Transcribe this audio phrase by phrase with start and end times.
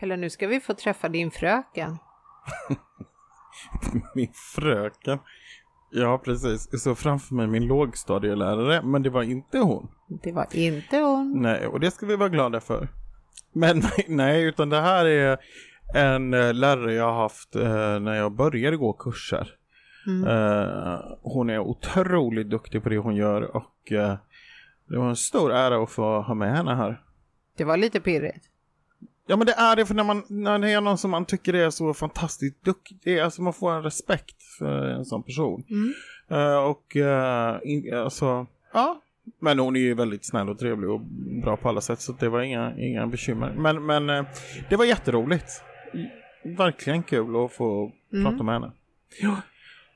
[0.00, 1.98] Pelle, nu ska vi få träffa din fröken.
[4.14, 5.18] min fröken.
[5.90, 6.82] Ja, precis.
[6.82, 9.88] Såg framför mig min lågstadielärare, men det var inte hon.
[10.22, 11.42] Det var inte hon.
[11.42, 12.88] Nej, och det ska vi vara glada för.
[13.52, 15.38] Men nej, utan det här är
[15.94, 19.48] en eh, lärare jag har haft eh, när jag började gå kurser.
[20.06, 20.28] Mm.
[20.28, 23.92] Eh, hon är otroligt duktig på det hon gör och
[24.88, 27.02] det var en stor ära att få ha med henne här.
[27.56, 28.50] Det var lite pirrigt.
[29.26, 31.54] Ja men det är det för när man när det är någon som man tycker
[31.54, 35.64] är så fantastiskt duktig, alltså man får en respekt för en sån person.
[35.70, 35.94] Mm.
[36.32, 39.02] Uh, och uh, in, alltså, ja.
[39.38, 41.00] Men hon är ju väldigt snäll och trevlig och
[41.42, 43.54] bra på alla sätt så det var inga, inga bekymmer.
[43.58, 44.26] Men, men uh,
[44.70, 45.62] det var jätteroligt.
[46.44, 48.24] Verkligen kul att få mm.
[48.24, 48.72] prata med henne.
[49.20, 49.36] Ja.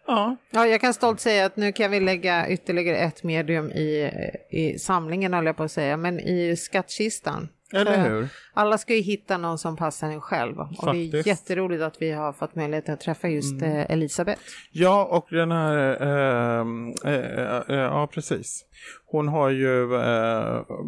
[0.07, 0.37] Ja.
[0.51, 4.11] ja, jag kan stolt säga att nu kan vi lägga ytterligare ett medium i,
[4.51, 7.49] i samlingen, håller jag på att säga, men i skattkistan.
[7.73, 8.29] Eller hur?
[8.55, 10.57] Alla ska ju hitta någon som passar en själv.
[10.57, 10.83] Faktiskt.
[10.83, 13.77] Och det är jätteroligt att vi har fått möjlighet att träffa just mm.
[13.77, 14.43] Eh, Elisabeth.
[14.71, 16.67] Ja, och den här, äh,
[17.15, 18.65] äh, äh, ja precis.
[19.07, 19.87] Hon har ju,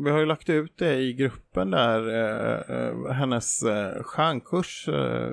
[0.05, 3.61] vi har ju lagt ut det i gruppen där, hennes
[4.03, 4.89] stjärnkurs,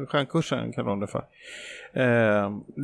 [0.07, 1.23] stjärnkursen kallar hon det för.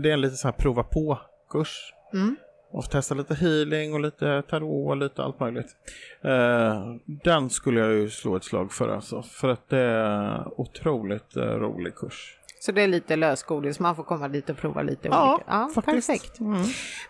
[0.02, 1.94] det är en lite så här prova på-kurs.
[2.14, 2.36] Mm
[2.72, 5.76] och testa lite healing och lite tarot och lite allt möjligt.
[6.22, 9.22] Eh, den skulle jag ju slå ett slag för alltså.
[9.22, 12.38] För att det är otroligt eh, rolig kurs.
[12.60, 15.46] Så det är lite lösgodis, man får komma dit och prova lite ja, olika.
[15.48, 16.08] Ja, faktiskt.
[16.08, 16.40] perfekt.
[16.40, 16.62] Mm.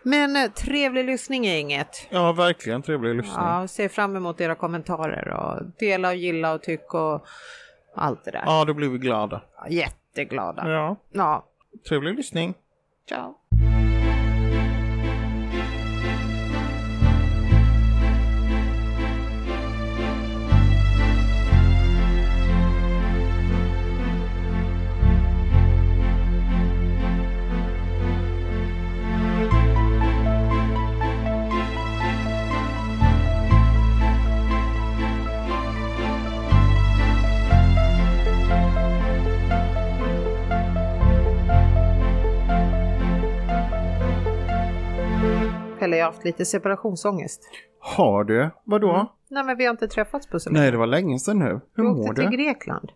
[0.04, 2.08] Men eh, trevlig lyssning är inget.
[2.10, 3.46] Ja, verkligen trevlig lyssning.
[3.46, 7.26] Ja, ser fram emot era kommentarer och dela och gilla och tycka och
[7.96, 8.44] allt det där.
[8.46, 9.42] Ja, då blir vi glada.
[9.70, 10.72] Jätteglada.
[10.72, 10.96] Ja.
[11.12, 11.46] ja.
[11.88, 12.54] Trevlig lyssning.
[13.10, 13.36] Ciao.
[45.86, 47.42] Pelle, jag har haft lite separationsångest.
[47.80, 48.50] Har du?
[48.64, 48.94] Vadå?
[48.94, 49.06] Mm.
[49.28, 50.62] Nej, men vi har inte träffats på så länge.
[50.62, 51.62] Nej, det var länge sedan nu.
[51.74, 52.22] Hur du mår du?
[52.22, 52.92] till Grekland.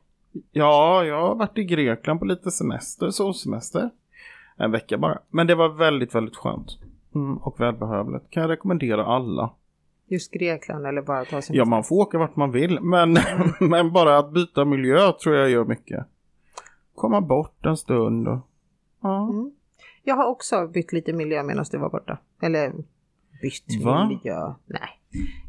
[0.52, 3.90] Ja, jag har varit i Grekland på lite semester, solsemester.
[4.58, 5.20] En vecka bara.
[5.30, 6.78] Men det var väldigt, väldigt skönt.
[7.16, 8.30] Mm, och välbehövligt.
[8.30, 9.54] Kan jag rekommendera alla.
[10.08, 11.56] Just Grekland eller bara ta semester?
[11.56, 12.80] Ja, man får åka vart man vill.
[12.82, 13.18] Men,
[13.60, 16.06] men bara att byta miljö tror jag gör mycket.
[16.96, 18.40] Komma bort en stund och...
[19.02, 19.30] Ja.
[19.30, 19.52] Mm.
[20.04, 22.18] Jag har också bytt lite miljö medan du var borta.
[22.42, 22.74] Eller
[23.42, 24.08] bytt Va?
[24.08, 24.54] miljö.
[24.66, 24.90] Nej.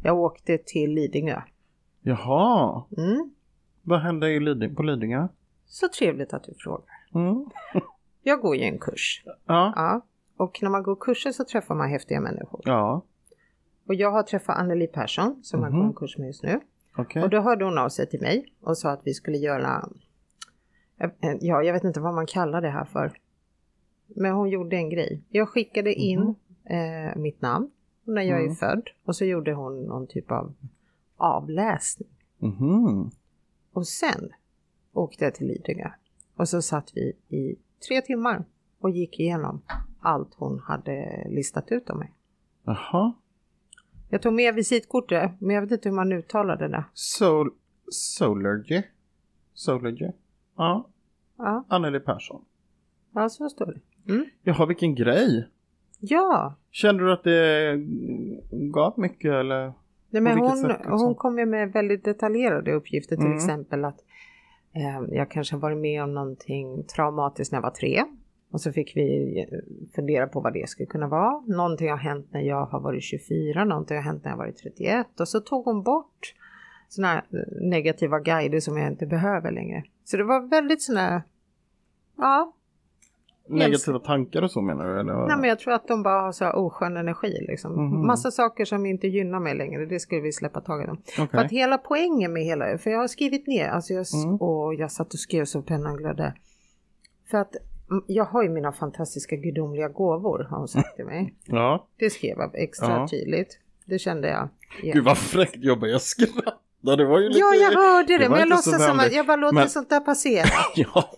[0.03, 1.43] Jag åkte till Lidingö.
[2.03, 2.85] Jaha.
[2.97, 3.31] Mm.
[3.83, 5.29] Vad hände Liding på Lidingö?
[5.67, 6.85] Så trevligt att du frågar.
[7.15, 7.47] Mm.
[8.23, 9.23] jag går ju en kurs.
[9.27, 9.73] Ja.
[9.77, 10.01] ja.
[10.37, 12.61] Och när man går kurser så träffar man häftiga människor.
[12.65, 13.03] Ja.
[13.87, 15.77] Och jag har träffat Anneli Persson som mm -hmm.
[15.77, 16.61] jag går en kurs med just nu.
[16.97, 17.23] Okay.
[17.23, 19.89] Och då hörde hon av sig till mig och sa att vi skulle göra,
[21.41, 23.13] ja jag vet inte vad man kallar det här för.
[24.17, 25.23] Men hon gjorde en grej.
[25.29, 26.35] Jag skickade in
[26.67, 27.09] mm.
[27.09, 27.71] eh, mitt namn
[28.05, 28.51] när jag mm.
[28.51, 30.55] är född och så gjorde hon någon typ av
[31.17, 32.09] avläsning.
[32.43, 33.11] Mm.
[33.73, 34.31] Och sen
[34.93, 35.91] åkte jag till Lidingö
[36.37, 37.57] och så satt vi i
[37.89, 38.45] tre timmar
[38.79, 39.63] och gick igenom
[40.01, 42.15] allt hon hade listat ut om mig.
[42.65, 43.13] Jaha.
[44.09, 46.85] Jag tog med visitkortet, men jag vet inte hur man uttalade det.
[46.95, 47.51] Sol
[47.91, 48.83] Solargy?
[49.55, 50.11] Solargy?
[50.57, 50.89] Ja.
[51.37, 51.65] ja.
[51.69, 52.45] Anneli Persson.
[53.15, 53.81] Ja, så står det.
[54.11, 54.27] Mm.
[54.43, 55.49] Jaha, vilken grej.
[56.01, 56.55] Ja.
[56.71, 57.77] Kände du att det
[58.51, 59.73] gav mycket eller?
[60.11, 61.01] Nej, men hon, sätt, liksom?
[61.01, 63.37] hon kom ju med väldigt detaljerade uppgifter, till mm.
[63.37, 63.99] exempel att
[64.75, 68.05] eh, jag kanske varit med om någonting traumatiskt när jag var tre.
[68.51, 69.59] Och så fick vi eh,
[69.95, 71.43] fundera på vad det skulle kunna vara.
[71.47, 75.21] Någonting har hänt när jag har varit 24, någonting har hänt när jag varit 31.
[75.21, 76.35] Och så tog hon bort
[76.89, 79.85] sådana här eh, negativa guider som jag inte behöver längre.
[80.05, 81.23] Så det var väldigt sådana
[82.17, 82.53] ja,
[83.59, 85.01] Negativa tankar och så menar du?
[85.01, 85.27] Eller?
[85.27, 87.73] Nej men jag tror att de bara har så här oskön energi liksom.
[87.73, 88.07] Mm.
[88.07, 90.97] Massa saker som inte gynnar mig längre, det skulle vi släppa taget om.
[91.13, 91.27] Okay.
[91.27, 94.37] För att hela poängen med hela, för jag har skrivit ner, alltså jag, mm.
[94.37, 96.35] och jag satt och skrev så pennan glödde.
[97.31, 97.57] För att
[98.07, 101.35] jag har ju mina fantastiska gudomliga gåvor har hon sagt till mig.
[101.47, 101.87] Ja.
[101.97, 103.09] Det skrev jag extra ja.
[103.09, 103.59] tydligt.
[103.85, 104.49] Det kände jag.
[104.83, 104.95] Yeah.
[104.95, 106.55] Gud vad fräckt jobbar jag skrattar.
[106.81, 109.27] Det var ju lite, ja, jag hörde det, det men jag låtsas som att jag
[109.27, 109.69] bara låter men...
[109.69, 110.49] sånt där passera.
[110.75, 111.11] ja,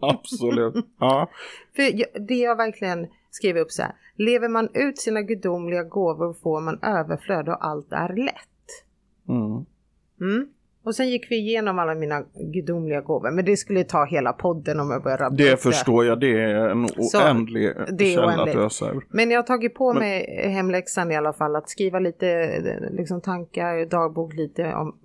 [0.00, 0.74] absolut.
[0.98, 1.30] Ja.
[1.76, 3.92] För det jag verkligen skrev upp så här.
[4.16, 8.34] Lever man ut sina gudomliga gåvor får man överflöd och allt är lätt.
[9.28, 9.66] Mm.
[10.20, 10.48] Mm.
[10.82, 12.22] Och sen gick vi igenom alla mina
[12.52, 13.30] gudomliga gåvor.
[13.30, 16.88] Men det skulle ta hela podden om jag rabbla Det förstår jag, det är en
[16.88, 18.56] Så, oändlig det är källa oändligt.
[18.56, 19.06] att ösa ur.
[19.08, 21.56] Men jag har tagit på Men- mig hemläxan i alla fall.
[21.56, 22.60] Att skriva lite
[22.90, 24.96] liksom, tankar, dagbok lite om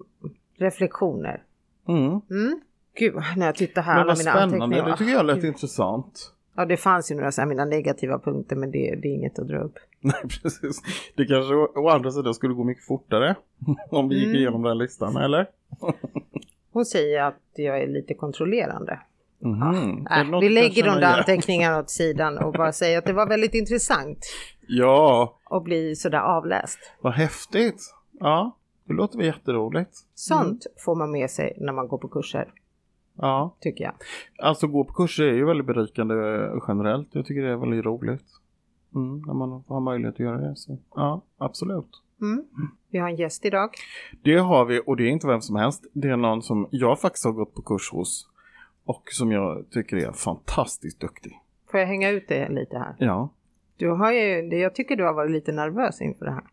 [0.57, 1.43] reflektioner.
[1.87, 2.21] Mm.
[2.29, 2.59] Mm.
[2.99, 6.31] Gud, när jag tittar här, Men vad mina spännande, det tycker jag lät intressant.
[6.55, 9.39] Ja, det fanns ju några så här, mina negativa punkter, men det, det är inget
[9.39, 9.75] att dra upp.
[10.13, 10.81] Nej, precis.
[11.15, 13.35] Det kanske å, andra sidan skulle gå mycket fortare
[13.89, 14.35] om vi gick Mm.
[14.37, 15.47] igenom den listan, eller?
[16.71, 18.99] Hon säger att jag är lite kontrollerande.
[19.41, 23.13] Är det Äh, vi lägger de där anteckningarna åt sidan och bara säger att det
[23.13, 24.17] var väldigt intressant
[24.67, 26.79] Ja, att bli sådär avläst.
[27.01, 27.81] vad häftigt.
[28.19, 28.57] Ja,
[28.87, 29.91] det låter väl jätteroligt.
[30.15, 32.47] Sånt får man med sig när man går på kurser,
[33.17, 33.93] Ja, tycker jag.
[34.39, 37.07] alltså gå på kurser är ju väldigt berikande eh, generellt.
[37.11, 38.25] Jag tycker det är väldigt roligt.
[38.95, 40.55] Mm, när man har möjlighet att göra det.
[40.55, 40.77] Så.
[40.95, 42.01] Ja, absolut.
[42.21, 42.45] Mm.
[42.89, 43.69] Vi har en gäst idag.
[44.23, 45.85] Det har vi och det är inte vem som helst.
[45.93, 48.27] Det är någon som jag faktiskt har gått på kurs hos
[48.85, 51.39] och som jag tycker är fantastiskt duktig.
[51.71, 52.95] Får jag hänga ut det lite här?
[52.99, 53.29] Ja.
[53.77, 56.43] Du har ju, jag tycker du har varit lite nervös inför det här.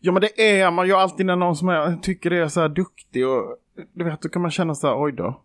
[0.00, 2.68] Ja men det är man ju alltid när någon som jag tycker är så här
[2.68, 3.56] duktig och
[3.92, 5.40] du vet då kan man känna så här oj då.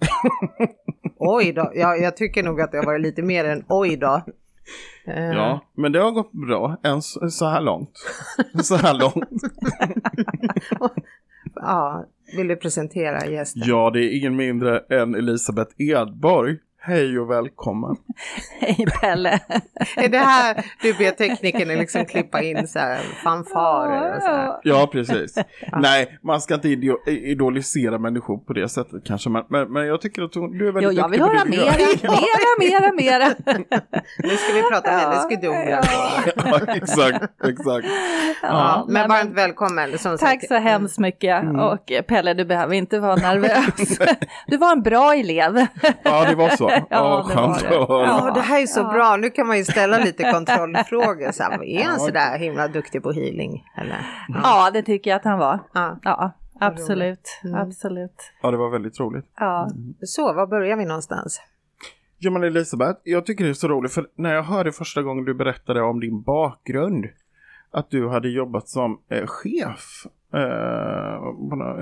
[1.20, 4.22] Oj då, ja, jag tycker nog att det har varit lite mer än oj då.
[5.06, 7.98] Eh, Ja men det har gått bra än så, så här långt.
[8.62, 9.42] så här långt.
[11.54, 12.06] ja,
[12.36, 13.62] vill du presentera gästen?
[13.66, 16.58] Ja det är ingen mindre än Elisabeth Edborg.
[16.88, 17.96] Hej och välkommen.
[18.60, 19.30] Hej Pelle!
[19.96, 24.52] Är det här du ber teknikerna liksom klippa in så här fanfarer och så här?
[24.62, 25.34] Ja precis.
[25.72, 30.00] Nej man ska inte ido- idolisera människor på det sättet kanske men, men, men jag
[30.00, 33.34] tycker att hon, du är Jo, väldigt jag vill höra mera, mera, mera, mera.
[34.18, 35.82] Nu ska vi prata Ja, hennes ja.
[36.36, 37.86] ja, exakt, exakt.
[38.42, 39.98] Ja, men nej, varmt välkommen.
[39.98, 40.48] Som Tack sagt.
[40.48, 41.44] så hemskt mycket.
[41.60, 43.98] Och eh, Pelle, du behöver inte vara nervös.
[44.46, 45.66] Du var en bra elev.
[46.02, 46.70] Ja, det var så.
[46.90, 48.06] Ja, Ja, det var det.
[48.06, 48.92] Ja, det här är så Ja.
[48.92, 49.16] bra.
[49.16, 51.32] Nu kan man ju ställa lite kontrollfrågor.
[51.32, 51.98] Så här, är han Ja.
[51.98, 53.64] så där himla duktig på healing?
[53.76, 54.06] Eller?
[54.42, 55.58] Ja, det tycker jag att han var.
[55.74, 55.98] Ja.
[56.02, 57.40] Ja, absolut.
[57.44, 57.54] Mm.
[57.60, 58.32] Absolut.
[58.42, 59.26] Ja, det var väldigt roligt.
[59.38, 59.70] Ja.
[60.00, 61.40] Så, var börjar vi någonstans?
[62.18, 65.24] Ja, men Elisabeth, jag tycker det är så roligt för när jag hörde första gången
[65.24, 67.06] du berättade om din bakgrund,
[67.70, 71.14] att du hade jobbat som eh, chef, eh,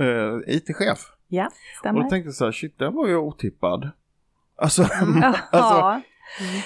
[0.06, 0.99] eh, IT-chef.
[1.28, 2.00] Ja, Och då stämmer.
[2.10, 3.90] tänkte jag så här, shit, den var ju otippad.
[4.56, 4.82] Alltså,
[5.22, 6.00] Ja, alltså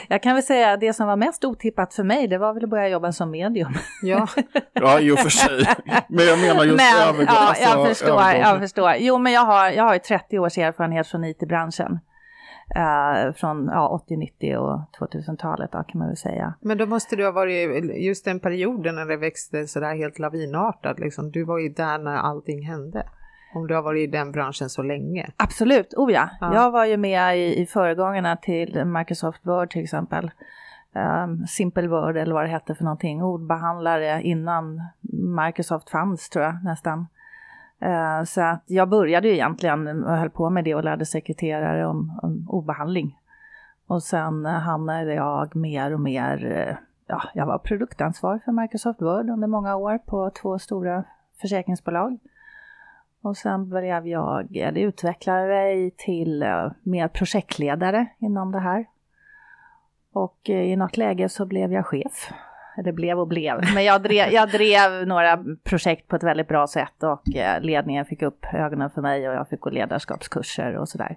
[0.09, 2.65] jag kan väl säga att det som var mest otippat för mig, det var väl
[2.65, 3.75] att börja jobba som medium.
[4.03, 4.29] Ja,
[4.73, 5.67] ja, i och för sig.
[6.09, 7.35] Men jag menar just men, övergång.
[7.35, 8.41] ja, alltså, jag förstår, övergång.
[8.41, 8.95] jag förstår.
[8.99, 11.99] Jo, men jag har, jag har ju 30 års erfarenhet från IT-branschen.
[12.77, 16.55] Eh, från ja, 80, 90 och 2000-talet då, kan man väl säga.
[16.61, 20.99] men då måste du ha varit just den perioden när det växte sådär helt lavinartat.
[20.99, 21.31] Liksom.
[21.31, 23.07] Du var ju där när allting hände.
[23.55, 25.31] Om du har varit i den branschen så länge.
[25.37, 26.29] Absolut, oh ja.
[26.41, 26.55] Ja.
[26.55, 30.31] Jag var ju med i, i föregångarna till Microsoft Word till exempel.
[30.95, 33.23] Um, Simple Word eller vad det hette för någonting.
[33.23, 34.83] Ordbehandlare innan
[35.47, 37.07] Microsoft fanns tror jag nästan.
[37.81, 41.87] Eh, så att jag började ju egentligen och höll på med det och lärde sekreterare
[41.87, 43.19] om, om ordbehandling.
[43.87, 46.77] Och sen hamnade jag mer och mer, eh,
[47.07, 51.05] ja, jag var produktansvarig för Microsoft Word under många år på två stora
[51.41, 52.19] försäkringsbolag.
[53.23, 58.87] Och sen blev jag, eh, eller utvecklade mig till eh, mer projektledare inom det här.
[60.13, 62.33] Och eh, i något läge så blev jag chef.
[62.79, 66.67] Eller blev och blev, men jag drev, jag drev några projekt på ett väldigt bra
[66.67, 67.23] sätt och
[67.61, 71.17] ledningen fick upp ögonen för mig och jag fick gå ledarskapskurser och sådär.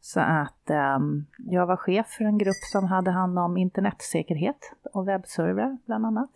[0.00, 5.08] Så att um, jag var chef för en grupp som hade hand om internetsäkerhet och
[5.08, 6.30] webbservrar bland annat.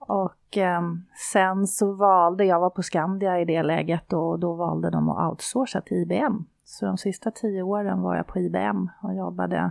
[0.00, 1.02] Och ehm,
[1.32, 5.30] sen så valde, jag var på Skandia i det läget och då valde de att
[5.30, 6.44] outsourca till IBM.
[6.64, 9.70] Så de sista tio åren var jag på IBM och jobbade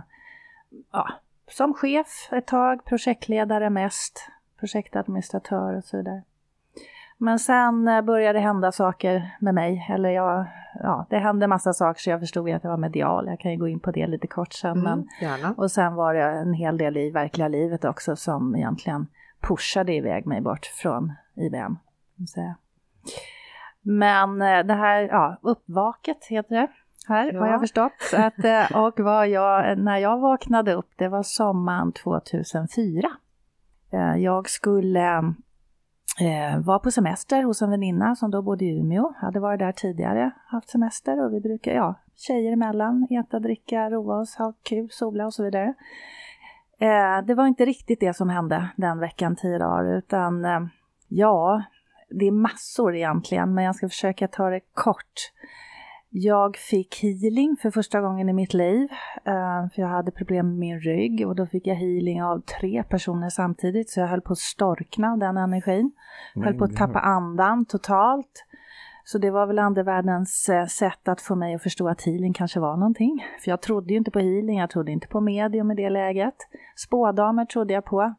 [0.92, 1.08] ja,
[1.50, 4.28] som chef ett tag, projektledare mest,
[4.60, 6.22] projektadministratör och så vidare.
[7.18, 10.46] Men sen eh, började det hända saker med mig, eller jag,
[10.82, 13.26] ja, det hände massa saker så jag förstod att jag var medial.
[13.26, 14.78] Jag kan ju gå in på det lite kort sen.
[14.82, 15.54] Men, Mm, gärna.
[15.56, 19.06] och sen var det en hel del i verkliga livet också som egentligen
[19.40, 21.76] pushade iväg mig bort från IBM.
[23.82, 26.68] Men eh, det här, ja, uppvaket heter det
[27.08, 27.52] här har Ja.
[27.52, 27.92] jag förstått.
[28.10, 33.08] Så att, eh, och vad jag, när jag vaknade upp, det var sommaren 2004.
[33.92, 35.34] Eh, Jag skulle
[36.64, 39.12] vara på semester hos en väninna som då bodde i Umeå.
[39.16, 44.20] Hade varit där tidigare, haft semester och vi brukar, ja, tjejer emellan, äta, dricka, roa
[44.20, 45.74] oss, ha kul, sola och så vidare.
[46.80, 50.60] Eh, det var inte riktigt det som hände den veckan, tio dagar, utan eh,
[51.08, 51.62] ja,
[52.10, 55.32] det är massor egentligen, men jag ska försöka ta det kort.
[56.12, 58.88] Jag fick healing för första gången i mitt liv,
[59.24, 62.82] eh, för jag hade problem med min rygg och då fick jag healing av tre
[62.82, 65.92] personer samtidigt, så jag höll på att storkna den energin.
[66.34, 68.44] Jag höll på att tappa andan totalt.
[69.12, 72.60] Så det var väl andevärldens eh, sätt att få mig att förstå att healing kanske
[72.60, 73.26] var någonting.
[73.44, 76.34] För jag trodde ju inte på healing, jag trodde inte på medium i det läget.
[76.76, 78.14] Spådamer trodde jag på.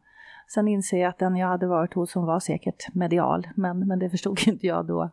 [0.48, 4.00] Sen inser jag att den jag hade varit hos som var säkert medial, men, men
[4.00, 5.10] det förstod inte jag då.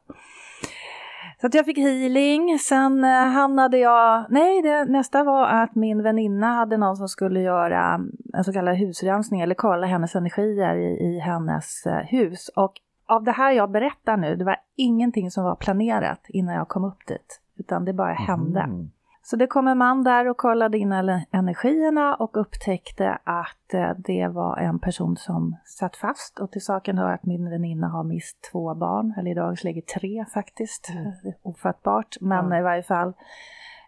[1.40, 4.26] Så att jag fick healing, sen eh, hamnade jag...
[4.30, 8.00] Nej, det, nästa var att min väninna hade någon som skulle göra
[8.34, 12.48] en så kallad husrensning eller kolla hennes energier i, i hennes eh, hus.
[12.56, 12.72] Och
[13.08, 16.84] av det här jag berättar nu, det var ingenting som var planerat innan jag kom
[16.84, 18.60] upp dit, utan det bara hände.
[18.60, 18.90] Mm.
[19.22, 20.92] Så det kom en man där och kollade in
[21.30, 26.38] energierna och upptäckte att eh, det var en person som satt fast.
[26.38, 29.82] Och till saken hör att min väninna har mist två barn, eller i dagens läge
[29.82, 30.90] tre faktiskt.
[30.90, 31.12] Mm.
[31.42, 32.58] Ofattbart, men mm.
[32.58, 33.12] i varje fall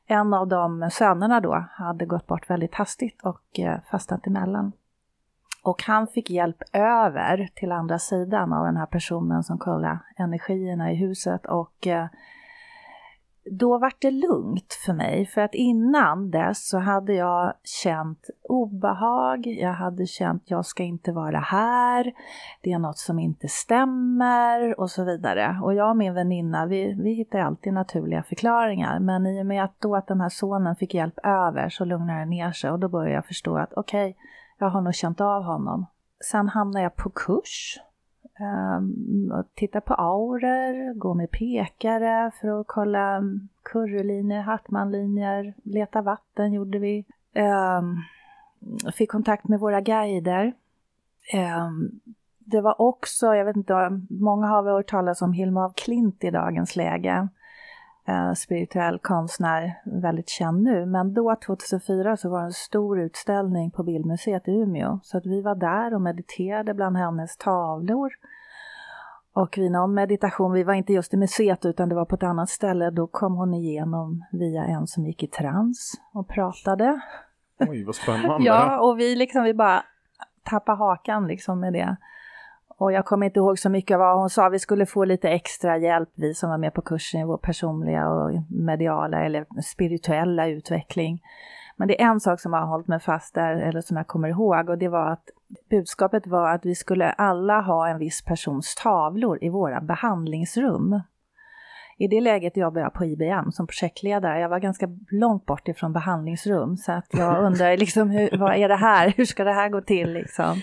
[0.06, 4.72] en av de sönerna då hade gått bort väldigt hastigt och eh, fastnat emellan.
[5.62, 10.92] Och han fick hjälp över till andra sidan av den här personen som kollade energierna
[10.92, 11.46] i huset.
[11.46, 12.06] Och eh,
[13.50, 19.46] då var det lugnt för mig för att innan dess så hade jag känt obehag,
[19.46, 22.12] jag hade känt jag ska inte vara här,
[22.60, 25.60] det är något som inte stämmer och så vidare.
[25.62, 28.98] Och jag och min väninna, vi, vi hittar alltid naturliga förklaringar.
[28.98, 32.20] Men i och med att då att den här sonen fick hjälp över så lugnade
[32.20, 32.70] det ner sig.
[32.70, 34.22] Och då började jag förstå att okej, okay,
[34.60, 35.86] jag har nog känt av honom.
[36.30, 37.80] Sen hamnade jag på kurs
[38.40, 43.22] Um, tittar på auror, går med pekare för att kolla
[43.62, 47.04] currylinjer, hartmanlinjer, leta vatten gjorde vi.
[47.34, 48.02] Um,
[48.92, 50.52] fick kontakt med våra guider.
[51.34, 52.00] Um,
[52.38, 56.24] det var också, jag vet inte, många har väl hört talas om Hilma af Klint
[56.24, 57.28] i dagens läge.
[58.08, 60.86] Uh, spirituell konstnär, väldigt känd nu.
[60.86, 65.00] Men då 2004 så var det en stor utställning på Bildmuseet i Umeå.
[65.02, 68.10] Så att vi var där och mediterade bland hennes tavlor.
[69.32, 72.22] Och vid någon meditation, vi var inte just i museet utan det var på ett
[72.22, 77.00] annat ställe, då kom hon igenom via en som gick i trans och pratade.
[77.58, 78.36] Oj, vad spännande.
[78.46, 79.82] ja, och vi liksom, vi bara
[80.42, 81.96] tappade hakan liksom med det.
[82.80, 85.28] Och jag kommer inte ihåg så mycket av vad hon sa, vi skulle få lite
[85.28, 90.46] extra hjälp, vi som var med på kursen i vår personliga och mediala eller spirituella
[90.46, 91.22] utveckling.
[91.76, 94.28] Men det är en sak som har hållit mig fast där, eller som jag kommer
[94.28, 95.24] ihåg, och det var att
[95.70, 101.00] budskapet var att vi skulle alla ha en viss persons tavlor i våra behandlingsrum.
[101.98, 104.40] I det läget jobbade jag på IBM som projektledare.
[104.40, 108.68] Jag var ganska långt bort ifrån behandlingsrum så att jag undrar liksom hur, vad är
[108.68, 109.14] det här?
[109.16, 110.62] Hur ska det här gå till liksom?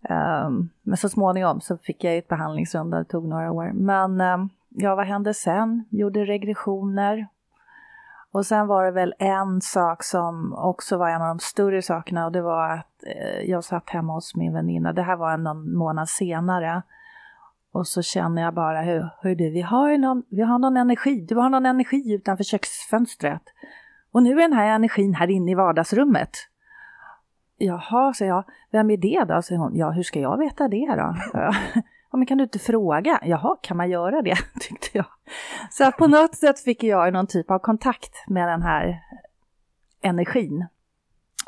[0.00, 3.72] Um, men så småningom så fick jag ett behandlingsrum där det tog några år.
[3.74, 5.84] Men um, ja, vad hände sen?
[5.90, 7.28] Gjorde regressioner,
[8.32, 12.26] och sen var det väl en sak som också var en av de större sakerna
[12.26, 15.74] och det var att eh, jag satt hemma hos min väninna, det här var någon
[15.74, 16.82] månad senare.
[17.72, 21.26] Och så känner jag bara, hur, hur du, vi har, någon, vi har någon energi,
[21.28, 23.42] du har någon energi utanför köksfönstret.
[24.12, 26.30] Och nu är den här energin här inne i vardagsrummet.
[27.58, 29.42] Jaha, säger jag, vem är det då?
[29.42, 31.16] säger hon, ja hur ska jag veta det då?
[32.10, 33.20] ja, men kan du inte fråga?
[33.22, 34.36] Jaha, kan man göra det?
[34.60, 35.06] tyckte jag.
[35.70, 39.02] Så på något sätt fick jag någon typ av kontakt med den här
[40.00, 40.66] energin.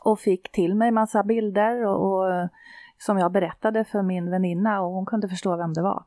[0.02, 2.48] Och fick till mig massa bilder och, och
[2.98, 6.04] som jag berättade för min väninna och hon kunde förstå vem det var.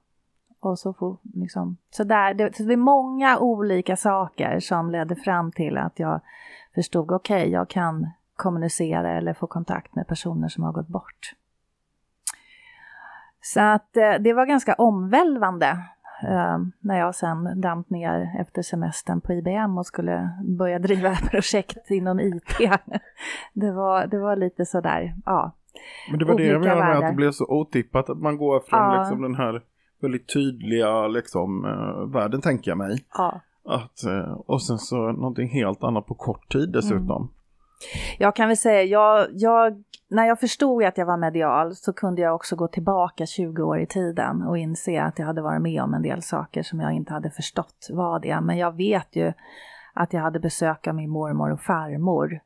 [0.59, 5.15] Och så, får, liksom, så, där, det, så det är många olika saker som ledde
[5.15, 6.21] fram till att jag
[6.75, 11.33] förstod, okej, okay, jag kan kommunicera eller få kontakt med personer som har gått bort.
[13.41, 15.67] Så att eh, det var ganska omvälvande
[16.23, 21.91] eh, när jag sen damp ner efter semestern på IBM och skulle börja driva projekt
[21.91, 22.57] inom IT.
[23.53, 25.51] det, var, det var lite sådär, ja.
[26.09, 28.59] Men det var det jag menade med att det blev så otippat att man går
[28.59, 28.99] från ja.
[28.99, 29.61] liksom den här
[30.01, 33.05] väldigt tydliga liksom, uh, världen tänker jag mig.
[33.13, 33.41] Ja.
[33.65, 33.99] Att,
[34.45, 37.21] och sen så någonting helt annat på kort tid dessutom.
[37.21, 37.33] Mm.
[38.17, 42.21] Jag kan väl säga, jag, jag, när jag förstod att jag var medial så kunde
[42.21, 45.81] jag också gå tillbaka 20 år i tiden och inse att jag hade varit med
[45.81, 49.33] om en del saker som jag inte hade förstått vad det Men jag vet ju
[49.93, 52.39] att jag hade besök av min mormor och farmor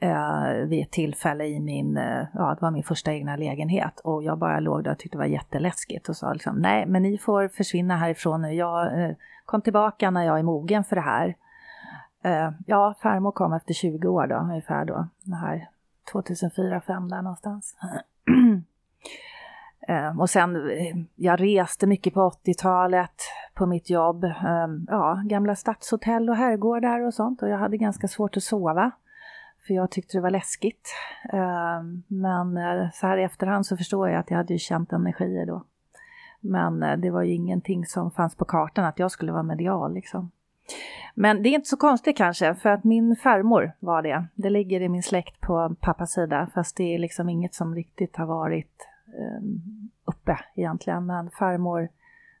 [0.00, 4.00] eh, vid ett tillfälle i min, eh, ja det var min första egna lägenhet.
[4.04, 7.02] Och jag bara låg där och tyckte det var jätteläskigt och sa liksom nej men
[7.02, 9.10] ni får försvinna härifrån nu, jag eh,
[9.44, 11.34] kom tillbaka när jag är mogen för det här
[12.22, 15.08] eh, ja, farmor kom efter 20 år då, ungefär då.
[15.22, 15.68] Det här
[16.12, 17.76] 2004-2005 där någonstans.
[19.88, 23.22] Eh, och sen, eh, jag reste mycket på 80-talet
[23.54, 24.24] på mitt jobb.
[24.24, 27.42] Eh, ja, gamla stadshotell och herrgårdar och sånt.
[27.42, 28.90] Och jag hade ganska svårt att sova.
[29.66, 30.94] För jag tyckte det var läskigt.
[31.32, 34.92] Eh, men eh, så här i efterhand så förstår jag att jag hade ju känt
[34.92, 35.64] energier då.
[36.40, 39.94] Men eh, det var ju ingenting som fanns på kartan att jag skulle vara medial
[39.94, 40.30] liksom.
[41.14, 44.24] Men det är inte så konstigt kanske, för att min farmor var det.
[44.34, 48.16] Det ligger i min släkt på pappas sida, fast det är liksom inget som riktigt
[48.16, 49.42] har varit eh,
[50.04, 51.06] uppe egentligen.
[51.06, 51.88] Men farmor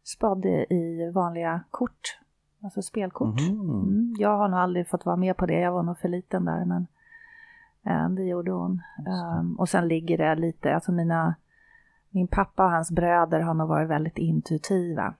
[0.04, 2.18] spade i vanliga kort,
[2.62, 3.40] alltså spelkort.
[3.40, 3.60] Mhm.
[3.60, 4.14] Mm.
[4.18, 6.64] Jag har nog aldrig fått vara med på det, jag var nog för liten där.
[6.64, 6.86] Men
[7.86, 8.82] eh, det gjorde hon.
[9.38, 11.34] Um, och sen ligger det lite, alltså mina,
[12.10, 15.14] min pappa och hans bröder har nog varit väldigt intuitiva.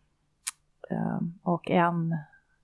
[0.90, 2.16] Um, och en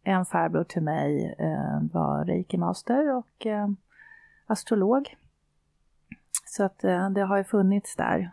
[0.04, 3.68] en farbror till mig eh, var reiki-master och eh,
[4.46, 5.16] astrolog.
[6.46, 8.30] Så att eh, det har ju funnits där.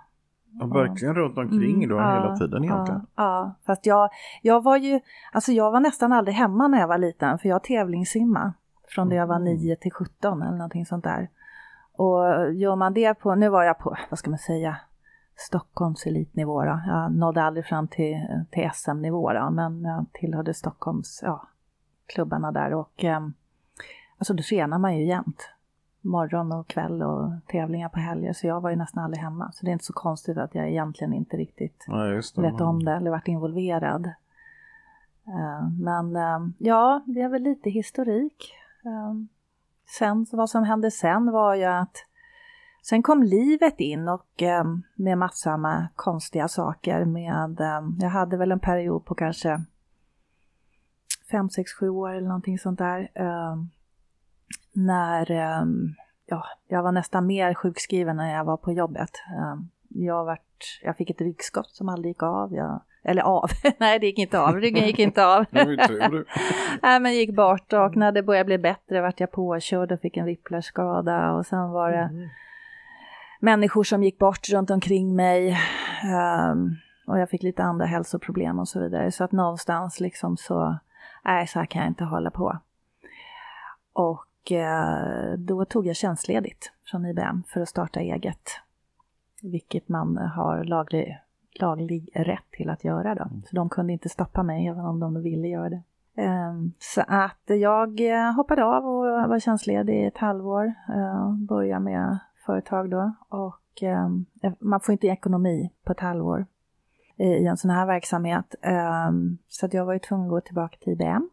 [0.59, 3.07] Ja, verkligen runt omkring mm, då ja, hela tiden egentligen.
[3.15, 4.09] Ja, ja, fast jag,
[4.41, 4.99] jag var ju,
[5.31, 8.53] alltså jag var nästan aldrig hemma när jag var liten för jag tävlingssimma
[8.87, 9.77] från det jag var 9 mm.
[9.81, 11.29] till 17 eller någonting sånt där.
[11.93, 14.77] Och gör man det på, nu var jag på, vad ska man säga,
[15.35, 16.81] Stockholms elitnivå då.
[16.87, 18.17] Jag nådde aldrig fram till,
[18.51, 21.47] till SM-nivå då, men jag tillhörde Stockholms, ja,
[22.13, 23.27] klubbarna där och eh,
[24.17, 25.49] alltså då tränar man ju jämt.
[26.03, 29.51] Morgon och kväll och tävlingar på helger så jag var ju nästan aldrig hemma.
[29.51, 32.83] Så det är inte så konstigt att jag egentligen inte riktigt ja, det, vet om
[32.83, 34.05] det eller varit involverad.
[35.27, 38.53] Uh, men uh, ja, det är väl lite historik.
[39.97, 42.05] Sen, vad som hände sen var ju att
[42.83, 44.43] Sen kom livet in och
[44.95, 47.57] med massor med konstiga saker med,
[47.99, 49.61] jag hade väl en period på kanske
[51.31, 52.99] fem, sex, sju år eller någonting sånt där.
[53.19, 53.63] Uh,
[54.73, 55.95] när um,
[56.25, 59.11] ja, jag var nästan mer sjukskriven när jag var på jobbet.
[59.37, 62.53] Uh, jag, vart, jag fick ett ryggskott som aldrig gick av.
[62.53, 65.45] Jag, eller av, nej det gick inte av, ryggen gick inte av.
[66.81, 70.17] nej men gick bort och när det började bli bättre vart jag påkörd och fick
[70.17, 72.29] en whiplashskada och sen var det mm.
[73.39, 75.57] människor som gick bort runt omkring mig.
[76.51, 76.75] Um,
[77.07, 79.11] och jag fick lite andra hälsoproblem och så vidare.
[79.11, 80.77] Så att någonstans liksom så
[81.21, 82.57] nej så här kan jag inte hålla på.
[83.93, 88.49] Och eh, då tog jag tjänstledigt från IBM för att starta eget.
[89.41, 91.19] Vilket man har laglig,
[91.59, 93.29] laglig rätt till att göra då.
[93.45, 95.81] Så de kunde inte stoppa mig även om de ville göra det.
[96.15, 100.73] Ehm, så att jag eh, hoppade av och var tjänstledig i ett halvår.
[100.89, 104.25] Eh, började med företag då och ehm,
[104.59, 106.45] man får inte ekonomi på ett halvår
[107.21, 108.55] i en sån här verksamhet.
[108.61, 111.29] Ehm, så att jag var ju tvungen att gå tillbaka till IBM.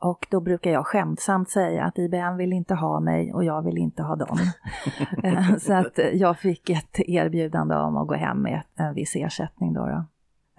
[0.00, 3.78] Och då brukar jag skämtsamt säga att IBM vill inte ha mig och jag vill
[3.78, 4.38] inte ha dem.
[5.22, 9.72] Ehm, så att jag fick ett erbjudande om att gå hem med en viss ersättning
[9.72, 9.86] då.
[9.86, 10.04] då.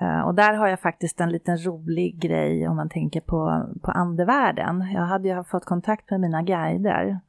[0.05, 3.91] Ehm, och där har jag faktiskt en liten rolig grej om man tänker på, på
[3.91, 4.91] andevärlden.
[4.93, 7.19] Jag hade ju fått kontakt med mina guider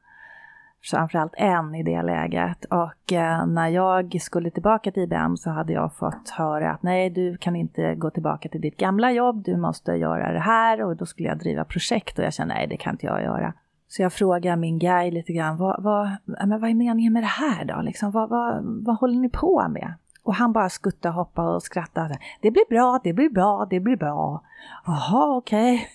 [0.86, 2.64] framförallt en i det läget.
[2.64, 7.10] Och eh, när jag skulle tillbaka till IBM så hade jag fått höra att nej,
[7.10, 10.96] du kan inte gå tillbaka till ditt gamla jobb, du måste göra det här och
[10.96, 13.52] då skulle jag driva projekt och jag kände nej, det kan inte jag göra.
[13.88, 17.26] Så jag frågar min guide lite grann, vad, vad, men vad är meningen med det
[17.26, 17.80] här då?
[17.80, 19.94] Liksom, vad, vad, vad håller ni på med?
[20.22, 22.18] Och han bara skuttade, hoppade och skrattade.
[22.40, 24.42] Det blir bra, det blir bra, det blir bra.
[24.86, 25.88] Jaha, okej.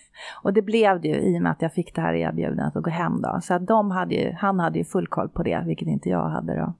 [0.43, 2.83] Och det blev det ju i och med att jag fick det här erbjudandet att
[2.83, 3.39] gå hem då.
[3.43, 6.29] Så att de hade ju, han hade ju full koll på det, vilket inte jag
[6.29, 6.73] hade då.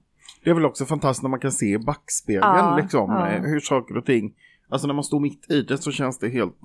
[0.44, 3.24] Det är väl också fantastiskt när man kan se i backspegeln ja, liksom, ja.
[3.24, 4.34] hur saker och ting,
[4.68, 6.56] alltså när man står mitt i det så känns det helt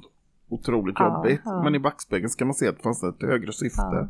[0.50, 1.42] otroligt ja, jobbigt.
[1.63, 4.10] Men i backspegeln ska man se att det fanns ett högre syfte.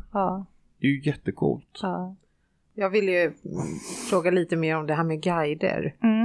[0.80, 1.80] Det är ju jättecoolt.
[2.74, 3.32] Jag vill ju
[4.10, 5.94] fråga lite mer om det här med guider.
[6.02, 6.17] Mm.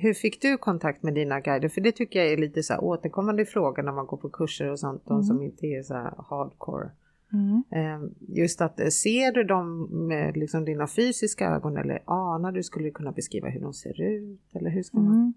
[0.00, 1.68] Hur fick du kontakt med dina guider?
[1.68, 4.70] För det tycker jag är lite så här återkommande fråga när man går på kurser
[4.70, 5.18] och sånt, mm.
[5.18, 6.90] de som inte är så här hardcore.
[7.32, 7.62] Mm.
[7.70, 12.62] Ehm, just att eh, ser du dem med liksom dina fysiska ögon eller anar du,
[12.62, 14.40] skulle du kunna beskriva hur de ser ut?
[14.52, 15.14] Eller hur ska man?
[15.14, 15.34] Mm.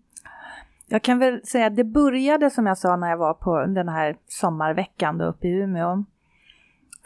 [0.87, 3.89] Jag kan väl säga att det började som jag sa när jag var på den
[3.89, 6.03] här sommarveckan då uppe i Umeå.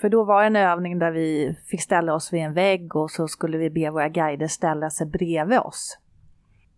[0.02, 3.28] För då var en övning där vi fick ställa oss vid en vägg och så
[3.28, 5.98] skulle vi be våra guider ställa sig bredvid oss.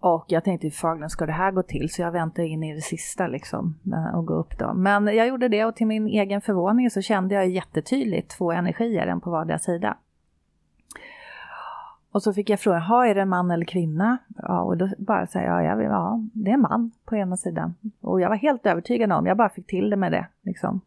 [0.04, 1.90] Och jag tänkte hur fagen ska det här gå till?
[1.94, 4.74] Så jag väntade in i det sista liksom eh, och gå upp då.
[4.74, 9.08] Men jag gjorde det och till min egen förvåning så kände jag jättetydligt två energier,
[9.08, 9.98] en på vardera sida.
[12.12, 14.18] Och så fick jag frågan, ha är det en man eller kvinna?
[14.38, 17.76] Ja, och då bara säger jag, ja, ja, det är en man på ena sidan.
[18.02, 20.28] Och jag var helt övertygad om, jag bara fick till det med det.
[20.42, 20.82] Liksom.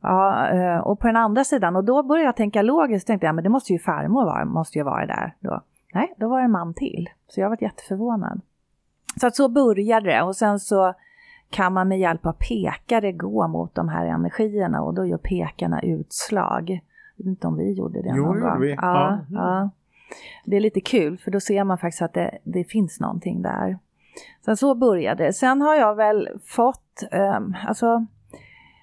[0.00, 3.34] Ja, eh, och på den andra sidan, och då började jag tänka logiskt, tänkte jag,
[3.34, 5.62] men det måste ju farmor vara, måste ju vara där då.
[5.94, 7.08] Nej, då var det en man till.
[7.28, 8.40] Så jag var jätteförvånad.
[9.20, 10.94] Så att så började det och sen så
[11.50, 15.82] kan man med hjälp av pekare gå mot de här energierna och då gör pekarna
[15.82, 16.70] utslag.
[17.16, 18.60] Jag vet inte om vi gjorde det jo, någon gång.
[18.60, 18.70] Vi.
[18.70, 19.20] Ja, ja.
[19.30, 19.70] ja.
[20.44, 23.78] Det är lite kul för då ser man faktiskt att det, det finns någonting där.
[24.44, 25.32] Så så började det.
[25.32, 28.06] Sen har jag väl fått, um, alltså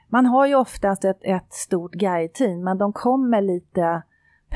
[0.08, 4.02] man har ju oftast ett, ett stort guide-team men de kommer lite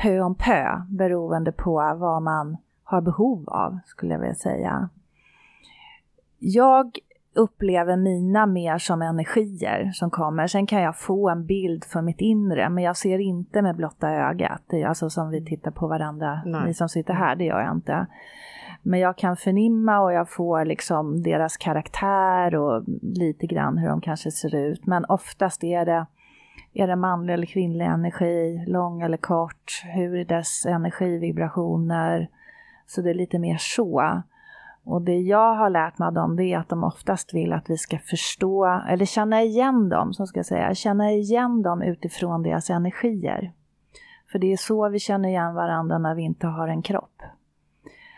[0.02, 4.88] pö om pö beroende på vad man har behov av skulle jag vilja säga.
[6.38, 6.98] Jag
[7.34, 10.46] upplever mina mer som energier som kommer.
[10.46, 14.10] Sen kan jag få en bild för mitt inre, men jag ser inte med blotta
[14.10, 14.62] ögat.
[14.66, 16.64] Det är alltså som vi tittar på varandra, Nej.
[16.66, 18.06] ni som sitter här, det gör jag inte.
[18.82, 24.00] Men jag kan förnimma och jag får liksom deras karaktär och lite grann hur de
[24.00, 24.86] kanske ser ut.
[24.86, 26.06] Men oftast är det,
[26.72, 32.28] är det manlig eller kvinnlig energi, lång eller kort, hur är dess energivibrationer.
[32.86, 34.22] Så det är lite mer så.
[34.84, 37.70] Och det jag har lärt mig av dem det är att de oftast vill att
[37.70, 42.42] vi ska förstå, eller känna igen dem, som ska jag säga, känna igen dem utifrån
[42.42, 43.52] deras energier.
[44.32, 47.22] För det är så vi känner igen varandra när vi inte har en kropp.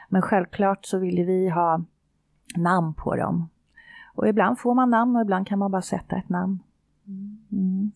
[0.08, 1.84] Men självklart så vill vi ha
[2.56, 3.48] namn på dem.
[4.14, 6.58] Och ibland får man namn och ibland kan man bara sätta ett namn.
[7.52, 7.92] Mm.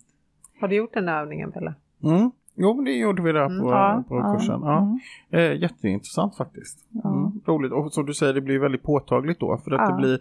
[0.60, 1.74] Har du gjort den övningen Pelle?
[2.02, 2.30] Mm.
[2.54, 4.60] Jo, men det gjorde vi där på, mm, på ja, kursen.
[4.62, 4.78] Ja.
[4.78, 4.98] Mm.
[5.30, 6.78] Eh, jätteintressant faktiskt.
[7.04, 7.40] Mm.
[7.46, 7.72] Roligt.
[7.72, 9.58] Och som du säger, det blir väldigt påtagligt då.
[9.64, 9.86] För att ja.
[9.86, 10.20] det, blir,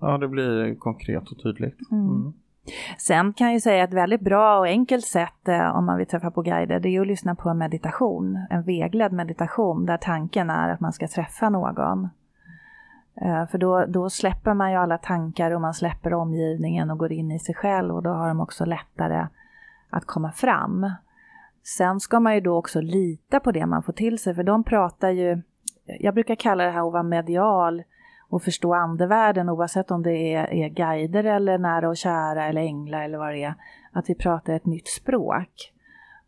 [0.00, 1.78] ja, det blir konkret och tydligt.
[1.90, 2.06] Mm.
[2.06, 2.32] Mm.
[2.98, 6.30] Sen kan jag säga ett väldigt bra och enkelt sätt eh, om man vill träffa
[6.30, 10.68] på guider, det är att lyssna på en meditation, en vägledd meditation där tanken är
[10.68, 12.08] att man ska träffa någon.
[13.20, 17.12] Eh, för då, då släpper man ju alla tankar och man släpper omgivningen och går
[17.12, 19.26] in i sig själv och då har de också lättare
[19.90, 20.90] att komma fram.
[21.76, 24.64] Sen ska man ju då också lita på det man får till sig, för de
[24.64, 25.42] pratar ju,
[25.84, 27.82] jag brukar kalla det här att vara medial
[28.28, 33.02] och förstå andevärlden oavsett om det är, är guider eller nära och kära eller änglar
[33.02, 33.54] eller vad det är,
[33.92, 35.72] att vi pratar ett nytt språk.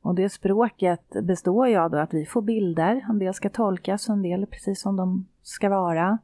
[0.02, 4.14] Och det språket består ju av att vi får bilder, en del ska tolkas och
[4.14, 6.18] en del är precis som de ska vara.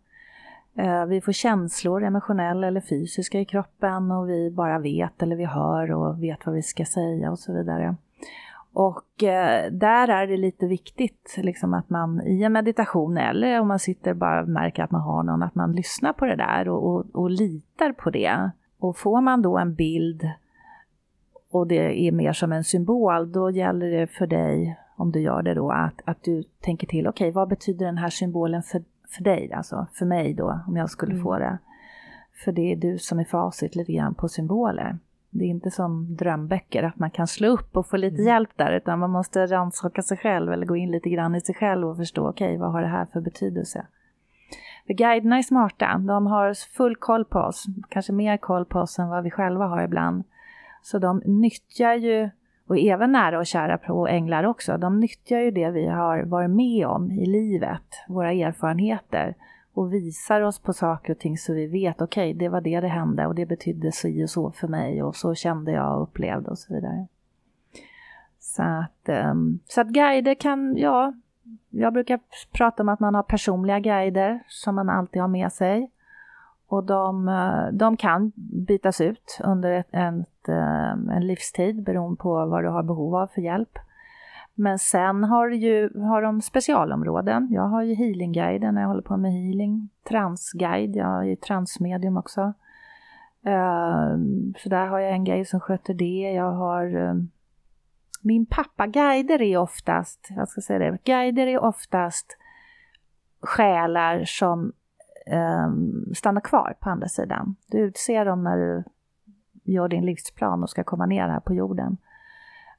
[0.79, 5.45] Eh, vi får känslor, emotionella eller fysiska i kroppen och vi bara vet eller vi
[5.45, 7.97] hör och vet vad vi ska säga och så vidare.
[8.73, 13.69] Och eh, där är det lite viktigt liksom att man i en meditation eller om
[13.69, 16.69] man sitter och bara märker att man har någon, att man lyssnar på det där
[16.69, 18.51] och, och, och litar på det.
[18.79, 20.31] Och får man då en bild
[21.51, 25.43] och det är mer som en symbol, då gäller det för dig, om du gör
[25.43, 28.83] det då, att, att du tänker till, okej okay, vad betyder den här symbolen för,
[29.09, 31.25] för dig, alltså för mig då, om jag skulle mm.
[31.25, 31.59] få det.
[32.45, 34.99] För det är du som är facit lite grann på symboler.
[35.31, 38.27] Det är inte som drömböcker, att man kan slå upp och få lite mm.
[38.27, 41.55] hjälp där, utan man måste rannsaka sig själv eller gå in lite grann i sig
[41.55, 43.87] själv och förstå, okej, okay, vad har det här för betydelse?
[44.87, 48.99] För guiderna är smarta, de har full koll på oss, kanske mer koll på oss
[48.99, 50.25] än vad vi själva har ibland.
[50.83, 52.31] Så de nyttjar ju,
[52.67, 56.51] och även nära och kära och änglar också, de nyttjar ju det vi har varit
[56.51, 59.35] med om i livet, våra erfarenheter
[59.75, 62.81] och visar oss på saker och ting så vi vet, okej, okay, det var det
[62.81, 66.03] det hände och det betydde så och så för mig och så kände jag och
[66.03, 67.07] upplevde och så vidare.
[68.39, 71.13] Så att, ehm, så att guider kan, ja,
[71.71, 72.21] jag brukar
[72.53, 75.91] prata om att man har personliga guider som man alltid har med sig.
[76.69, 78.33] Och de, eh, de kan
[78.67, 83.27] bytas ut under ett, ett, eh, en livstid beroende på vad du har behov av
[83.27, 83.79] för hjälp.
[84.55, 87.49] Men sen har, ju, har de specialområden.
[87.51, 89.89] Jag har ju healingguiden när jag håller på med healing.
[90.09, 92.41] Transguide, jag är ju transmedium också.
[93.45, 94.17] Eh,
[94.59, 96.33] så där har jag en guide som sköter det.
[96.35, 97.17] Jag har
[98.23, 102.39] min pappa, guider är oftast, jag ska säga det, guider är oftast
[103.41, 104.73] själar som
[105.31, 107.57] um, stanna kvar på andra sidan.
[107.67, 108.85] Du utser dem när du
[109.65, 111.97] gör din livsplan och ska komma ner här på jorden.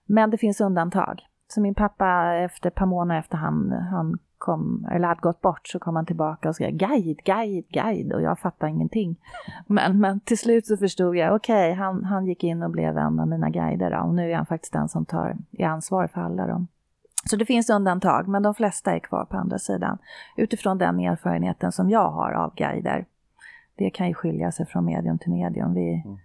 [0.06, 1.22] Men det finns undantag.
[1.48, 5.68] Så min pappa efter ett par månader efter han, han kom, eller hade gått bort
[5.68, 9.16] så kom han tillbaka och skrev guide, guide, guide och jag fattade ingenting.
[9.68, 12.98] Men, men till slut så förstod jag, okej, okay, han, han gick in och blev
[12.98, 16.08] en av mina guider då, och nu är han faktiskt den som tar är ansvar
[16.08, 16.68] för alla dem.
[17.30, 19.98] Så det finns undantag, men de flesta är kvar på andra sidan
[20.36, 23.06] utifrån den erfarenheten som jag har av guider.
[23.76, 25.74] Det kan ju skilja sig från medium till medium.
[25.74, 26.18] Vi, mm.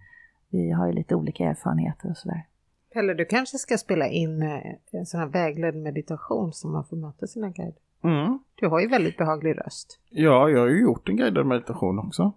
[0.51, 2.47] vi har ju lite olika erfarenheter och sådär.
[2.93, 4.61] Pelle, du kanske ska spela in eh,
[4.91, 7.83] en sån här vägledd meditation som man får möta sina guider.
[8.05, 8.39] Mm.
[8.55, 10.01] Du har ju väldigt behaglig röst.
[10.11, 12.33] Ja, jag har ju gjort en guidad meditation också.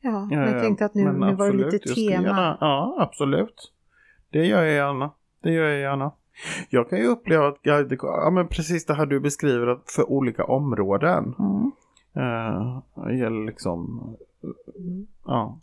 [0.00, 2.58] Ja, men jag tänkte att nu, nu var det lite tema.
[2.60, 3.72] Ja, absolut.
[4.30, 5.10] Det gör jag gärna.
[5.42, 6.12] Det gör jag gärna.
[6.70, 10.44] Jag kan ju uppleva att guider, ja men precis det här du beskriver för olika
[10.44, 11.34] områden.
[11.38, 11.72] Mm.
[12.94, 14.00] Det gäller liksom
[14.78, 15.06] Mm.
[15.26, 15.58] Ja.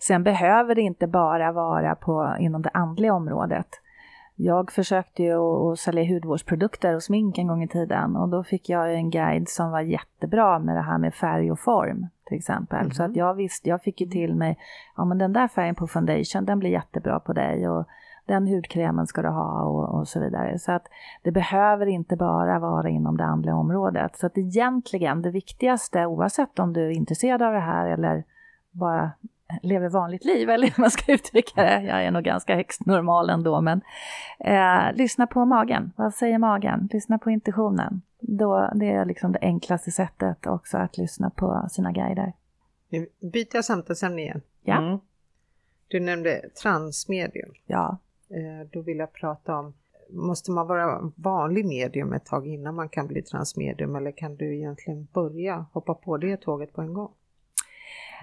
[0.00, 3.66] Sen behöver det inte bara vara på, inom det andliga området.
[4.36, 8.68] Jag försökte ju att sälja hudvårdsprodukter och smink en gång i tiden och då fick
[8.68, 12.80] jag en guide som var jättebra med det här med färg och form till exempel.
[12.80, 12.90] Mm.
[12.90, 14.58] Så att jag visste, jag fick ju till mig,
[14.96, 17.86] ja men den där färgen på foundation den blir jättebra på dig och
[18.26, 20.58] den hudkrämen ska du ha och, och, så vidare.
[20.58, 20.86] Så att
[21.22, 24.16] det behöver inte bara vara inom det andliga området.
[24.16, 28.24] Så att egentligen det viktigaste oavsett om du är intresserad av det här eller
[28.70, 29.10] bara
[29.62, 31.82] lever vanligt liv, eller hur man ska uttrycka det.
[31.82, 33.80] Jag är nog ganska högst normal ändå, men
[34.38, 35.92] eh, lyssna på magen.
[35.96, 36.88] Vad säger magen?
[36.92, 38.02] Lyssna på intuitionen.
[38.20, 42.32] Då, det är liksom det enklaste sättet också att lyssna på sina guider.
[42.88, 44.40] Nu byter jag samtalsämne igen.
[44.62, 44.78] Ja.
[44.78, 44.98] Mm.
[45.88, 47.50] Du nämnde transmedium.
[47.66, 47.98] Ja.
[48.30, 49.74] Eh, då vill jag prata om,
[50.10, 54.56] måste man vara vanlig medium ett tag innan man kan bli transmedium eller kan du
[54.56, 57.10] egentligen börja hoppa på det tåget på en gång?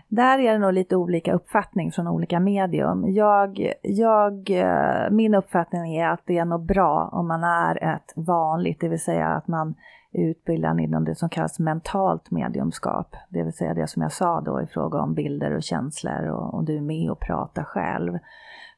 [0.08, 3.14] Där är det nog lite olika uppfattning från olika medium.
[3.14, 8.14] Jag, jag, eh, min uppfattning är att det är nog bra om man är ett
[8.16, 9.76] vanligt, det vill säga att man
[10.12, 13.16] är utbildad inom det som kallas mentalt mediumskap.
[13.30, 16.54] Det vill säga det som jag sa då i fråga om bilder och känslor och,
[16.54, 18.18] och du är med och pratar själv.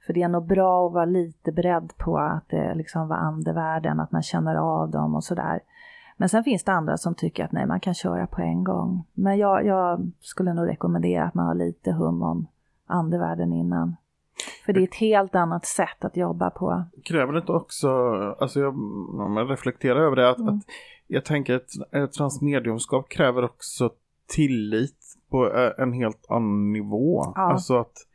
[0.05, 3.99] För det är nog bra att vara lite beredd på att det liksom var andevärlden,
[3.99, 5.59] att man känner av dem och sådär.
[6.17, 9.03] Men sen finns det andra som tycker att nej, man kan köra på en gång.
[9.13, 12.47] Men jag, jag skulle nog rekommendera att man har lite hum om
[12.87, 13.95] andevärlden innan.
[14.65, 16.83] För det är ett helt annat sätt att jobba på.
[17.05, 17.89] Kräver det inte också,
[18.39, 18.75] alltså jag,
[19.37, 20.55] jag reflekterar över det, att, mm.
[20.55, 20.63] att
[21.07, 23.89] jag tänker att ett transmediumskap kräver också
[24.27, 27.23] tillit på en helt annan nivå.
[27.35, 27.41] Ja.
[27.41, 28.07] Alltså att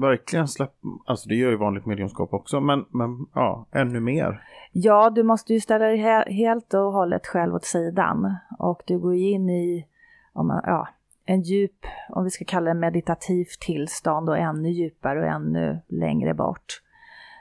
[0.00, 0.72] verkligen släppa,
[1.06, 4.42] alltså det gör ju vanligt mediumskap också, men, men ja, ännu mer.
[4.72, 8.98] Ja, du måste ju ställa dig he helt och hållet själv åt sidan och du
[8.98, 9.86] går in i
[10.32, 10.88] om ja,
[11.24, 16.34] en djup, om vi ska kalla det meditativt tillstånd och ännu djupare och ännu längre
[16.34, 16.82] bort.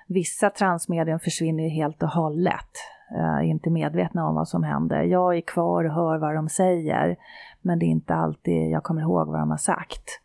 [0.08, 2.72] Vissa transmedium försvinner ju helt och hållet,
[3.16, 5.04] är inte medvetna om vad som händer.
[5.04, 7.16] Jag är kvar och hör vad de säger,
[7.62, 10.22] men det är inte alltid jag kommer ihåg vad de har sagt.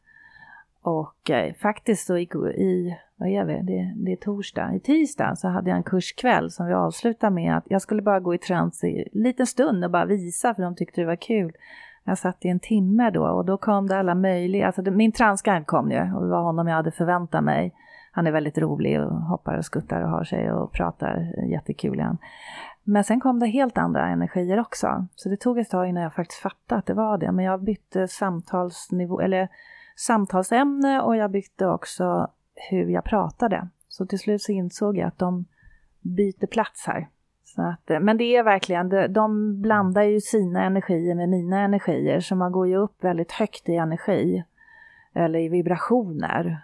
[0.83, 2.23] Och eh, faktiskt så i,
[2.57, 6.51] i, vad är vi, det, det är torsdag, i tisdag så hade jag en kurskväll
[6.51, 9.85] som vi avslutade med att jag skulle bara gå i trans i en liten stund
[9.85, 11.53] och bara visa för de tyckte det var kul.
[12.05, 15.13] Jag satt i en timme då och då kom det alla möjliga, alltså det, min
[15.13, 17.75] transguide kom ju och det var honom jag hade förväntat mig.
[18.13, 22.19] Han är väldigt rolig och hoppar och skuttar och har sig och pratar jättekul igen.
[22.85, 25.07] Men sen kom det helt andra energier också.
[25.15, 27.33] Så det tog ett tag innan jag faktiskt fattade att det var det.
[27.33, 29.49] Men jag bytte samtalsnivå, eller
[30.03, 32.31] samtalsämne och jag bytte också
[32.71, 33.69] hur jag pratade.
[33.89, 35.45] Så till slut så insåg jag att de
[36.01, 37.09] byter plats här.
[37.45, 42.21] Så att, eh, men det är verkligen, de blandar ju sina energier med mina energier
[42.21, 44.45] så man går ju upp väldigt högt i energi
[45.15, 46.63] eller i vibrationer.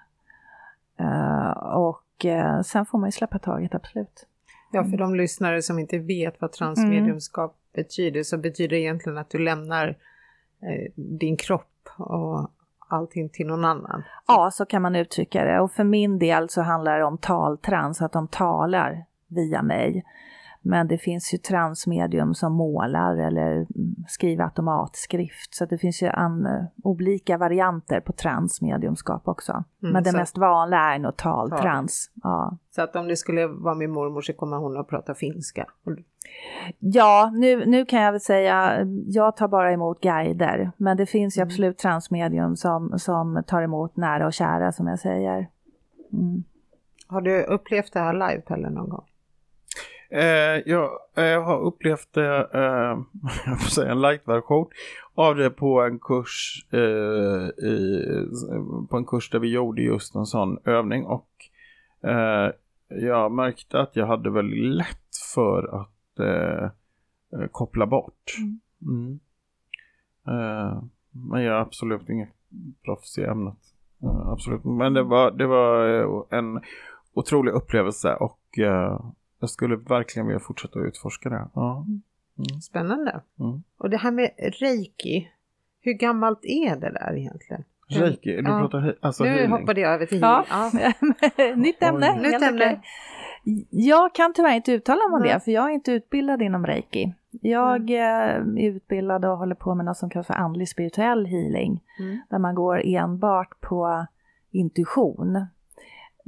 [1.00, 4.26] Uh, och uh, sen får man ju släppa taget, absolut.
[4.72, 7.84] Ja, för de lyssnare som inte vet vad transmediumskap mm.
[7.84, 9.88] betyder så betyder det egentligen att du lämnar
[10.62, 12.50] eh, din kropp och
[12.88, 14.02] allting till någon annan.
[14.26, 15.60] Ja, så kan man uttrycka det.
[15.60, 20.04] Och för min del så handlar det om taltrans, att de talar via mig.
[20.62, 23.66] Men det finns ju transmedium som målar eller
[24.08, 25.54] skriver automatskrift.
[25.54, 26.48] Så det finns ju an,
[26.82, 29.52] olika varianter på transmediumskap också.
[29.52, 32.10] Mm, Men det mest vanliga är nog taltrans.
[32.22, 32.56] Ja.
[32.70, 35.66] Så att om det skulle vara min mormor så kommer hon att prata finska?
[36.78, 40.72] Ja, nu, nu kan jag väl säga, jag tar bara emot guider.
[40.76, 41.48] Men det finns ju mm.
[41.48, 45.48] absolut transmedium som, som tar emot nära och kära som jag säger.
[46.12, 46.44] Mm.
[47.06, 49.04] Har du upplevt det här live Pelle någon gång?
[50.10, 52.98] Eh, jag, jag har upplevt det, eh,
[53.46, 54.66] jag får säga en light-version
[55.14, 58.04] av det på en kurs eh, i,
[58.90, 61.30] på en kurs där vi gjorde just en sån övning och
[62.02, 62.50] eh,
[62.88, 66.70] jag märkte att jag hade väldigt lätt för att eh,
[67.50, 68.36] koppla bort.
[68.38, 68.60] Mm.
[68.82, 69.20] Mm.
[70.26, 72.34] Eh, men jag är absolut inget
[72.84, 73.58] proffs i ämnet.
[74.24, 74.64] absolut.
[74.64, 76.60] Men det var, det var en
[77.14, 78.58] otrolig upplevelse och
[79.40, 81.48] jag skulle verkligen vilja fortsätta utforska det.
[81.54, 81.86] Ja.
[82.38, 82.60] Mm.
[82.60, 83.20] Spännande.
[83.40, 83.62] Mm.
[83.78, 85.28] Och det här med reiki,
[85.80, 87.64] hur gammalt är det där egentligen?
[87.88, 88.60] Reiki, du ja.
[88.60, 89.50] pratar alltså Nu healing.
[89.50, 90.46] hoppade jag över till healing.
[90.50, 90.92] Ja.
[91.38, 91.54] ja.
[91.56, 92.20] Nytt ämne.
[92.20, 92.80] Nytt ämne.
[93.70, 97.14] Jag kan tyvärr inte uttala mig om det, för jag är inte utbildad inom reiki.
[97.30, 98.58] Jag mm.
[98.58, 102.18] är utbildad och håller på med något som kallas för andlig spirituell healing, mm.
[102.30, 104.06] där man går enbart på
[104.50, 105.46] intuition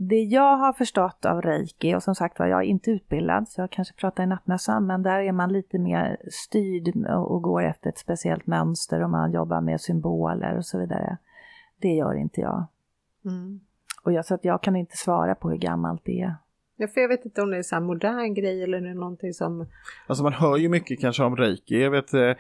[0.03, 3.61] det jag har förstått av reiki, och som sagt var, jag är inte utbildad så
[3.61, 7.91] jag kanske pratar i nattmössan, men där är man lite mer styrd och går efter
[7.91, 11.17] ett speciellt mönster och man jobbar med symboler och så vidare.
[11.79, 12.67] Det gör inte jag.
[13.25, 13.61] Mm.
[14.03, 16.35] Och jag, så att jag kan inte svara på hur gammalt det är.
[16.81, 19.67] Ja, för jag vet inte om det är en modern grej eller är någonting som...
[20.07, 21.83] Alltså man hör ju mycket kanske om reiki.
[21.83, 22.33] Jag vet, eh,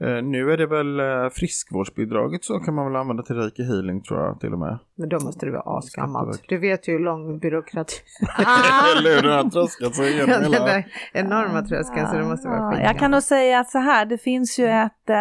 [0.00, 4.02] Eh, nu är det väl eh, friskvårdsbidraget så kan man väl använda till Reiki Healing
[4.02, 4.78] tror jag till och med.
[4.94, 6.44] Men då måste det vara asgammalt.
[6.48, 7.94] Du vet ju hur lång byråkrati...
[8.98, 10.64] Eller hur, den har tröskat sig igenom hela...
[10.64, 12.84] Den enorma tröskeln så det måste vara skitgammalt.
[12.84, 15.14] Jag kan nog säga att så här, det finns ju ett äh,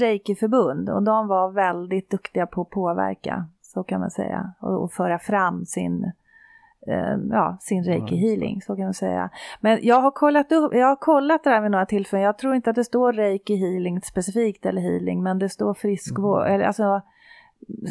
[0.00, 4.92] Reiki-förbund och de var väldigt duktiga på att påverka, så kan man säga, och, och
[4.92, 6.12] föra fram sin
[7.30, 9.30] ja, sin reiki healing, så kan man säga.
[9.60, 12.24] Men jag har kollat, upp, jag har kollat det här vid några tillfällen.
[12.24, 16.42] Jag tror inte att det står reiki healing specifikt eller healing, men det står friskvård,
[16.42, 16.54] mm.
[16.54, 17.02] eller alltså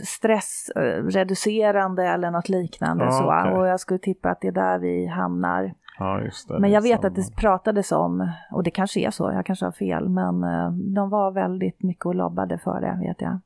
[0.04, 3.04] stressreducerande eller något liknande.
[3.04, 3.26] Ja, så.
[3.26, 3.52] Okay.
[3.52, 5.74] Och jag skulle tippa att det är där vi hamnar.
[6.00, 7.08] Ja, det, men jag vet samma.
[7.08, 10.72] att det pratades om, och det kanske är så, jag kanske har fel, men uh,
[10.72, 13.40] de var väldigt mycket och lobbade för det, vet jag.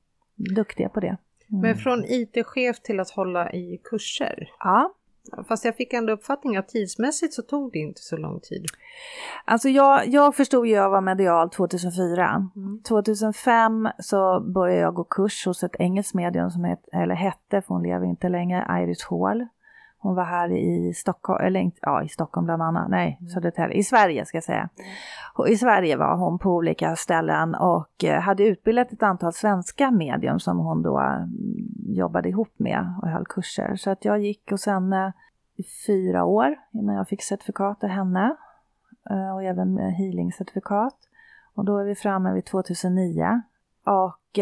[0.55, 1.17] Duktiga på det.
[1.49, 1.61] Mm.
[1.61, 4.49] Men från IT-chef till att hålla i kurser?
[4.59, 4.91] Ja,
[5.47, 8.65] Fast jag fick ändå uppfattningen att tidsmässigt så tog det inte så lång tid.
[9.45, 12.51] Alltså jag, jag förstod ju att jag var medial 2004.
[12.55, 12.81] Mm.
[12.83, 17.73] 2005 så började jag gå kurs hos ett engelskt medium som het, eller hette, för
[17.73, 19.47] hon lever inte längre, Iris Hall.
[19.99, 23.29] Hon var här i Stockholm, eller ja, i Stockholm bland annat, nej, mm.
[23.29, 24.69] Södertälje, i Sverige ska jag säga.
[25.39, 25.53] Mm.
[25.53, 30.39] I Sverige var hon på olika ställen och eh, hade utbildat ett antal svenska medium
[30.39, 31.29] som hon då mm,
[31.87, 33.75] jobbade ihop med och höll kurser.
[33.75, 35.09] Så att jag gick och sen eh,
[35.55, 38.35] i fyra år innan jag fick certifikat av henne
[39.09, 40.95] eh, och även healing-certifikat.
[41.53, 43.41] Och då är vi framme vid 2009.
[43.85, 44.39] Och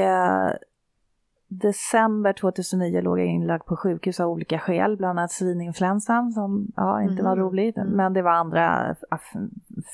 [1.61, 7.01] december 2009 låg jag inlagd på sjukhus av olika skäl, bland annat svininfluensan som ja,
[7.01, 7.25] inte mm.
[7.25, 7.77] var roligt.
[7.77, 7.89] Mm.
[7.89, 8.95] Men det var andra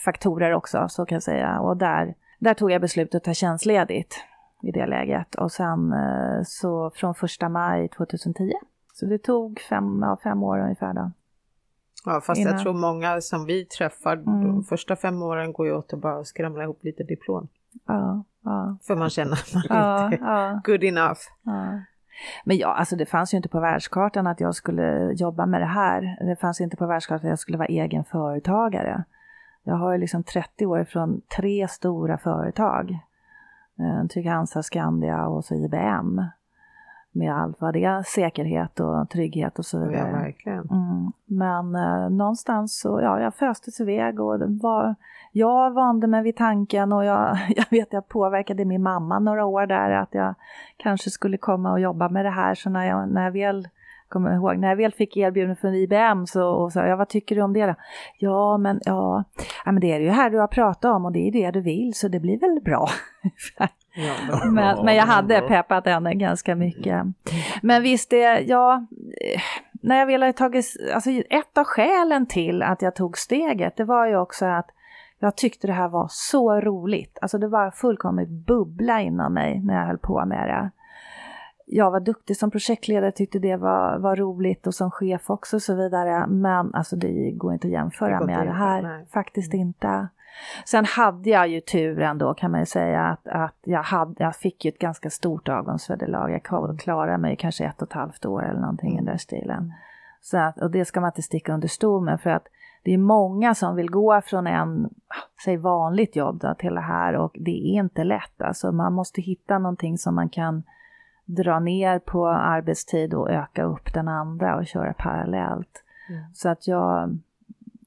[0.06, 1.60] faktorer också, så kan jag säga.
[1.60, 4.16] Och där, där tog jag beslutet att ta tjänstledigt
[4.62, 5.36] i det läget.
[5.36, 8.52] Och sen eh, så från första maj 2010.
[8.94, 11.12] Så det tog fem, ja, fem år ungefär då.
[12.06, 12.54] Ja, fast Innan.
[12.54, 14.48] jag tror många som vi träffar, mm.
[14.48, 17.48] de första fem åren går ju åt att bara skramla ihop lite diplom.
[17.88, 18.24] Ja.
[18.44, 18.78] Ja.
[18.88, 21.20] För man känner att man ja, inte är good enough.
[22.46, 25.66] Men ja, alltså det fanns ju inte på världskartan att jag skulle jobba med det
[25.66, 26.26] här.
[26.26, 29.04] Det fanns inte på världskartan att jag skulle vara egen företagare.
[29.64, 33.00] Jag har ju liksom 30 år från tre stora företag.
[33.80, 36.22] Eh, Trygg-Hansa, Skandia och så IBM
[37.12, 40.10] med allt vad det är, säkerhet och trygghet och så vidare.
[40.12, 40.70] Ja, verkligen.
[40.70, 41.12] Mm.
[41.26, 44.96] Men eh, någonstans så, ja, jag föstes iväg och var,
[45.32, 49.66] jag vande mig vid tanken och jag, jag vet jag påverkade min mamma några år
[49.66, 50.36] där att jag
[50.78, 53.68] kanske skulle komma och jobba med det här så när jag, när jag väl
[54.10, 57.36] kommer ihåg, när jag väl fick erbjudande från IBM så och sa ja, vad tycker
[57.36, 57.76] du om det då?
[58.18, 59.24] Ja, men ja,
[59.66, 61.52] ja, men det är det ju här du har pratat om och det är det
[61.52, 62.88] du vill så det blir väl bra.
[63.94, 67.06] Ja, men, men jag hade peppat henne ganska mycket.
[67.62, 68.86] Men visst, det, ja,
[69.72, 74.08] när jag hade tagit, alltså ett av skälen till att jag tog steget, det var
[74.08, 74.70] ju också att
[75.20, 77.18] jag tyckte det här var så roligt.
[77.22, 80.72] Alltså det var fullkomligt bubbla inom mig när jag höll på med det.
[81.66, 85.62] Jag var duktig som projektledare, tyckte det var, var roligt och som chef också och
[85.62, 86.28] så vidare.
[86.28, 88.82] Men alltså det går inte att jämföra det med det här.
[88.82, 89.06] Nej.
[89.14, 90.08] Faktiskt inte.
[90.66, 94.36] Sen hade jag ju turen då kan man ju säga att, att jag, hade, jag
[94.36, 96.32] fick ju ett ganska stort avgångsvederlag.
[96.32, 99.74] Jag klarade mig kanske ett och ett halvt år eller någonting i den där stilen.
[100.22, 102.48] Så att, och det ska man inte sticka under stol med för att
[102.84, 104.90] det är många som vill gå från en,
[105.46, 108.42] säg vanligt jobb då, till det här och det är inte lätt.
[108.42, 110.64] Alltså man måste hitta någonting som man kan
[111.26, 115.84] dra ner på arbetstid och öka upp den andra och köra parallellt.
[116.10, 116.24] Mm.
[116.34, 117.20] Så att jag,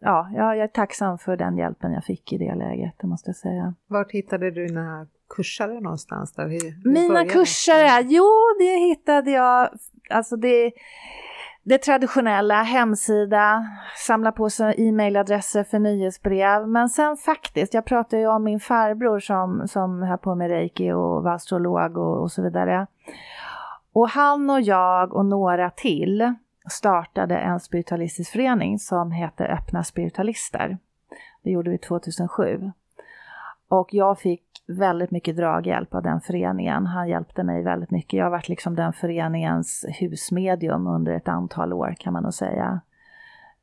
[0.04, 3.36] ja, jag är tacksam för den hjälpen jag fick i det läget, det måste jag
[3.36, 3.74] säga.
[3.86, 6.32] Vart hittade du dina kursare någonstans?
[6.32, 6.48] Där?
[6.48, 8.02] Hur, Mina kursare?
[8.02, 9.68] Jo, det hittade jag,
[10.10, 10.72] alltså det
[11.66, 13.64] det traditionella, hemsida,
[14.06, 16.68] samla på sig e-mailadresser för nyhetsbrev.
[16.68, 20.92] Men sen faktiskt, jag pratade ju om min farbror som, som höll på med reiki
[20.92, 22.86] och var astrolog och, och så vidare.
[23.92, 26.34] Och han och jag och några till
[26.70, 30.78] startade en spiritualistisk förening som heter Öppna spiritualister.
[31.42, 32.72] Det gjorde vi 2007.
[33.68, 36.86] Och jag fick väldigt mycket draghjälp av den föreningen.
[36.86, 38.12] Han hjälpte mig väldigt mycket.
[38.12, 42.80] Jag har varit liksom den föreningens husmedium under ett antal år kan man nog säga.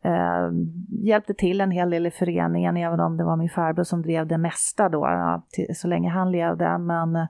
[0.04, 0.50] Eh,
[0.90, 4.28] hjälpte till en hel del i föreningen, även om det var min farbror som drev
[4.28, 6.78] det mesta då, ja, till, så länge han levde.
[6.78, 7.28] Men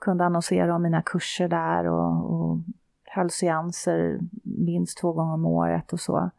[0.00, 2.58] kunde annonsera om mina kurser där och, och
[3.14, 6.30] höll seanser minst två gånger om året och så.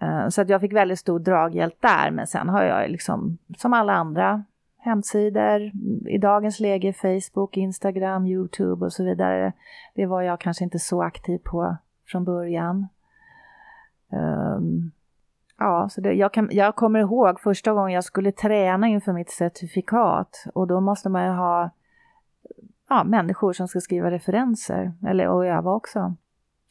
[0.00, 3.72] Eh, så att jag fick väldigt stor draghjälp där, men sen har jag liksom som
[3.72, 4.44] alla andra
[4.78, 5.60] hemsidor,
[6.08, 9.52] i dagens läge Facebook, Instagram, Youtube och så vidare.
[9.94, 11.76] Det var jag kanske inte så aktiv på
[12.06, 12.88] från början.
[14.12, 14.92] Um,
[15.58, 19.30] ja, så det, jag, kan, jag kommer ihåg första gången jag skulle träna inför mitt
[19.30, 21.70] certifikat och då måste man ju ha
[22.90, 26.14] ja, människor som ska skriva referenser, eller och öva också.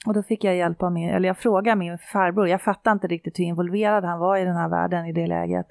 [0.06, 3.08] Och då fick jag hjälp av min, eller jag frågade min farbror, jag fattade inte
[3.08, 5.68] riktigt hur involverad han var i den här världen i det läget.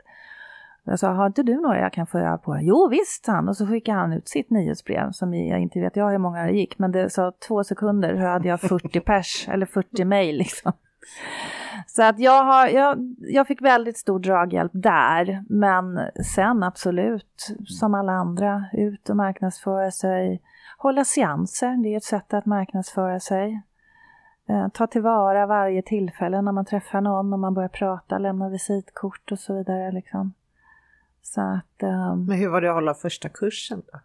[0.84, 2.58] Jag sa, har inte du några jag kan få öva på?
[2.60, 3.48] Jo visst, han.
[3.48, 6.52] Och så skickade han ut sitt nyhetsbrev som jag inte vet jag hur många det
[6.52, 10.72] gick, men det sa två sekunder så hade jag 40 pers, eller 40 mejl liksom.
[11.86, 16.00] Så att jag, har, jag, jag fick väldigt stor draghjälp där, men
[16.36, 20.42] sen absolut, som alla andra, ut och marknadsföra sig.
[20.78, 23.62] Hålla seanser, det är ett sätt att marknadsföra sig.
[24.48, 29.32] Eh, ta tillvara varje tillfälle när man träffar någon, när man börjar prata, lämna visitkort
[29.32, 29.92] och så vidare.
[29.92, 30.32] Liksom.
[31.22, 32.24] Så att, um...
[32.26, 34.00] Men hur var det att hålla första kursen då?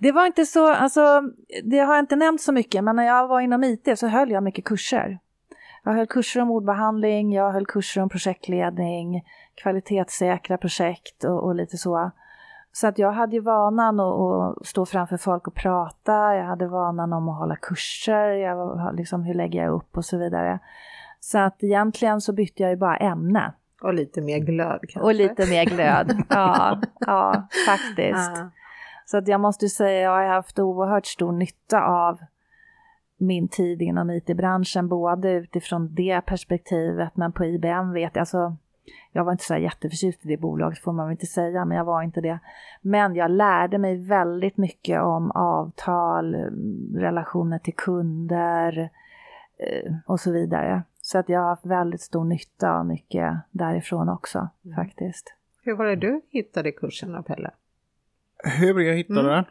[0.00, 1.22] Det var inte så, alltså
[1.64, 4.30] det har jag inte nämnt så mycket, men när jag var inom IT så höll
[4.30, 5.18] jag mycket kurser.
[5.84, 9.24] Jag höll kurser om ordbehandling, jag höll kurser om projektledning,
[9.54, 12.10] kvalitetssäkra projekt och, och lite så.
[12.72, 16.68] Så att jag hade ju vanan att, att, stå framför folk och prata, jag hade
[16.68, 20.58] vanan om att hålla kurser, jag, liksom, hur lägger jag upp och så vidare.
[21.20, 23.52] Så att egentligen så bytte jag ju bara ämne.
[23.82, 25.00] Och lite mer glöd kanske?
[25.00, 28.30] Och lite mer glöd, ja, ja faktiskt.
[28.36, 28.50] Ja.
[29.06, 32.18] Så att jag måste säga, jag har haft oerhört stor nytta av
[33.22, 38.56] min tid inom IT-branschen, både utifrån det perspektivet, men på IBM vet jag, alltså
[39.12, 41.84] jag var inte så jätteförtjust i det bolaget får man väl inte säga, men jag
[41.84, 42.38] var inte det.
[42.80, 46.34] Men jag lärde mig väldigt mycket om avtal,
[46.94, 48.90] relationer till kunder
[49.58, 50.82] eh, och så vidare.
[51.00, 54.76] Så att jag har haft väldigt stor nytta av mycket därifrån också mm.
[54.76, 55.34] faktiskt.
[55.62, 57.50] Hur var det du hittade kursen Pelle?
[58.44, 59.32] Hur jag hittade mm.
[59.32, 59.44] den?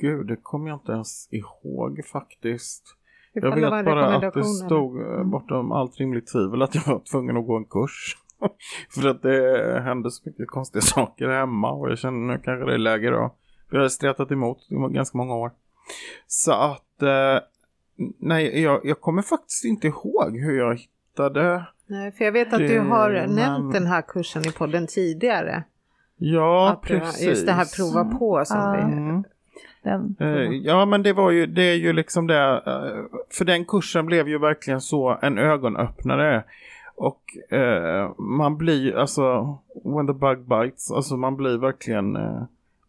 [0.00, 2.96] Gud, det kommer jag inte ens ihåg faktiskt.
[3.32, 5.30] Jag vet bara att det stod eh, mm.
[5.30, 8.16] bortom allt rimligt tvivel att jag var tvungen att gå en kurs.
[8.94, 12.74] För att det hände så mycket konstiga saker hemma och jag känner nu kanske det
[12.74, 13.34] är läge då.
[13.68, 15.52] För jag har stretat emot i ganska många år.
[16.26, 17.38] Så att, eh,
[18.18, 21.66] nej, jag, jag kommer faktiskt inte ihåg hur jag hittade.
[21.86, 23.34] Nej, för jag vet att det, du har men...
[23.34, 25.64] nämnt den här kursen i podden tidigare.
[26.16, 27.26] Ja, att, precis.
[27.26, 29.22] Just det här prova på som mm.
[29.22, 29.28] vi
[29.84, 30.16] den.
[30.20, 34.06] Uh, ja, men det var ju, det är ju liksom det, uh, för den kursen
[34.06, 36.44] blev ju verkligen så en ögonöppnare.
[36.96, 37.22] Och
[37.52, 42.16] uh, man blir, alltså, when the bug bites, alltså man blir verkligen,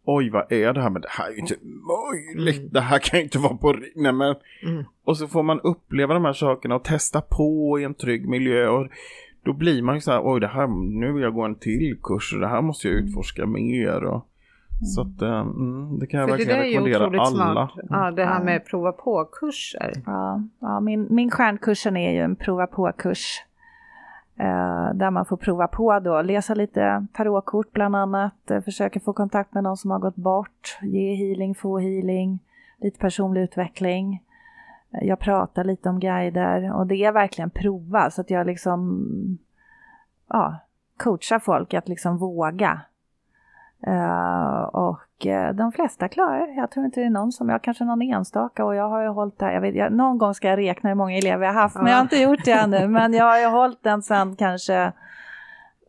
[0.04, 2.72] oj vad är det här, men det här är ju inte möjligt, mm.
[2.72, 4.84] det här kan ju inte vara på nej, men mm.
[5.04, 8.68] Och så får man uppleva de här sakerna och testa på i en trygg miljö.
[8.68, 8.88] Och
[9.42, 10.66] då blir man ju så här, oj det här,
[11.00, 14.04] nu vill jag gå en till kurs, det här måste jag utforska mer.
[14.04, 14.26] Och,
[14.84, 17.26] så att, eh, mm, det kan jag För verkligen rekommendera alla.
[17.26, 17.70] Smart.
[17.90, 19.92] Ja, det här med prova på-kurser.
[20.06, 23.42] Ja, ja min, min stjärnkursen är ju en prova på-kurs.
[24.38, 29.12] Eh, där man får prova på då, läsa lite tarotkort bland annat, eh, försöka få
[29.12, 32.38] kontakt med någon som har gått bort, ge healing, få healing,
[32.80, 34.22] lite personlig utveckling.
[34.90, 39.38] Eh, jag pratar lite om guider och det är verkligen prova så att jag liksom
[40.28, 40.58] ja,
[40.96, 42.80] coachar folk att liksom våga
[43.86, 47.84] Uh, och uh, de flesta klarar Jag tror inte det är någon som, jag kanske
[47.84, 50.58] någon enstaka och jag har ju hållit där, jag vet, jag, någon gång ska jag
[50.58, 51.82] räkna hur många elever jag haft, ja.
[51.82, 52.88] men jag har inte gjort det ännu.
[52.88, 54.92] men jag har ju hållit den sen kanske,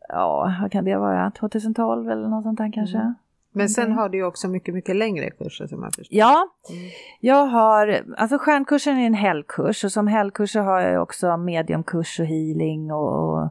[0.08, 2.98] ja, vad kan det vara, 2012 eller något sånt där kanske.
[2.98, 3.14] Mm.
[3.52, 6.18] Men sen har du ju också mycket, mycket längre kurser som jag förstår.
[6.18, 6.82] Ja, mm.
[7.20, 12.26] jag har, alltså stjärnkursen är en helgkurs och som helgkurser har jag också mediumkurs och
[12.26, 13.48] healing och, och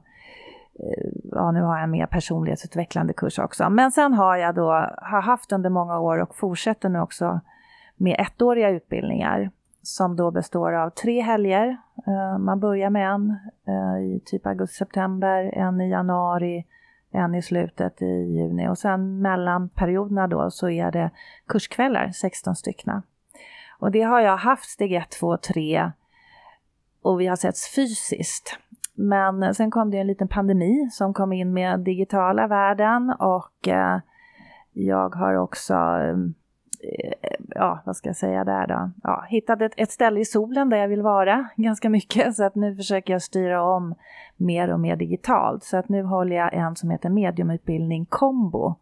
[1.31, 3.69] ja nu har jag en mer personlighetsutvecklande kurs också.
[3.69, 7.39] Men sen har jag då, har haft under många år och fortsätter nu också
[7.95, 9.51] med ettåriga utbildningar
[9.81, 11.77] som då består av tre helger.
[12.07, 16.65] Eh, man börjar med en eh, i typ augusti-september, en i januari,
[17.11, 21.09] en i slutet i juni och sen mellan perioderna då så är det
[21.47, 23.01] kurskvällar, 16 stycken.
[23.79, 25.91] Och det har jag haft steg 1, 2, 3
[27.01, 28.59] och vi har setts fysiskt.
[28.99, 33.67] Men eh, sen kom det en liten pandemi som kom in med digitala världen och
[33.67, 33.99] eh,
[34.73, 39.91] jag har också, eh, ja vad ska jag säga där då, ja, hittat ett, ett
[39.91, 43.63] ställe i solen där jag vill vara ganska mycket så att nu försöker jag styra
[43.63, 43.95] om
[44.37, 45.63] mer och mer digitalt.
[45.63, 48.75] Så att nu håller jag en som heter mediumutbildning kombo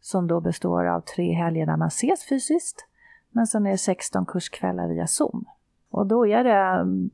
[0.00, 2.86] som då består av tre helger där man ses fysiskt
[3.30, 5.44] men sen är det 16 kurskvällar via Zoom.
[5.90, 7.10] Och då är det mm,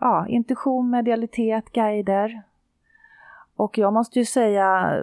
[0.00, 2.42] ja, intuition, medialitet, guider.
[3.56, 4.98] Och jag måste ju säga,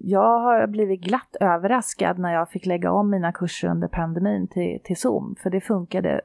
[0.00, 4.80] jag har blivit glatt överraskad när jag fick lägga om mina kurser under pandemin till,
[4.84, 6.20] till Zoom, för det funkade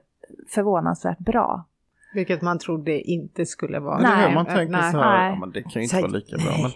[0.50, 1.66] förvånansvärt bra.
[2.14, 3.98] Vilket man trodde inte skulle vara.
[3.98, 4.92] Nej, man tänker nej.
[4.92, 6.56] så här, ja, men det kan ju inte så, vara lika bra.
[6.62, 6.72] Men...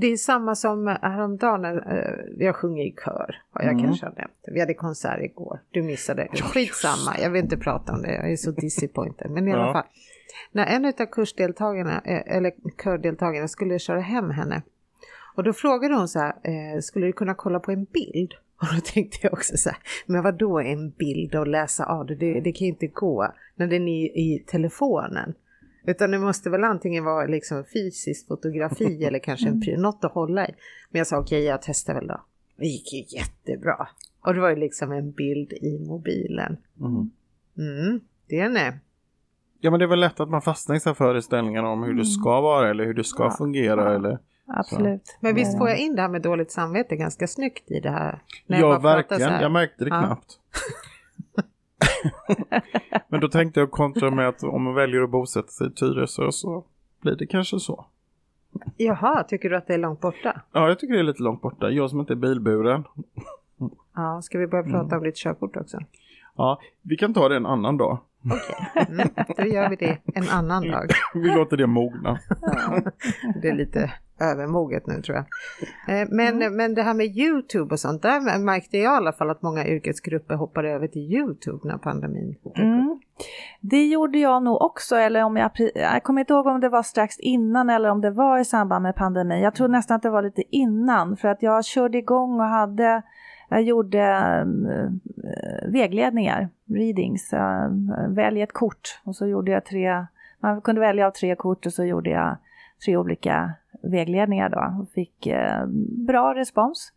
[0.00, 3.84] Det är samma som häromdagen när jag sjunger i kör, har jag mm.
[3.84, 4.44] kanske nämnt.
[4.46, 6.28] Vi hade konsert igår, du missade.
[6.28, 9.30] Skitsamma, jag vill inte prata om det, jag är så disappointed.
[9.30, 9.84] Men i alla fall,
[10.52, 12.52] när en av kursdeltagarna, eh, eller
[12.82, 14.62] kördeltagarna skulle köra hem henne
[15.36, 18.34] och då frågade hon så här, eh, skulle du kunna kolla på en bild?
[18.60, 22.06] Och då tänkte jag också så här, men vad då en bild och läsa av
[22.06, 25.34] det, det, det kan ju inte gå när den är i telefonen.
[25.86, 29.82] Utan det måste väl antingen vara liksom fysiskt fotografi eller kanske en, mm.
[29.82, 30.54] något att hålla i.
[30.90, 32.20] Men jag sa okej, okay, jag testar väl då.
[32.56, 33.88] Det gick ju jättebra.
[34.20, 36.56] Och det var ju liksom en bild i mobilen.
[36.80, 37.10] Mm.
[37.58, 38.78] Mm, det är det.
[39.60, 41.92] Ja men det är väl lätt att man fastnar i så föreställningar om hur det
[41.92, 42.04] mm.
[42.04, 43.30] ska vara eller hur det ska ja.
[43.30, 45.06] fungera eller Absolut.
[45.06, 45.12] Så.
[45.20, 48.22] Men visst får jag in det här med dåligt samvete ganska snyggt i det här?
[48.46, 49.40] När ja, verkligen.
[49.40, 49.98] Jag märkte det ja.
[49.98, 50.40] knappt.
[53.08, 56.32] Men då tänkte jag kontra med att om man väljer att bosätta sig i Tyresö
[56.32, 56.64] så
[57.00, 57.86] blir det kanske så.
[58.76, 60.40] Jaha, tycker du att det är långt borta?
[60.52, 61.70] Ja, jag tycker det är lite långt borta.
[61.70, 62.84] Jag som inte är bilburen.
[63.94, 64.98] Ja, ska vi börja prata mm.
[64.98, 65.78] om ditt körkort också?
[66.36, 67.98] Ja, vi kan ta det en annan dag.
[68.26, 68.94] Okej, okay.
[68.94, 70.90] mm, då gör vi det en annan dag.
[71.14, 72.18] vi låter det mogna.
[72.40, 72.80] Ja,
[73.42, 75.26] det är lite övermoget nu tror jag.
[76.00, 76.56] Eh, men, mm.
[76.56, 79.66] men det här med Youtube och sånt, där märkte jag i alla fall att många
[79.66, 83.00] yrkesgrupper hoppade över till Youtube när pandemin mm.
[83.60, 86.82] Det gjorde jag nog också, eller om jag, jag kommer inte ihåg om det var
[86.82, 89.40] strax innan eller om det var i samband med pandemin.
[89.40, 93.02] Jag tror nästan att det var lite innan, för att jag körde igång och hade
[93.48, 97.32] jag gjorde äh, vägledningar, readings.
[97.32, 97.70] Äh,
[98.08, 100.06] välj ett kort och så gjorde jag tre,
[100.40, 102.36] man kunde välja av tre kort och så gjorde jag
[102.84, 105.66] tre olika vägledningar då och fick äh,
[106.06, 106.92] bra respons.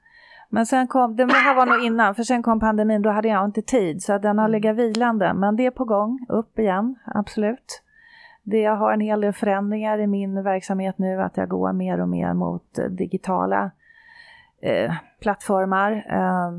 [0.50, 3.45] Men sen kom, det här var nog innan, för sen kom pandemin, då hade jag
[3.45, 4.52] inte tid så den har mm.
[4.52, 5.34] legat vilande.
[5.34, 7.82] Men det är på gång, upp igen, absolut.
[8.43, 12.02] Det, jag har en hel del förändringar i min verksamhet nu, att jag går mer
[12.02, 13.72] och mer mot digitala
[14.62, 15.91] eh, plattformar.
[15.91, 16.51] Eh,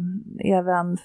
[0.56, 0.96] även,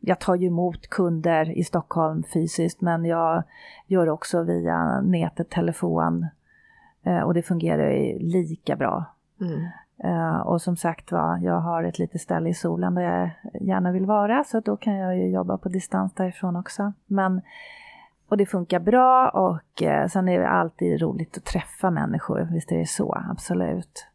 [0.00, 3.42] jag tar ju emot kunder i Stockholm fysiskt men jag
[3.86, 6.26] gör också via nätet, telefon
[7.02, 9.04] eh, och det fungerar ju lika bra.
[9.40, 9.66] Mm.
[10.04, 13.30] Uh, och som sagt var, jag har ett litet ställe i solen där jag
[13.62, 16.92] gärna vill vara så då kan jag ju jobba på distans därifrån också.
[17.06, 17.40] Men,
[18.28, 22.72] och det funkar bra och uh, sen är det alltid roligt att träffa människor, visst
[22.72, 24.06] är det så, absolut.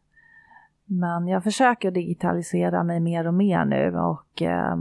[0.84, 4.76] Men jag försöker digitalisera mig mer och mer nu och eh,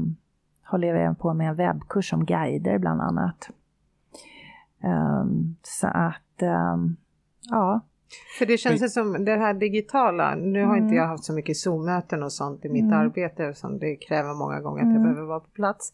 [0.63, 3.49] håller även på med en webbkurs om guider bland annat.
[4.83, 6.41] Um, så att,
[6.73, 6.97] um,
[7.49, 7.81] ja.
[8.39, 10.83] För det känns som det här digitala, nu har mm.
[10.83, 12.99] inte jag haft så mycket Zoom-möten och sånt i mitt mm.
[12.99, 15.03] arbete som det kräver många gånger att jag mm.
[15.03, 15.93] behöver vara på plats.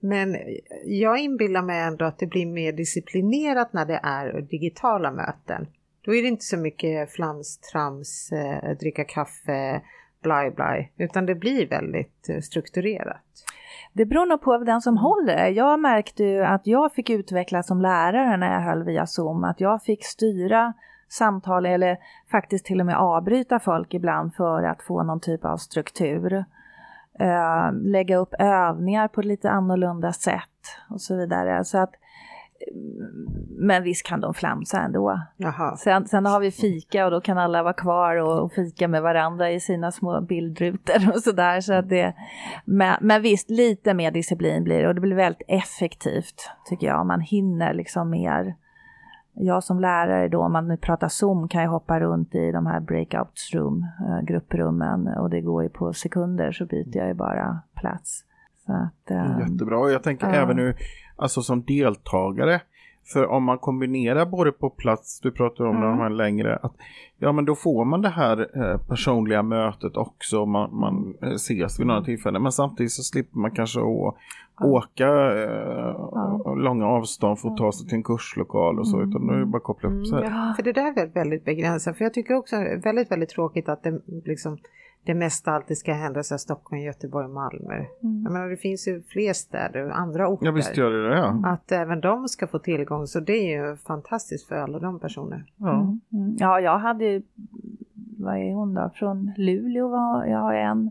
[0.00, 0.36] Men
[0.84, 5.66] jag inbillar mig ändå att det blir mer disciplinerat när det är digitala möten.
[6.08, 9.80] Då är det inte så mycket flams, trams, eh, dricka kaffe,
[10.22, 13.22] blaj blaj, utan det blir väldigt eh, strukturerat.
[13.92, 15.46] Det beror nog på den som håller.
[15.48, 19.60] Jag märkte ju att jag fick utvecklas som lärare när jag höll via Zoom, att
[19.60, 20.72] jag fick styra
[21.08, 21.98] samtal eller
[22.30, 26.44] faktiskt till och med avbryta folk ibland för att få någon typ av struktur.
[27.18, 31.64] Eh, lägga upp övningar på ett lite annorlunda sätt och så vidare.
[31.64, 31.94] Så att
[33.58, 35.20] men visst kan de flamsa ändå.
[35.76, 39.02] Sen, sen, har vi fika och då kan alla vara kvar och, och fika med
[39.02, 41.60] varandra i sina små bildrutor och sådär.
[41.60, 42.14] Så att det,
[42.64, 47.06] men, men visst, lite mer disciplin blir det och det blir väldigt effektivt tycker jag.
[47.06, 48.54] Man hinner liksom mer.
[49.40, 52.66] Jag som lärare då, om man nu pratar Zoom, kan jag hoppa runt i de
[52.66, 57.14] här breakouts room, eh, grupprummen och det går ju på sekunder så byter jag ju
[57.14, 58.24] bara plats.
[58.68, 60.74] Så att, um, Jättebra, jag tänker uh, även nu
[61.16, 62.60] alltså som deltagare.
[63.12, 65.88] För om man kombinerar både på plats, du pratar om mm.
[65.88, 66.72] de här längre, att,
[67.18, 71.80] ja men då får man det här eh, personliga mötet också, man, man eh, ses
[71.80, 72.42] vid några tillfällen.
[72.42, 74.16] Men samtidigt så slipper man kanske å,
[74.60, 74.66] ja.
[74.66, 75.94] åka eh,
[76.44, 76.54] ja.
[76.54, 79.08] långa avstånd för att ta sig till en kurslokal och så, mm.
[79.08, 80.18] utan då är det bara att koppla upp sig.
[80.18, 80.52] Mm, ja.
[80.56, 83.82] För det där är väldigt, väldigt begränsat, för jag tycker också väldigt, väldigt tråkigt att
[83.82, 84.58] det liksom
[85.04, 87.74] det mesta alltid ska hända i Stockholm, Göteborg, Malmö.
[87.74, 88.22] Mm.
[88.24, 90.46] Jag menar, det finns ju fler städer och andra orter.
[90.46, 91.16] Ja visst gör det det.
[91.16, 91.42] Ja.
[91.44, 95.44] Att även de ska få tillgång så det är ju fantastiskt för alla de personer.
[95.56, 96.00] Ja, mm.
[96.12, 96.36] mm.
[96.38, 97.22] ja jag hade ju,
[98.18, 100.90] vad är hon då, från Luleå var jag har en.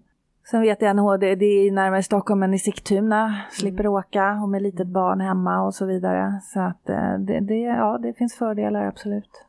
[0.52, 3.94] Sen vet jag NH, det, det är närmare Stockholm än i Sigtuna, slipper Mm.
[3.94, 6.42] åka och med litet barn hemma och så vidare.
[6.44, 9.47] Så att eh, det, det, ja, det finns fördelar absolut.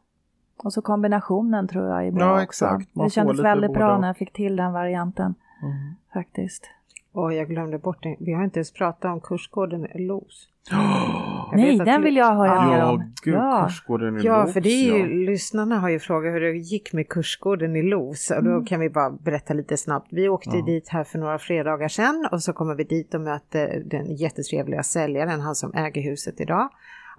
[0.65, 2.43] Och så kombinationen tror jag är bra Ja, också.
[2.43, 2.95] exakt.
[2.95, 5.95] Man Det kändes lite väldigt bra när jag fick till den varianten Mm.
[6.15, 6.71] faktiskt.
[7.13, 8.17] Och jag glömde bort det.
[8.21, 10.49] Vi har inte ens pratat om kursgården LOS.
[10.71, 13.13] Jag Nej, den vi- vill jag höra mer Ja, om.
[13.25, 13.65] gud, Ja.
[13.69, 15.31] kursgården i Ja, Los, för det är ju, ja.
[15.31, 18.91] lyssnarna har ju frågat hur det gick med kursgården i Los och då kan vi
[18.91, 20.07] bara berätta lite snabbt.
[20.11, 20.65] Vi åkte Ja.
[20.65, 24.83] dit här för några fredagar sedan och så kommer vi dit och möter den jättetrevliga
[24.83, 26.69] säljaren, han som äger huset idag.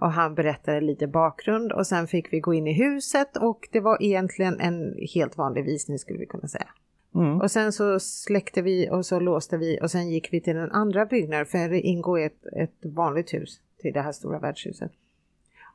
[0.00, 3.80] Och han berättade lite bakgrund och sen fick vi gå in i huset och det
[3.80, 6.68] var egentligen en helt vanlig visning skulle vi kunna säga.
[7.14, 7.40] Mm.
[7.40, 10.70] Och sen så släckte vi och så låste vi och sen gick vi till den
[10.70, 14.92] andra byggnaden för det ingår ett, ett vanligt hus till det här stora värdshuset.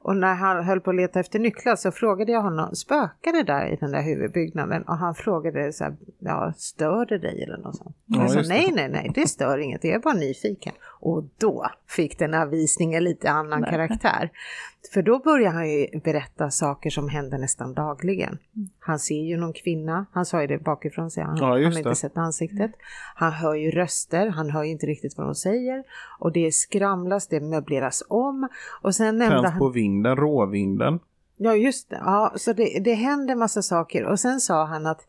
[0.05, 3.43] Och när han höll på att leta efter nycklar så frågade jag honom, spökar det
[3.43, 4.83] där i den där huvudbyggnaden?
[4.83, 7.95] Och han frågade så här, ja, stör det dig eller något sånt?
[8.05, 10.73] Ja, jag sa, nej, nej, nej, det stör inget, jag är bara nyfiken.
[10.99, 13.69] Och då fick den här visningen lite annan Nej.
[13.69, 14.29] karaktär.
[14.93, 18.37] För då börjar han ju berätta saker som händer nästan dagligen.
[18.79, 21.77] Han ser ju någon kvinna, han sa ju det bakifrån sig, han, Ja, han har
[21.77, 22.71] inte sett ansiktet.
[23.15, 25.83] Han hör ju röster, han hör ju inte riktigt vad de säger.
[26.19, 28.47] Och det skramlas, det möbleras om.
[28.81, 29.59] Och sen nämnde Tänds han...
[29.59, 30.99] på vinden, råvinden.
[31.37, 31.95] Ja, just det.
[32.05, 34.03] Ja, så det, det händer massa saker.
[34.05, 35.01] Och sen sa han att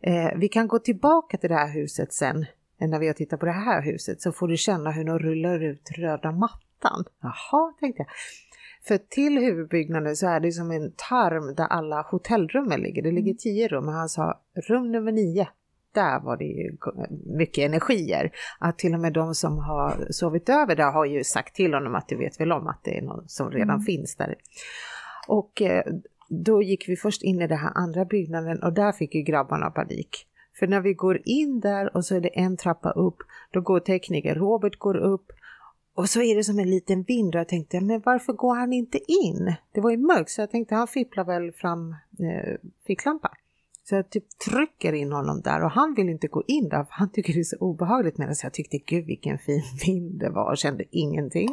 [0.00, 2.46] eh, vi kan gå tillbaka till det här huset sen.
[2.80, 5.18] eh, När vi har tittat på det här huset så får du känna hur de
[5.18, 7.04] rullar ut röda mattan.
[7.22, 8.06] Jaha, tänkte jag.
[8.84, 13.02] För till huvudbyggnaden så är det som en tarm där alla hotellrummen ligger.
[13.02, 15.48] Det ligger tio rum och han sa rum nummer nio.
[15.94, 16.76] Där var det ju
[17.38, 18.32] mycket energier.
[18.58, 21.94] Att till och med de som har sovit över där har ju sagt till honom
[21.94, 24.34] att du vet väl om att det är någon som redan finns där.
[25.28, 25.84] Och eh,
[26.28, 29.70] då gick vi först in i den här andra byggnaden och där fick ju grabbarna
[29.70, 30.26] panik.
[30.58, 33.16] För när vi går in där och så är det en trappa upp,
[33.50, 35.32] då går tekniker, Robert går upp
[35.94, 38.72] och så är det som en liten vind och jag tänkte, men varför går han
[38.72, 39.54] inte in?
[39.72, 42.54] Det var ju mörkt så jag tänkte han fipplar väl fram eh,
[42.86, 43.30] ficklampa.
[43.84, 46.92] Så jag typ trycker in honom där och han vill inte gå in där för
[46.92, 50.50] han tycker det är så obehagligt medan jag tyckte gud vilken fin vind det var
[50.50, 51.48] och kände ingenting.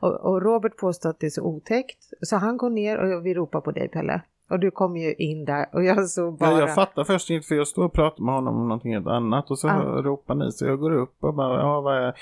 [0.00, 3.34] Och, och Robert påstår att det är så otäckt så han går ner och vi
[3.34, 4.22] ropar på dig Pelle.
[4.50, 6.50] Och du kommer ju in där och jag så bara...
[6.50, 9.06] Ja, jag fattar först inte för jag står och pratar med honom om någonting helt
[9.06, 9.74] annat och så Ja.
[10.04, 12.14] ropar ni så jag går upp och bara ja vad är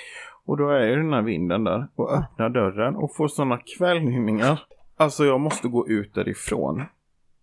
[0.47, 4.59] och då är ju den här vinden där och öppnar dörren och får sådana kvällningar.
[4.97, 6.83] Alltså jag måste gå ut därifrån.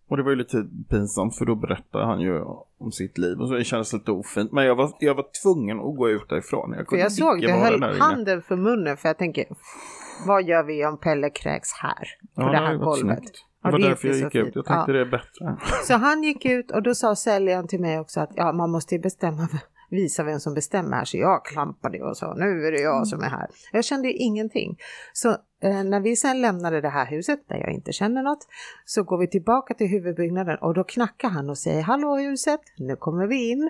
[0.09, 2.41] Och det var ju lite pinsamt för då berättade han ju
[2.77, 4.51] om sitt liv och så det kändes lite ofint.
[4.51, 6.69] Men jag var, jag var tvungen att gå ut därifrån.
[6.71, 7.93] Jag För kunde jag såg, det vara höll inne.
[7.99, 9.45] handen för munnen för jag tänker,
[10.27, 12.07] vad gör vi om Pelle kräks här?
[12.35, 13.17] På Ja, det här varit golvet.
[13.19, 13.37] snyggt.
[13.63, 14.55] Ja, Det var det är därför jag gick ut.
[14.55, 14.93] Jag tänkte Ja.
[14.93, 15.57] det är bättre.
[15.83, 18.95] Så han gick ut och då sa säljaren till mig också att ja, man måste
[18.95, 19.47] ju bestämma,
[19.95, 21.05] visa vem som bestämmer här.
[21.05, 23.47] Så jag klampade och sa nu är det jag som är här.
[23.71, 24.77] Jag kände ju ingenting.
[25.13, 25.29] Så
[25.61, 28.47] eh, när vi sen lämnade det här huset där jag inte känner något
[28.85, 32.95] så går vi tillbaka till huvudbyggnaden och då knackar han och säger hallå huset, nu
[32.95, 33.69] kommer vi in.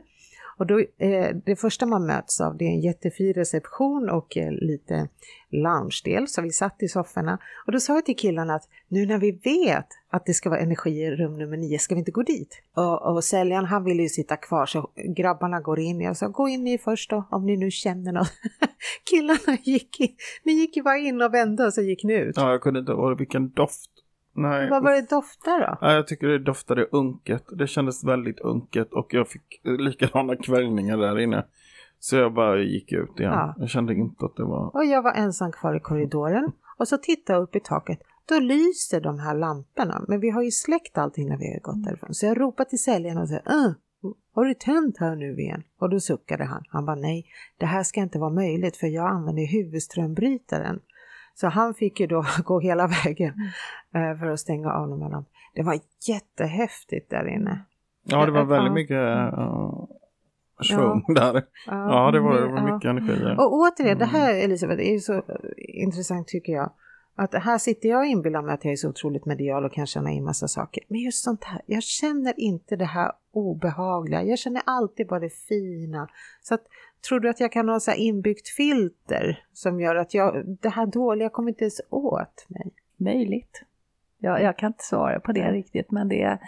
[0.57, 4.51] Och då, eh, det första man möts av det är en jättefin reception och eh,
[4.51, 5.09] lite
[5.49, 7.39] loungedel så vi satt i sofforna.
[7.65, 10.59] Och då sa jag till killarna att nu när vi vet att det ska vara
[10.59, 12.61] energi i rum nummer nio, ska vi inte gå dit?
[12.73, 16.01] Och, och säljaren han ville ju sitta kvar så grabbarna går in.
[16.01, 18.31] Jag sa gå in ni först då om ni nu känner något.
[19.09, 22.37] Killarna gick in, ni gick ju bara in och vände och så gick ni ut.
[22.37, 23.91] Ja, jag kunde inte, och vilken doft.
[24.35, 24.69] Nej.
[24.69, 25.77] Vad var det doftar då?
[25.81, 27.43] Ja, jag tycker det doftade unket.
[27.51, 31.45] Det kändes väldigt unket och jag fick likadana kvällningar där inne.
[31.99, 33.31] Så jag bara gick ut igen.
[33.31, 33.55] Ja.
[33.57, 34.75] Jag kände inte att det var...
[34.75, 37.99] Och jag var ensam kvar i korridoren och så tittade jag upp i taket.
[38.25, 41.83] Då lyser de här lamporna, men vi har ju släckt allting när vi har gått
[41.83, 42.13] därifrån.
[42.13, 43.71] Så jag ropade till säljaren och sa, äh,
[44.35, 45.63] har du tänt här nu igen?
[45.79, 46.63] Och då suckade han.
[46.69, 47.25] Han bara, nej,
[47.57, 50.79] det här ska inte vara möjligt för jag använder huvudströmbrytaren.
[51.35, 53.33] Så han fick ju då gå hela vägen
[53.95, 55.25] eh, för att stänga av de här lamporna.
[55.55, 57.59] Det var jättehäftigt där inne.
[58.03, 58.45] Ja, det var Ja.
[58.45, 59.85] väldigt mycket uh,
[60.63, 61.43] svung där.
[61.67, 62.73] Ja, det var, det var Ja.
[62.75, 63.39] mycket energi där.
[63.39, 64.15] Och återigen, det Mm.
[64.21, 65.21] här Elisabeth är ju så eh,
[65.57, 66.71] intressant tycker jag.
[67.17, 69.85] Att här sitter jag och inbillar mig att jag är så otroligt medial och kan
[69.87, 70.83] känna in massa saker.
[70.87, 74.23] Men just sånt här, jag känner inte det här obehagliga.
[74.23, 76.07] Jag känner alltid bara det fina.
[76.41, 76.61] Så att,
[77.07, 80.85] tror du att jag kan ha så inbyggt filter som gör att jag, det här
[80.85, 82.73] dåliga kommer inte ens åt mig?
[82.97, 83.63] Möjligt.
[84.17, 86.39] Jag, jag kan inte svara på det riktigt, men det.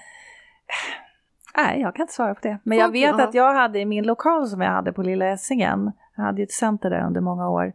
[1.58, 2.60] Nej, jag kan inte svara på det.
[2.64, 5.92] Men jag vet att jag hade i min lokal som jag hade på Lilla Essingen,
[6.16, 7.74] jag hade ju ett center där under många år,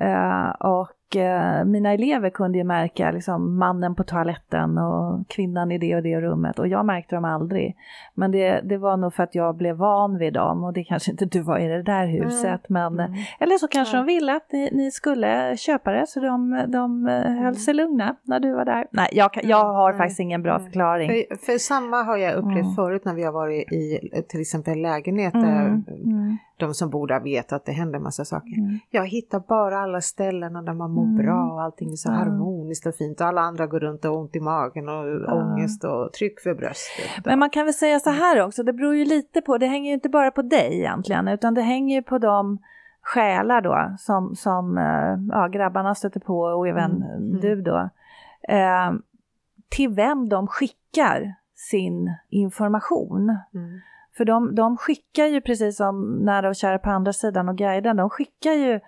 [0.00, 5.72] Eh, och och eh, mina elever kunde ju märka liksom, mannen på toaletten och kvinnan
[5.72, 7.76] i det och det rummet och jag märkte dem aldrig.
[8.14, 11.10] Men det, det var nog för att jag blev van vid dem och det kanske
[11.10, 12.70] inte du var i det där huset.
[12.70, 12.94] Mm.
[12.94, 13.18] Men, mm.
[13.40, 14.00] Eller så kanske ja.
[14.00, 17.54] de ville att ni, ni, skulle köpa det så de, de eh, höll mm.
[17.54, 18.86] sig lugna när du var där.
[18.90, 21.08] Nej, jag, jag har faktiskt ingen bra förklaring.
[21.08, 22.74] För, för samma har jag upplevt mm.
[22.74, 23.98] förut när vi har varit i
[24.28, 25.82] till exempel lägenheter.
[26.30, 26.38] Mm.
[26.60, 26.68] Mm.
[26.68, 28.58] De som bor där vet att det händer massa saker.
[28.58, 28.78] Mm.
[28.90, 31.16] Jag hittar bara alla ställen där man mår mm.
[31.16, 34.18] bra och allting är så harmoniskt och fint och alla andra går runt och har
[34.18, 35.34] ont i magen och ja.
[35.34, 37.24] ångest och tryck för bröstet.
[37.24, 39.88] Men man kan väl säga så här också, det beror ju lite på, det hänger
[39.90, 42.58] ju inte bara på dig egentligen utan det hänger ju på de
[43.02, 47.40] själar då som, som eh, ja, grabbarna stöter på och även mm.
[47.40, 47.90] du då.
[48.48, 48.92] Eh,
[49.68, 53.38] till vem de skickar sin information.
[53.54, 53.80] Mm.
[54.20, 57.96] För de, de skickar ju precis som nära och kära på andra sidan och guiden,
[57.96, 58.80] de skickar ju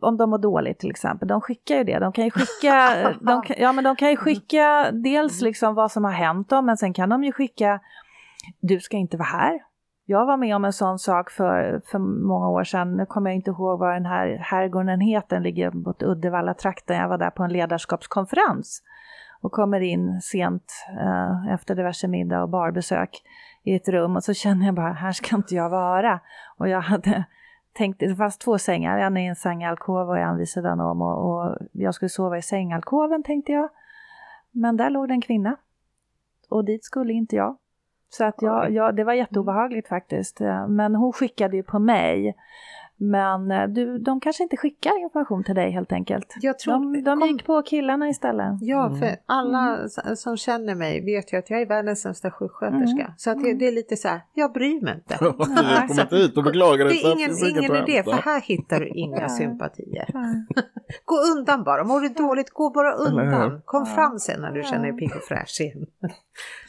[0.00, 1.98] om de mår dåligt till exempel, de skickar ju det.
[1.98, 6.04] De kan ju skicka, de, ja, men de kan ju skicka dels liksom vad som
[6.04, 7.80] har hänt dem, men sen kan de ju skicka,
[8.60, 9.60] du ska inte vara här.
[10.06, 13.36] Jag var med om en sån sak för, för många år sedan, nu kommer jag
[13.36, 17.42] inte ihåg vad den här herrgården heter, den ligger mot Uddevalla-trakten, jag var där på
[17.42, 18.82] en ledarskapskonferens
[19.40, 23.22] och kommer in sent eh, efter diverse middag och barbesök
[23.62, 26.20] i ett rum och så känner jag bara, här ska inte jag vara.
[26.56, 27.24] Och jag hade
[27.72, 31.30] tänkt, det fanns två sängar, en i en sängalkov och en vid sidan om och,
[31.30, 33.68] och jag skulle sova i sängalkoven tänkte jag.
[34.50, 35.56] Men där låg det en kvinna.
[36.48, 37.56] Och dit skulle inte jag.
[38.08, 40.40] Så att jag, jag, det var jätteobehagligt faktiskt.
[40.68, 42.36] Men hon skickade ju på mig.
[43.02, 46.36] Men eh, du, de kanske inte skickar information till dig helt enkelt.
[46.40, 48.58] Jag tror, de de gick på killarna istället.
[48.60, 49.16] Ja, för mm.
[49.26, 50.16] alla mm.
[50.16, 53.02] som känner mig vet ju att jag är världens sämsta sjuksköterska.
[53.02, 53.12] Mm.
[53.16, 55.14] Så att det, det, är lite så här, jag bryr mig inte.
[56.16, 57.00] hit och beklagar dig.
[57.02, 60.08] Det är ingen, ingen idé, för här hittar du inga sympatier.
[61.04, 63.62] gå undan bara, mår du dåligt, gå bara undan.
[63.64, 65.86] Kom fram sen när du känner dig pigg och fräsch igen.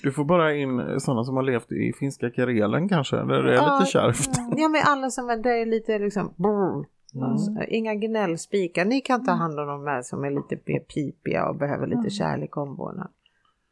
[0.04, 3.56] Du får bara in sådana som har levt i finska Karelen kanske, där det är
[3.56, 4.30] ja, lite kärvt.
[4.58, 6.86] Ja, men alla som är, där är lite liksom liksom
[7.16, 7.32] mm.
[7.32, 8.86] alltså, inga gnällspikar.
[8.86, 12.00] Ni kan ta hand om de här som är lite mer pipiga och behöver lite
[12.00, 12.10] mm.
[12.10, 13.10] kärlek och omvårdnad.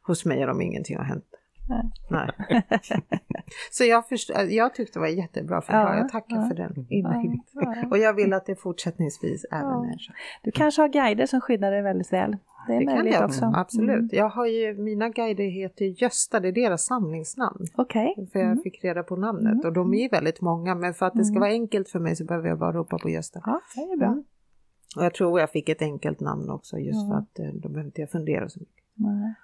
[0.02, 1.29] Hos mig har de ingenting har hänt.
[2.10, 2.30] Nej.
[3.70, 6.86] Så jag, först, jag tyckte det var jättebra för ja, jag tackar ja, för den
[6.90, 7.40] inlägget.
[7.52, 10.12] Ja, och jag vill att det fortsättningsvis även är så.
[10.42, 12.36] Du kanske har guider som skyddar dig väldigt väl.
[12.66, 13.52] Det är det möjligt jag, också.
[13.54, 13.98] Absolut.
[13.98, 14.08] Mm.
[14.12, 17.66] Jag har ju, mina guider heter Gösta, det är deras samlingsnamn.
[17.76, 18.14] Okej.
[18.16, 18.26] Okay.
[18.26, 18.62] För jag mm.
[18.62, 19.66] fick reda på namnet mm.
[19.66, 21.40] och de är väldigt många men för att det ska mm.
[21.40, 23.42] vara enkelt för mig så behöver jag bara ropa på Gösta.
[23.46, 24.08] Ja, det är bra.
[24.08, 24.24] Mm.
[24.96, 27.86] Och jag tror jag fick ett enkelt namn också just för att eh, då behöver
[27.86, 28.84] inte jag fundera så mycket.
[28.94, 29.34] Nej.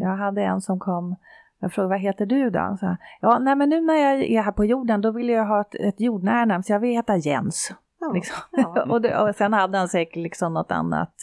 [0.00, 1.16] Jag hade en som kom
[1.62, 2.76] jag frågade vad heter du då?
[2.80, 5.60] Så, ja, nej men nu när jag är här på jorden då vill jag ha
[5.60, 7.72] ett, ett jordnära namn så jag vill heta Jens.
[8.00, 8.36] Ja, liksom.
[8.50, 8.86] ja.
[8.90, 11.14] och, det, och sen hade han säkert liksom något annat.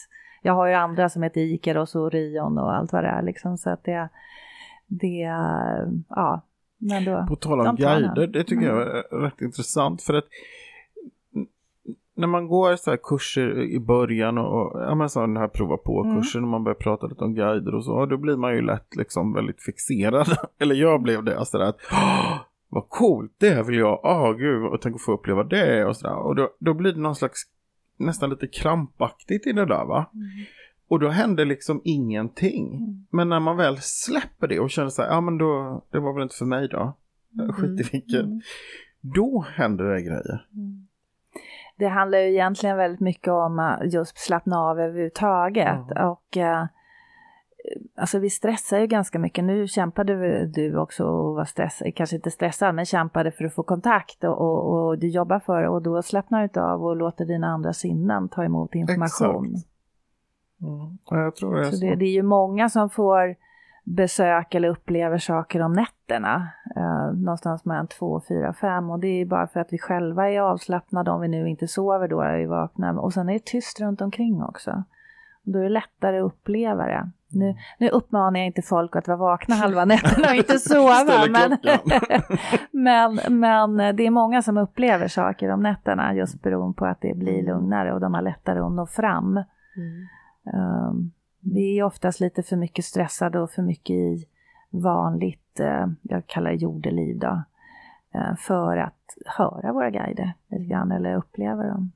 [0.42, 3.58] Jag har ju andra som heter Ikeros och Orion och allt vad det är liksom
[3.58, 4.10] så att det,
[4.88, 5.32] det
[6.10, 6.42] ja.
[6.78, 9.04] Men då, på tal om guider, det tycker jag mm.
[9.12, 10.26] är rätt intressant för att
[12.20, 16.40] när man går så kurser i början och ja, men så den här prova på-kursen
[16.40, 16.48] mm.
[16.48, 19.34] och man börjar prata lite om guider och så, då blir man ju lätt liksom
[19.34, 20.28] väldigt fixerad.
[20.60, 21.80] Eller jag blev det, alltså att
[22.70, 25.98] vad coolt, det vill jag, åh oh, gud, och tänk att få uppleva det och
[25.98, 26.16] sådär.
[26.16, 27.42] Och då, då blir det någon slags
[27.98, 30.10] nästan lite krampaktigt i det där va.
[30.14, 30.28] Mm.
[30.88, 32.76] Och då händer liksom ingenting.
[32.76, 33.06] Mm.
[33.10, 36.14] Men när man väl släpper det och känner så här, ja men då, det var
[36.14, 36.98] väl inte för mig då.
[37.40, 37.54] Mm.
[37.54, 38.26] Skit i vilket.
[38.26, 38.42] Mm.
[39.02, 40.46] Då händer det grejer.
[40.54, 40.89] Mm
[41.80, 45.92] det handlar ju egentligen väldigt mycket om att just slappna av överhuvudtaget.
[45.92, 46.10] Mm.
[46.10, 46.66] Och eh,
[47.96, 49.44] alltså vi stressar ju ganska mycket.
[49.44, 53.64] Nu kämpade du också och var stressad, kanske inte stressad, men kämpade för att få
[53.64, 56.96] kontakt och, och, och du jobbar för det och då slappnar du inte av och
[56.96, 59.46] låter dina andra sinnen ta emot information.
[59.46, 59.70] Exakt.
[60.62, 60.98] Mm.
[61.24, 61.78] jag tror det är så.
[61.78, 61.86] så.
[61.86, 63.36] Det, det är ju många som får
[63.84, 66.50] besök eller upplever saker om nätterna.
[66.76, 70.40] Eh, någonstans mellan två, fyra, fem och det är bara för att vi själva är
[70.40, 73.02] avslappnade om vi nu inte sover då är vi vakna.
[73.02, 74.84] Och sen är det tyst runt omkring också.
[75.44, 77.12] Då är det lättare att uppleva det.
[77.32, 81.28] Nu, nu uppmanar jag inte folk att vara vakna halva nätterna och inte sova.
[81.30, 81.58] men,
[83.20, 87.18] men, men det är många som upplever saker om nätterna just beroende på att det
[87.18, 89.44] blir lugnare och de har lättare att nå fram.
[89.78, 90.08] Mm.
[90.54, 94.28] Um, vi är oftast lite för mycket stressade och för mycket i
[94.70, 97.44] vanligt, eh, jag kallar det jordeliv då,
[98.14, 101.92] eh, för att höra våra guider lite grann eller uppleva dem.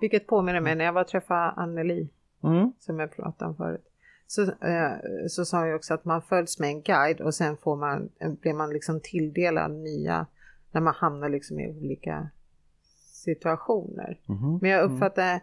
[0.00, 2.08] Vilket påminner mig när jag var och träffade Anneli,
[2.42, 2.72] mm.
[2.78, 3.92] som jag pratade om förut.
[4.26, 4.92] Så, eh,
[5.28, 8.08] så sa jag också att man följs med en guide och sen får man,
[8.40, 10.26] blir man liksom tilldelad nya
[10.70, 12.28] när man hamnar liksom i olika
[13.12, 14.18] situationer.
[14.28, 14.58] Mm.
[14.62, 15.40] Men jag uppfattar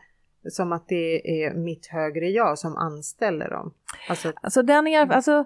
[0.49, 3.73] som att det är mitt högre jag som anställer dem?
[4.09, 5.45] Alltså, alltså, den är, alltså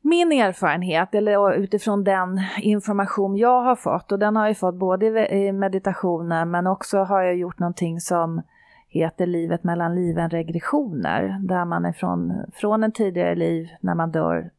[0.00, 5.34] min erfarenhet, eller utifrån den information jag har fått, och den har jag fått både
[5.34, 8.42] i meditationer men också har jag gjort någonting som
[8.88, 14.10] heter Livet mellan liven regressioner, där man är från, från en tidigare liv när man
[14.10, 14.50] dör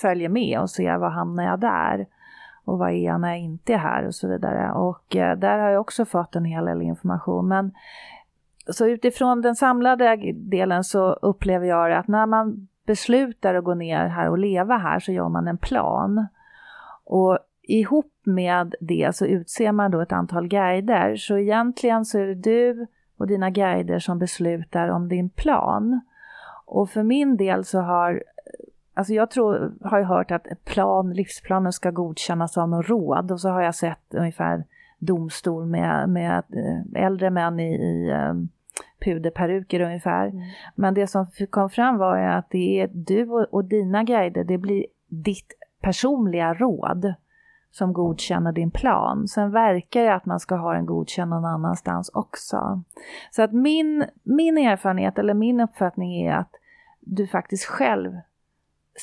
[0.00, 2.06] följer med och ser var hamnar jag där
[2.64, 4.72] och vad är jag när jag inte är här och så vidare.
[4.72, 7.48] Och eh, där har jag också fått en hel del information.
[7.48, 7.72] Men
[8.68, 14.06] så utifrån den samlade delen så upplever jag att när man beslutar att gå ner
[14.06, 16.26] här och leva här så gör man en plan.
[17.04, 21.16] Och ihop med det så utser man då ett antal guider.
[21.16, 22.86] Så egentligen så är det du
[23.16, 26.00] och dina guider som beslutar om din plan.
[26.64, 28.22] Och för min del så har
[28.96, 33.40] Alltså jag tror, har ju hört att plan, livsplanen ska godkännas av någon råd och
[33.40, 34.64] så har jag sett ungefär
[34.98, 38.48] domstol med, med eh, äldre män i, i um,
[39.04, 40.26] puderperuker ungefär.
[40.26, 40.42] Mm.
[40.74, 44.44] Men det som kom fram var ju att det är du och, och dina guider,
[44.44, 47.14] det blir ditt personliga råd
[47.70, 49.28] som godkänner din plan.
[49.28, 52.82] Sen verkar det att man ska ha en godkänd någon annanstans också.
[53.30, 56.50] Så att min, min erfarenhet eller min uppfattning är att
[57.00, 58.12] du faktiskt själv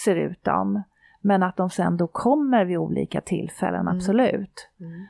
[0.03, 0.83] ser ut dem.
[1.21, 3.95] Men att de sen då kommer vid olika tillfällen, mm.
[3.95, 4.69] absolut.
[4.79, 5.07] Mm.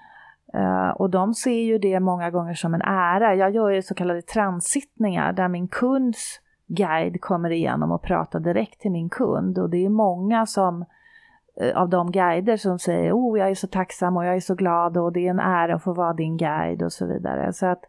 [0.56, 3.36] Uh, och de ser ju det många gånger som en ära.
[3.36, 8.82] Jag gör ju så kallade transittningar där min kunds guide kommer igenom och pratar direkt
[8.82, 9.58] till min kund.
[9.58, 10.86] Och det är många som
[11.62, 14.56] uh, av de guider som säger oh jag är så tacksam och jag är så
[14.56, 17.54] glad och det är en ära att få vara din guide och så vidare.
[17.54, 17.84] Så att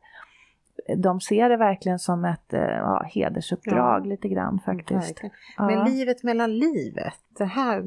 [0.97, 4.09] de ser det verkligen som ett eh, ja, hedersuppdrag ja.
[4.09, 5.21] lite grann faktiskt.
[5.57, 5.67] Ja.
[5.67, 7.83] Men livet mellan livet, det här,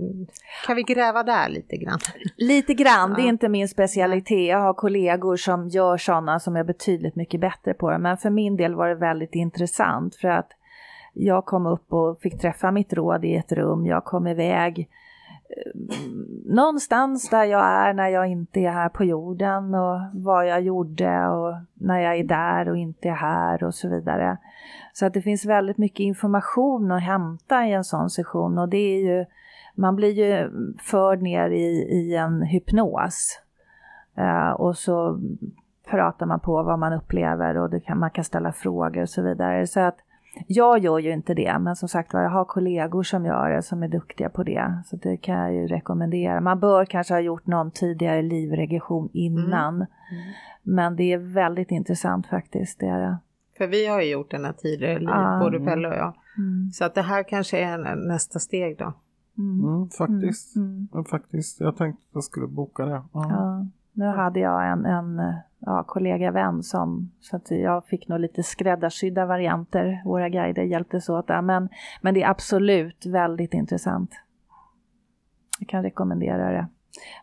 [0.67, 1.99] kan vi gräva där lite grann?
[2.37, 4.47] Lite grann, det är inte min specialitet.
[4.49, 7.97] Jag har kollegor som gör sådana som är betydligt mycket bättre på det.
[7.97, 10.49] Men för min del var det väldigt intressant för att
[11.13, 13.85] jag kom upp och fick träffa mitt råd i ett rum.
[13.85, 14.89] Jag kom iväg
[15.49, 15.71] Eh,
[16.45, 21.27] någonstans där jag är när jag inte är här på jorden och vad jag gjorde
[21.27, 24.37] och när jag är där och inte är här och så vidare.
[24.93, 28.77] Så att det finns väldigt mycket information att hämta i en sån session och det
[28.77, 29.25] är ju,
[29.75, 33.41] man blir ju förd ner i, i en hypnos.
[34.19, 35.19] Uh, och så
[35.89, 39.67] pratar man på vad man upplever och kan, man kan ställa frågor och så vidare.
[39.67, 39.97] Så att
[40.47, 43.83] jag gör ju inte det, men som sagt jag har kollegor som gör det, som
[43.83, 44.83] är duktiga på det.
[44.85, 46.41] Så det kan jag ju rekommendera.
[46.41, 49.75] Man bör kanske ha gjort någon tidigare livregression innan.
[49.75, 49.87] Mm.
[50.11, 50.33] Mm.
[50.63, 52.79] Men det är väldigt intressant faktiskt.
[52.79, 53.17] Det är det.
[53.57, 56.13] För vi har ju gjort den här tidigare liv, ah, både Pelle och jag.
[56.37, 56.71] Mm.
[56.71, 58.93] Så att det här kanske är nästa steg då.
[59.37, 59.65] Mm.
[59.65, 60.55] Mm, faktiskt.
[60.55, 61.05] Mm.
[61.09, 61.59] faktiskt.
[61.59, 63.03] Jag tänkte att jag skulle boka det.
[63.13, 63.65] Ja.
[63.93, 65.21] Nu hade jag en, en
[65.65, 70.01] ja, kollega vän som, så att jag fick nog lite skräddarsydda varianter.
[70.05, 71.69] Våra guider hjälptes åt där, men,
[72.01, 74.11] men det är absolut väldigt intressant.
[75.59, 76.67] Jag kan rekommendera det.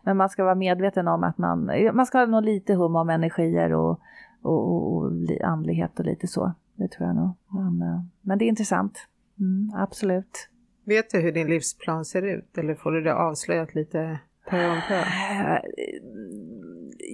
[0.03, 3.09] Men man ska vara medveten om att man, man ska ha nog lite hum om
[3.09, 3.99] energier och,
[4.41, 5.11] och, och, och
[5.43, 6.53] andlighet och lite så.
[6.75, 7.31] Det tror jag nog.
[7.47, 9.07] Men, eh, men det är intressant.
[9.39, 10.49] Mm, absolut.
[10.85, 14.19] Vet du hur din livsplan ser ut eller får du det avslöjat lite
[14.49, 15.59] Per eh,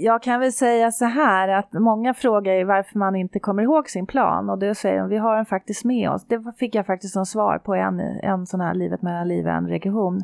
[0.01, 4.05] jag kan väl säga så här att många frågar varför man inte kommer ihåg sin
[4.05, 6.25] plan och då säger de vi har den faktiskt med oss.
[6.27, 9.51] Det fick jag faktiskt som svar på en, en sån här livet mellan liv och
[9.53, 10.23] en region.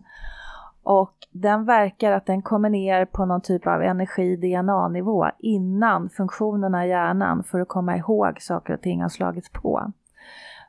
[0.84, 6.90] Och den verkar att den kommer ner på någon typ av energi-DNA-nivå innan funktionerna i
[6.90, 9.92] hjärnan för att komma ihåg saker och ting har slagits på.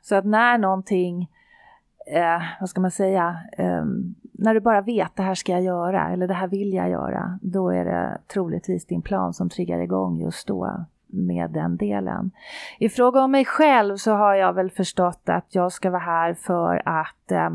[0.01, 1.29] Så att när någonting,
[2.15, 3.85] eh, vad ska man säga, eh,
[4.37, 7.39] när du bara vet det här ska jag göra eller det här vill jag göra,
[7.41, 12.31] då är det troligtvis din plan som triggar igång just då med den delen.
[12.79, 16.33] I fråga om mig själv så har jag väl förstått att jag ska vara här
[16.33, 17.49] för att eh,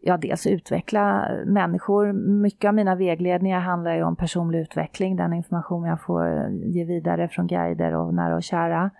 [0.00, 2.12] ja, dels utveckla människor.
[2.12, 6.84] Mycket av mina vägledningar handlar ju om personlig utveckling, den information jag får eh, ge
[6.84, 8.90] vidare från guider och nära och kära.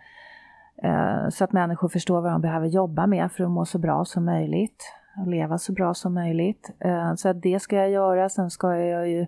[0.83, 4.05] Eh, så att människor förstår vad de behöver jobba med för att må så bra
[4.05, 4.85] som möjligt
[5.19, 6.71] och leva så bra som möjligt.
[6.79, 8.29] Eh, så så det ska jag göra.
[8.29, 9.27] Sen ska jag ju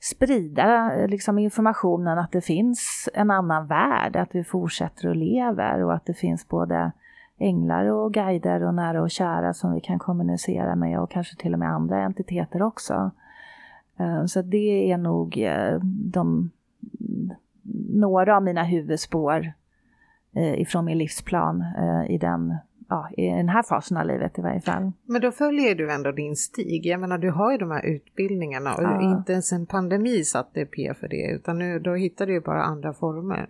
[0.00, 5.84] sprida eh, liksom informationen att det finns en annan värld, att vi fortsätter och lever
[5.84, 6.92] och att det finns både
[7.38, 11.52] änglar och guider och nära och kära som vi kan kommunicera med och kanske till
[11.52, 13.10] och med andra entiteter också.
[13.98, 15.48] Eh, så det är nog
[15.88, 16.50] de,
[17.88, 19.52] några av mina huvudspår
[20.36, 21.64] ifrån min livsplan
[22.08, 22.56] i den
[22.88, 24.92] ja, i den här fasen av livet i varje fall.
[25.06, 26.86] Men då följer du ändå din stig.
[26.86, 29.02] Jag menar du har ju de här utbildningarna och ja.
[29.02, 32.62] inte ens en pandemi satte P för det utan nu, då hittar du ju bara
[32.62, 33.48] andra former.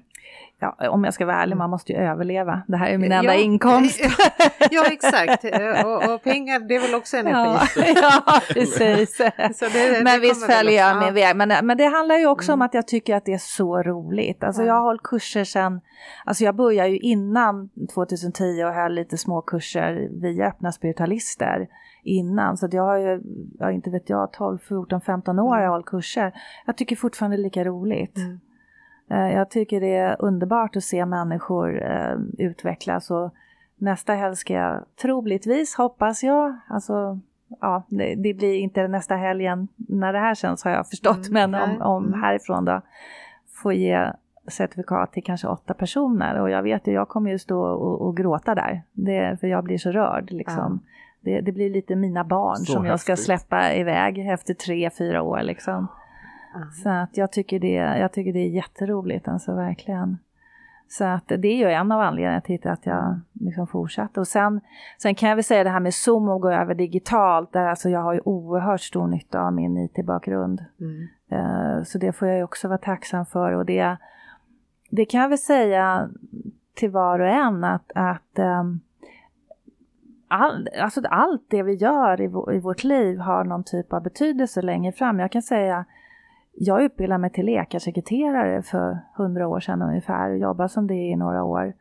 [0.59, 1.59] Ja, om jag ska vara ärlig, mm.
[1.59, 2.62] man måste ju överleva.
[2.68, 4.01] Det här är min enda ja, inkomst.
[4.70, 5.45] ja, exakt.
[5.85, 7.59] Och, och, pengar, det är väl också energi.
[7.77, 9.16] Ja, ja precis.
[9.18, 11.37] det, men visst följer jag min väg.
[11.37, 12.61] Men, men det handlar ju också mm.
[12.61, 14.45] om att jag tycker att det är så roligt.
[14.45, 15.81] Alltså jag har hållit kurser sedan,
[16.25, 21.68] alltså jag började ju innan 2010 och höll lite små kurser via öppna spiritualister
[22.05, 22.57] innan.
[22.57, 23.22] Så jag har ju,
[23.59, 26.33] ja, inte vet jag, 12, 14, 15 år har jag hållit kurser.
[26.66, 28.16] Jag tycker fortfarande det är lika roligt.
[28.16, 28.41] Mm.
[29.11, 33.34] Eh, jag tycker det är underbart att se människor eh, utvecklas och
[33.76, 37.18] nästa helg ska jag troligtvis, hoppas jag, alltså
[37.61, 41.50] ja, det, det, blir inte nästa helgen när det här känns har jag förstått, mm,
[41.50, 42.22] men om, om mm.
[42.22, 42.80] härifrån då,
[43.62, 44.12] få ge
[44.46, 48.16] certifikat till kanske åtta personer och jag vet ju, jag kommer ju stå och, och
[48.16, 50.80] gråta där, det, för jag blir så rörd liksom.
[50.82, 50.90] Ja.
[51.20, 52.90] Det, det, blir lite mina barn så som häftigt.
[52.90, 55.88] jag ska släppa iväg efter tre, fyra år liksom.
[56.55, 56.70] Mm.
[56.70, 60.18] Så att jag tycker, det, jag tycker det är jätteroligt, alltså verkligen.
[60.88, 64.20] Så att det är ju en av anledningarna till att jag liksom fortsatte.
[64.20, 64.61] Och sen,
[64.98, 67.88] sen kan jag väl säga det här med Zoom och gå över digitalt, där alltså
[67.88, 70.64] jag har ju oerhört stor nytta av min IT-bakgrund.
[70.80, 71.09] Mm.
[71.32, 73.52] Uh, så det får jag ju också vara tacksam för.
[73.52, 73.96] Och det,
[74.90, 76.09] det kan jag väl säga
[76.74, 78.80] till var och en att, att um,
[80.28, 84.62] all, alltså allt det vi gör i, i vårt liv har någon typ av betydelse
[84.62, 85.20] längre fram.
[85.20, 85.84] Jag kan säga
[86.57, 91.16] jag utbildade mig till läkarsekreterare för hundra år sedan ungefär och jobbade som det i
[91.16, 91.72] några år.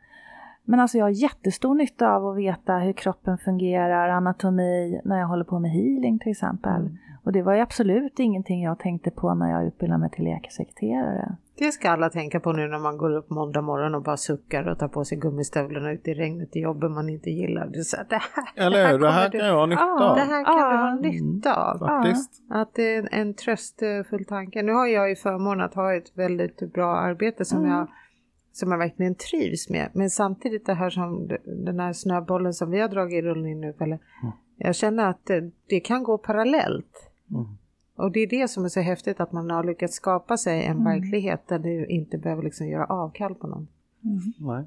[0.65, 5.28] Men alltså jag har jättestor nytta av att veta hur kroppen fungerar, anatomi, när jag
[5.28, 6.82] håller på med healing till exempel.
[6.82, 6.97] Mm.
[7.24, 11.36] Och det var ju absolut ingenting jag tänkte på när jag utbildade mig till läkarsekreterare.
[11.57, 14.67] Det ska alla tänka på nu när man går upp måndag morgon och bara suckar
[14.67, 17.67] och tar på sig gummistövlarna ute i regnet i jobbet man inte gillar.
[17.67, 19.99] Det, så, det här, Eller hur, det här, kan jag ha nytta av.
[19.99, 21.80] Ja, det här kan du ha nytta av.
[21.80, 22.41] Faktiskt.
[22.49, 24.63] Att det är en tröstfull tanke.
[24.63, 27.71] Nu har jag ju förmånen att ha ett väldigt bra arbete som mm.
[27.71, 27.88] jag
[28.51, 29.89] som jag verkligen trivs med.
[29.93, 31.28] Men samtidigt det här som
[31.65, 34.34] den här snöbollen som vi har dragit i rullning nu, eller, mm.
[34.57, 37.12] jag känner att det, det kan gå parallellt.
[37.36, 37.57] Mm.
[37.95, 40.71] Och det är det som är så häftigt att man har lyckats skapa sig en
[40.71, 40.84] mm.
[40.84, 43.67] verklighet där du inte behöver liksom göra avkall på någon.
[44.03, 44.34] Mm.
[44.39, 44.65] Nej.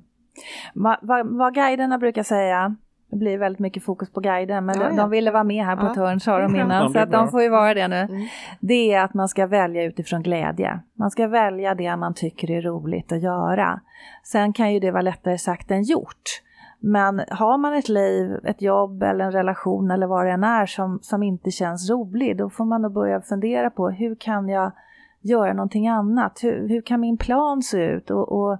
[0.74, 2.76] Va, va, vad guiderna brukar säga,
[3.10, 5.76] det blir väldigt mycket fokus på guiden, men ja, de, de, ville vara med här
[5.76, 5.94] på ja.
[5.94, 8.00] Törn sa de innan, så att de får ju vara det nu.
[8.00, 8.26] Mm.
[8.60, 10.80] Det är att man ska välja utifrån glädje.
[10.94, 13.80] Man ska välja det man tycker är roligt att göra.
[14.24, 16.42] Sen kan ju det vara lättare sagt än gjort.
[16.79, 20.66] Men har man ett liv, ett jobb eller en relation eller vad det än är
[20.66, 24.72] som, som inte känns rolig, då får man nog börja fundera på hur kan jag
[25.20, 26.39] göra någonting annat?
[26.43, 28.11] Hur, hur kan min plan se ut?
[28.11, 28.59] Och, och,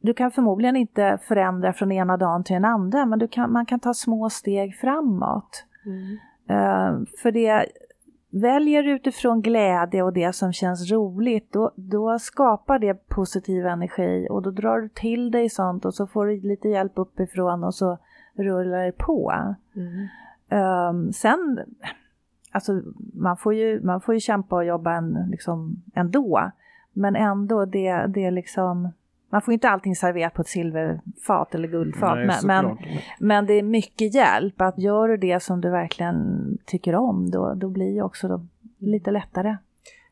[0.00, 3.80] du kan förmodligen inte förändra från ena dagen till den andra, men kan, man kan
[3.80, 5.64] ta små steg framåt.
[5.86, 6.18] Mm.
[6.50, 7.66] Uh, för det
[8.34, 14.42] väljer utifrån glädje och det som känns roligt, då, då skapar det positiv energi och
[14.42, 17.98] då drar du till dig sånt och så får du lite hjälp uppifrån och så
[18.34, 19.32] rullar det på.
[19.76, 20.08] Mm.
[20.88, 21.58] Um, sen,
[22.50, 22.82] alltså
[23.14, 26.50] man får, ju, man får ju kämpa och jobba en, liksom, ändå,
[26.92, 28.88] men ändå det, det liksom
[29.34, 32.78] man får inte allting serverat på ett silverfat eller guldfat, Nej, men, men,
[33.18, 34.60] men, det är mycket hjälp.
[34.60, 38.46] Att gör du det som du verkligen tycker om, då, då blir det också då
[38.78, 39.56] lite lättare.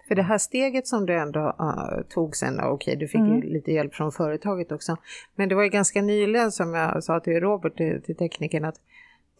[0.08, 3.34] För det här steget som du ändå uh, tog sen, okej okay, du fick mm.
[3.34, 4.96] ju lite hjälp från företaget också,
[5.34, 8.80] men det var ju ganska nyligen som jag sa till Robert, till, till teknikern, att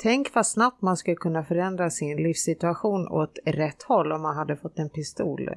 [0.02, 4.56] Tänk vad snabbt man skulle kunna förändra sin livssituation åt rätt håll om man hade
[4.56, 5.54] fått en pistol eh,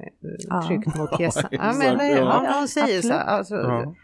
[0.48, 0.64] ja.
[0.66, 1.48] tryckt mot hjässan.
[1.50, 3.14] ja, men, ja, hon säger så.
[3.14, 3.94] Alltså, ja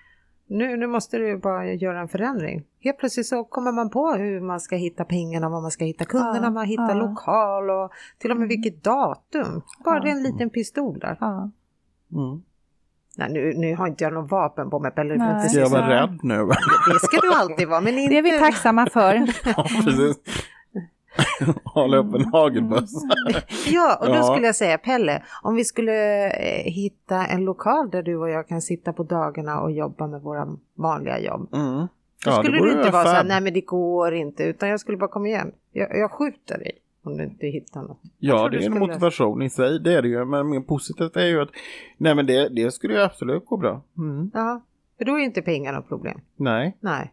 [0.53, 2.65] nu, nu måste du bara göra en förändring.
[2.81, 6.05] Helt plötsligt så kommer man på hur man ska hitta pengarna, var man ska hitta
[6.05, 6.95] kunderna, ja, man hittar ja.
[6.95, 9.63] lokal och till och med vilket datum.
[9.85, 10.11] Bara ja.
[10.11, 11.17] en liten pistol där.
[11.21, 11.51] Ja.
[12.13, 12.43] Mm.
[13.17, 14.93] Nej, nu, nu har inte jag något vapen på mig.
[14.97, 15.51] Eller Nej.
[15.55, 16.47] Jag var rädd nu.
[16.93, 18.15] Det ska du alltid vara, men inte...
[18.15, 19.15] Det är vi tacksamma för.
[19.45, 20.17] ja, precis.
[21.65, 23.09] Hålla upp en hagelbössa.
[23.67, 24.23] ja, och då ja.
[24.23, 28.49] skulle jag säga Pelle, om vi skulle eh, hitta en lokal där du och jag
[28.49, 31.55] kan sitta på dagarna och jobba med våra vanliga jobb.
[31.55, 31.87] Mm.
[32.25, 34.81] Då ja, skulle du inte vara så här, nej men det går inte, utan jag
[34.81, 35.53] skulle bara komma igen.
[35.73, 36.73] Jag, jag skjuter dig
[37.05, 38.01] om du inte hittar något.
[38.19, 40.25] Ja, det är en motivation i sig, det är det ju.
[40.25, 41.51] Men mer positivt är ju att,
[41.97, 43.83] nej men det, det skulle ju absolut gå bra.
[43.99, 44.31] Mm.
[44.35, 44.63] Ja,
[44.99, 46.21] för då är inte pengarna något problem.
[46.37, 46.77] Nej.
[46.81, 47.13] Nej.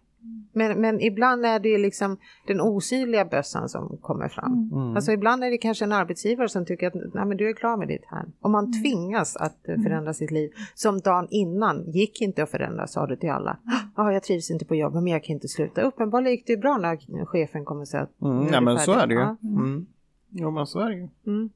[0.53, 2.17] Men, men ibland är det liksom
[2.47, 4.53] den osynliga bössan som kommer fram.
[4.53, 4.81] Mm.
[4.81, 4.95] mm.
[4.95, 7.77] Alltså ibland är det kanske en arbetsgivare som tycker att Nej, men du är klar
[7.77, 8.25] med ditt här.
[8.41, 8.81] Och man mm.
[8.81, 9.83] tvingas att mm.
[9.83, 10.51] förändra sitt liv.
[10.73, 13.57] Som dagen innan gick inte att förändra sa du till alla.
[13.95, 15.81] Ja, ah, jag trivs inte på jobbet men jag kan inte sluta.
[15.81, 19.13] Uppenbarligen gick det bra när chefen kommer säga att mm, Ja men så är det
[19.13, 19.21] ju.
[19.21, 19.85] Mm.
[20.29, 21.07] Jo men så är det ju.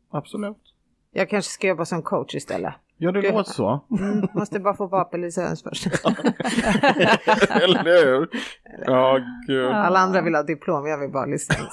[0.09, 0.57] Absolut.
[1.11, 2.73] Jag kanske ska jobba som coach istället.
[3.03, 3.85] Ja, det låter så.
[3.99, 5.87] Mm, måste bara få vapenlicens först.
[7.63, 8.29] Eller hur?
[8.85, 9.71] Ja, gud.
[9.71, 11.69] Alla andra vill ha diplom, jag vill bara licens.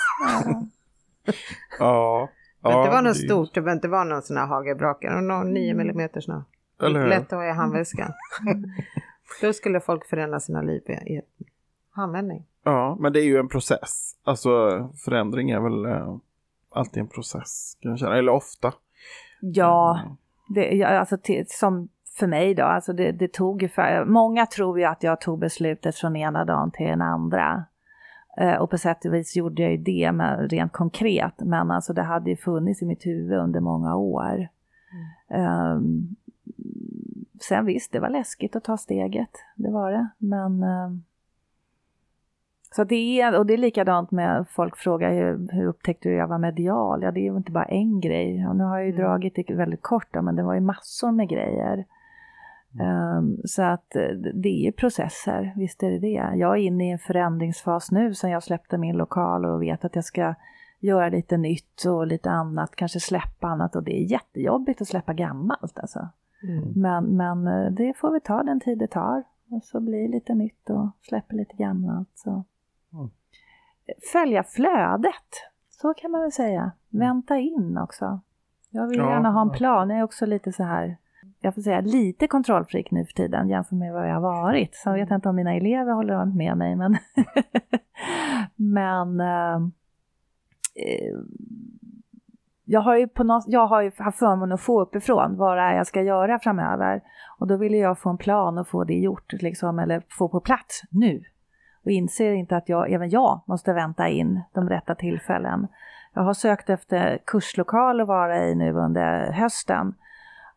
[1.78, 2.28] ja.
[2.62, 5.52] Det behöver inte vara något stort, det behöver inte vara någon sån här hagelbrakare, någon
[5.52, 6.42] 9 mm snö.
[6.80, 8.12] Lätt att ha i handväskan.
[9.40, 11.20] Då skulle folk förändra sina liv i
[11.90, 12.46] handvändning.
[12.64, 14.16] Ja, men det är ju en process.
[14.24, 14.50] Alltså
[15.04, 16.16] förändring är väl eh,
[16.70, 18.18] alltid en process, kan jag känna.
[18.18, 18.72] Eller ofta.
[19.40, 20.16] Ja, mm.
[20.54, 21.88] Det, alltså till, som
[22.18, 25.96] för mig då, alltså det, det tog ungefär, många tror ju att jag tog beslutet
[25.96, 27.64] från ena dagen till den andra.
[28.38, 31.92] Eh, och på sätt och vis gjorde jag ju det med, rent konkret, men alltså
[31.92, 34.48] det hade ju funnits i mitt huvud under många år.
[35.28, 35.76] Mm.
[35.76, 36.16] Um,
[37.40, 41.04] sen visst, det var läskigt att ta steget, det var det, men um,
[42.76, 46.18] så det är, och det är likadant med folk frågar hur, hur upptäckte du att
[46.18, 47.02] jag var medial?
[47.02, 48.46] Ja, det är ju inte bara en grej.
[48.46, 49.02] Och nu har jag ju mm.
[49.02, 51.84] dragit det väldigt kort då, men det var ju massor med grejer.
[52.74, 53.16] Mm.
[53.16, 56.36] Um, så att eh, det är ju processer, visst är det det.
[56.36, 59.94] Jag är inne i en förändringsfas nu sen jag släppte min lokal och vet att
[59.94, 60.34] jag ska
[60.80, 65.12] göra lite nytt och lite annat, kanske släppa annat och det är jättejobbigt att släppa
[65.12, 66.08] gammalt alltså.
[66.42, 66.72] Mm.
[66.76, 70.34] Men, men eh, det får vi ta den tid det tar och så blir lite
[70.34, 72.10] nytt och släpper lite gammalt.
[72.14, 72.44] Så
[74.12, 75.50] följa flödet.
[75.70, 76.60] Så kan man väl säga.
[76.60, 76.72] Mm.
[76.88, 78.20] Vänta in också.
[78.70, 79.90] Jag vill ja, gärna ha en plan.
[79.90, 80.96] Jag är också lite så här,
[81.40, 84.74] jag får säga lite kontrollfreak nu för tiden jämfört med vad jag har varit.
[84.74, 86.96] Så jag vet inte om mina elever håller med mig men,
[88.56, 89.60] men äh,
[92.64, 95.62] jag har ju på något, jag har ju haft förmånen att få uppifrån vad det
[95.62, 97.02] är jag ska göra framöver.
[97.38, 100.40] Och då vill jag få en plan och få det gjort, liksom, eller få på
[100.40, 101.22] plats nu
[101.84, 105.68] och inser inte att jag, även jag måste vänta in de rätta tillfällen.
[106.14, 109.94] Jag har sökt efter kurslokal att vara i nu under hösten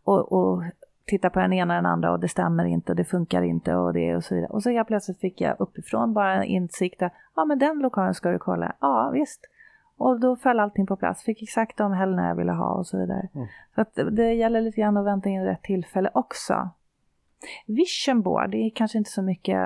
[0.03, 0.63] och, och
[1.05, 3.75] titta på den ena och den andra och det stämmer inte och det funkar inte
[3.75, 4.51] och det och så vidare.
[4.51, 8.13] Och så helt plötsligt fick jag uppifrån bara en insikt att ja men den lokalen
[8.13, 8.75] ska du kolla.
[8.79, 9.45] Ja visst.
[9.97, 11.23] Och då föll allting på plats.
[11.23, 13.29] Fick exakt de helgerna jag ville ha och så vidare.
[13.35, 13.47] Mm.
[13.75, 16.69] Så att det gäller lite grann att vänta in rätt tillfälle också.
[17.65, 19.59] Vision board, det är kanske inte så mycket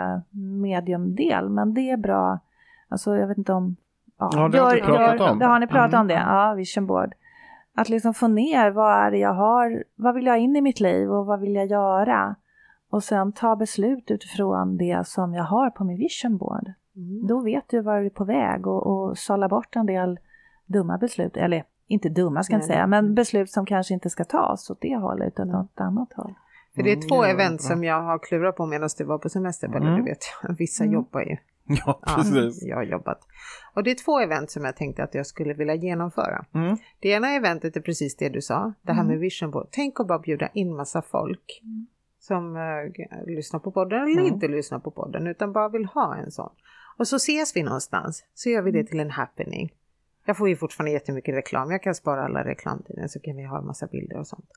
[0.61, 2.39] mediumdel, men det är bra.
[2.87, 3.75] Alltså jag vet inte om...
[4.19, 5.39] Ja, ja det har ni pratat om.
[5.39, 6.01] Det har ni pratat mm.
[6.01, 7.13] om det, ja, vision board.
[7.75, 10.61] Att liksom få ner vad är det jag har, vad vill jag ha in i
[10.61, 12.35] mitt liv och vad vill jag göra?
[12.89, 16.73] Och sen ta beslut utifrån det som jag har på min vision board.
[16.95, 17.27] Mm.
[17.27, 20.19] Då vet du var du är på väg och, och sålla bort en del
[20.65, 24.23] dumma beslut, eller inte dumma ska jag inte säga, men beslut som kanske inte ska
[24.23, 25.61] tas åt det hållet utan mm.
[25.61, 26.33] åt annat håll.
[26.77, 29.29] För det är två mm, event som jag har klurat på medan du var på
[29.29, 29.81] semester, mm.
[29.81, 30.23] eller du vet,
[30.57, 30.93] vissa mm.
[30.93, 31.37] jobbar ju.
[31.85, 32.63] Ja, precis.
[32.63, 33.19] Ja, jag har jobbat.
[33.73, 36.45] Och det är två event som jag tänkte att jag skulle vilja genomföra.
[36.53, 36.77] Mm.
[36.99, 39.21] Det ena eventet är precis det du sa, det här med mm.
[39.21, 39.67] vision board.
[39.71, 41.87] Tänk att bara bjuda in massa folk mm.
[42.19, 46.31] som uh, lyssnar på podden eller inte lyssnar på podden utan bara vill ha en
[46.31, 46.51] sån.
[46.97, 49.73] Och så ses vi någonstans, så gör vi det till en happening.
[50.25, 53.57] Jag får ju fortfarande jättemycket reklam, jag kan spara alla reklamtider så kan vi ha
[53.57, 54.49] en massa bilder och sånt.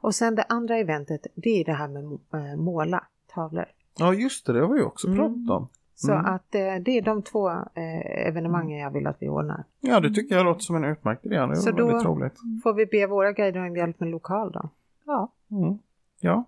[0.00, 3.66] Och sen det andra eventet, det är det här med äh, måla tavlor.
[3.98, 5.18] Ja just det, det har vi också mm.
[5.18, 5.68] pratat om.
[5.94, 6.26] Så mm.
[6.26, 9.64] att eh, det är de två eh, evenemangen jag vill att vi ordnar.
[9.80, 11.46] Ja, det tycker jag låter som en utmärkt idé.
[11.46, 12.34] Det Så då roligt.
[12.62, 14.68] får vi be våra guider om hjälp med lokal då.
[15.06, 15.32] Ja.
[15.50, 15.78] Mm.
[16.20, 16.44] Ja.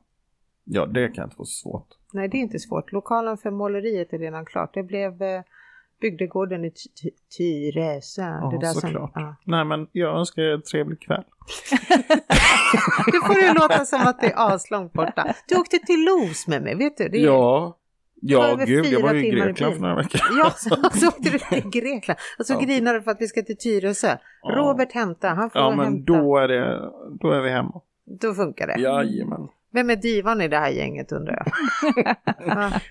[0.64, 1.98] Ja, det kan inte vara så svårt.
[2.12, 2.92] Nej, det är inte svårt.
[2.92, 4.74] Lokalen för måleriet är redan klart.
[4.74, 5.42] Det blev eh,
[6.01, 6.72] bygdegården i
[7.36, 8.22] Tyresö.
[8.22, 9.12] Ja, det såklart.
[9.12, 9.36] Som, ja.
[9.44, 11.24] Nej, men jag önskar er en trevlig kväll.
[13.07, 15.34] du får det låta som att det är aslångt borta.
[15.48, 17.09] Du åkte till Los med mig, vet du?
[17.09, 17.24] Det är...
[17.24, 17.76] Ja,
[18.22, 20.51] Ja, gud, jag var ju i Grekland för några veckor Ja,
[20.94, 22.18] så åkte du till Grekland.
[22.38, 22.61] Och så ja.
[22.61, 24.16] grinar du för att vi ska till Tyresö.
[24.42, 24.51] Ja.
[24.51, 26.12] Robert hämta, han får Ja, men hämta.
[26.12, 26.90] då är, det,
[27.20, 27.80] då är vi hemma.
[28.20, 28.80] Då funkar det.
[28.80, 29.48] Jajamän.
[29.72, 32.16] Vem är divan i det här gänget undrar jag?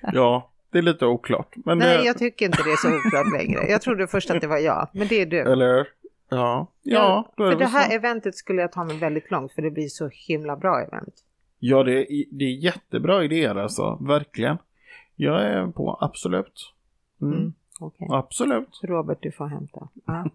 [0.14, 1.56] ja, det är lite oklart.
[1.56, 2.04] Men Nej, det...
[2.04, 3.70] jag tycker inte det är så oklart längre.
[3.70, 5.40] Jag trodde först att det var jag, men det är du.
[5.40, 5.88] Eller
[6.30, 7.32] Ja, ja.
[7.38, 7.96] Är för det, det här så.
[7.96, 11.14] eventet skulle jag ta mig väldigt långt för det blir så himla bra event.
[11.60, 14.58] Ja, det är, det är jättebra idéer alltså, verkligen.
[15.16, 16.74] Jag är på, absolut.
[17.22, 17.34] Mm.
[17.34, 18.08] Mm, okay.
[18.12, 18.80] Absolut.
[18.84, 19.88] Robert, du får hämta.
[20.06, 20.26] Ja.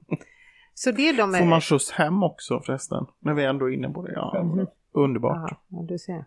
[0.74, 3.06] Så det är de Får man skjuts hem också förresten?
[3.19, 4.12] När vi ändå är inne på det.
[4.12, 4.66] Ja, mm.
[4.93, 5.61] Underbart.
[5.69, 6.24] Ja, du ser.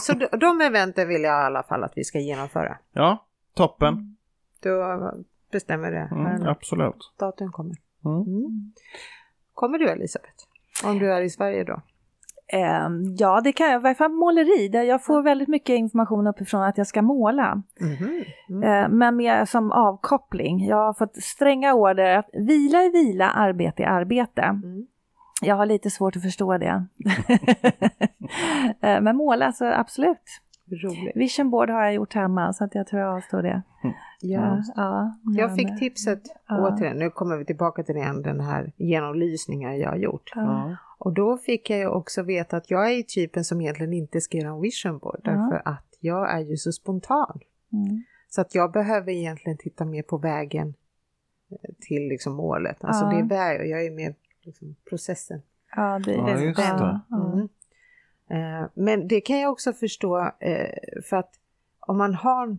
[0.00, 2.78] Så de, de eventen vill jag i alla fall att vi ska genomföra.
[2.92, 4.16] Ja, toppen.
[4.62, 5.12] Då
[5.52, 6.08] bestämmer det.
[6.12, 7.12] Mm, absolut.
[7.18, 7.76] Datum kommer.
[8.04, 8.22] Mm.
[8.22, 8.72] mm.
[9.54, 10.44] Kommer du Elisabeth?
[10.84, 11.82] Om du är i Sverige då?
[12.52, 13.80] Um, ja, det kan jag.
[13.80, 17.62] I varje fall måleri, där jag får väldigt mycket information uppifrån att jag ska måla.
[17.80, 18.24] Mm.
[18.48, 18.62] Mm.
[18.62, 20.66] Uh, men mer som avkoppling.
[20.66, 24.42] Jag har fått stränga order att vila i vila, arbete i arbete.
[24.42, 24.86] Mm.
[25.42, 26.86] Jag har lite svårt att förstå det.
[28.80, 30.40] Eh, men måla, alltså absolut.
[30.84, 31.16] Roligt.
[31.16, 33.62] Vision board har jag gjort hemma så att jag tror jag avstår det.
[34.20, 34.62] Ja.
[34.76, 36.68] Ja, Jag fick tipset, Ja.
[36.68, 40.32] återigen, nu kommer vi tillbaka till igen, den här genomlysningen jag har gjort.
[40.34, 40.76] Ja.
[40.98, 44.38] Och då fick jag ju också veta att jag är typen som egentligen inte ska
[44.38, 45.30] göra en vision board, Ja.
[45.30, 47.40] därför att jag är ju så spontan.
[47.72, 48.02] Mm.
[48.28, 50.74] Så att jag behöver egentligen titta mer på vägen
[51.50, 52.84] eh, till liksom målet.
[52.84, 55.42] Alltså det är väg, jag är med liksom processen.
[55.76, 57.00] Ja, det, Ja, just det.
[57.12, 57.48] Mm.
[58.30, 61.30] Eh, Men det kan jag också förstå eh, för att
[61.86, 62.56] om man har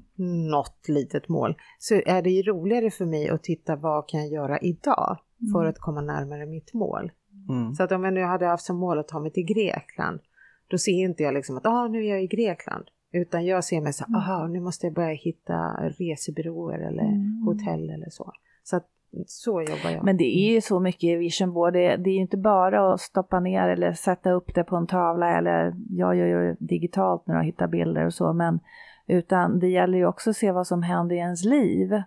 [0.52, 4.30] något litet mål så är det ju roligare för mig att titta vad kan jag
[4.30, 5.18] göra idag
[5.54, 5.70] för Mm.
[5.70, 7.12] att komma närmare mitt mål.
[7.50, 7.74] Mm.
[7.76, 10.20] Så att om jag nu hade haft som mål att ta mig till Grekland
[10.68, 13.82] då ser inte jag liksom att ah, nu är jag i Grekland utan jag ser
[13.82, 14.16] mig så Mm.
[14.16, 15.58] aha nu måste jag börja hitta
[15.90, 17.42] resebyråer eller Mm.
[17.46, 18.32] hotell eller så.
[18.64, 18.88] Så att
[19.28, 20.04] så jobbar jag.
[20.04, 21.74] Men det är ju så mycket vision board.
[21.74, 24.88] Det, det är ju inte bara att stoppa ner eller sätta upp det på en
[24.88, 28.34] tavla eller jag gör ju digitalt när jag hittar bilder och så.
[28.34, 28.60] Men
[29.08, 32.02] utan det gäller ju också att se vad som händer i ens liv.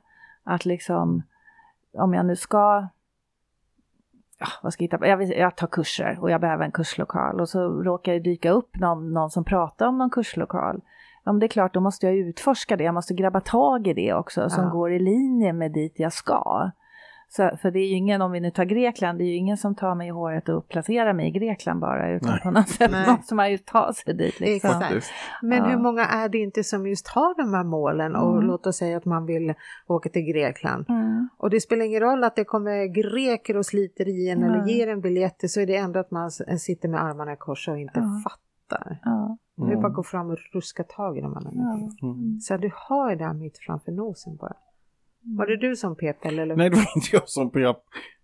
[0.44, 1.22] Att liksom
[1.92, 2.88] om jag nu ska
[4.38, 5.06] ja, vad ska jag hitta på?
[5.06, 8.50] Jag, vill, jag tar kurser och jag behöver en kurslokal och så råkar det dyka
[8.50, 10.80] upp någon, någon som pratar om någon kurslokal.
[11.24, 12.84] Ja, men det är klart, då måste jag utforska det.
[12.84, 14.70] Jag måste grabba tag i det också som Ja.
[14.70, 16.70] går i linje med dit jag ska.
[17.28, 19.56] Så, för det är ju ingen, om vi nu tar Grekland, det är ju ingen
[19.56, 22.40] som tar mig i håret och placerar mig i Grekland bara, utan Nej.
[22.42, 23.10] på något sätt Nej.
[23.10, 24.40] måste man ju ta sig dit.
[24.40, 24.70] Liksom.
[24.70, 25.10] Exakt.
[25.42, 25.64] Men Ja.
[25.64, 28.46] hur många är det inte som just har de här målen och Mm.
[28.46, 29.54] låt oss säga att man vill
[29.86, 30.84] åka till Grekland.
[30.88, 31.28] Mm.
[31.38, 34.76] Och det spelar ingen roll att det kommer greker och sliter i en eller Nej.
[34.78, 37.78] ger en biljetter så är det ändå att man sitter med armarna i kors och
[37.78, 38.30] inte Ja.
[38.30, 38.98] fattar.
[39.04, 39.36] Ja.
[39.56, 39.84] Det är bara Mm.
[39.84, 42.12] att gå fram och ruska tag i de här människorna.
[42.12, 42.40] Mm.
[42.40, 44.52] Så du har ju det här mitt framför nosen bara.
[45.26, 46.46] Var det du som pep eller?
[46.56, 47.76] Nej, det var inte jag som pep.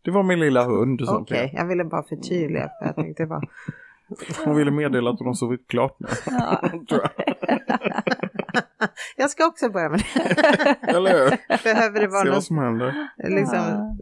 [0.03, 1.59] Det var min lilla hund som Okej, pep.
[1.59, 3.43] jag ville bara förtydliga för jag tänkte bara.
[4.45, 6.09] Hon ville meddela att hon har sovit klart nu.
[6.27, 6.61] Ja.
[6.89, 7.11] Tror jag.
[9.17, 10.21] Jag ska också börja med det.
[10.89, 11.63] Eller hur?
[11.65, 13.09] Behöver det vara Se något som händer.
[13.29, 13.97] liksom, Ja.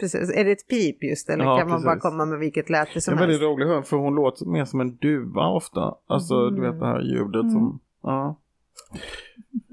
[0.00, 2.90] precis, är det ett pip just eller Ja, kan man bara komma med vilket läte
[2.94, 3.50] Det som är väldigt helst?
[3.50, 5.94] rolig hund för hon låter mer som en duva ofta.
[6.06, 7.52] Alltså du vet det här ljudet Mm.
[7.52, 8.36] som, ja.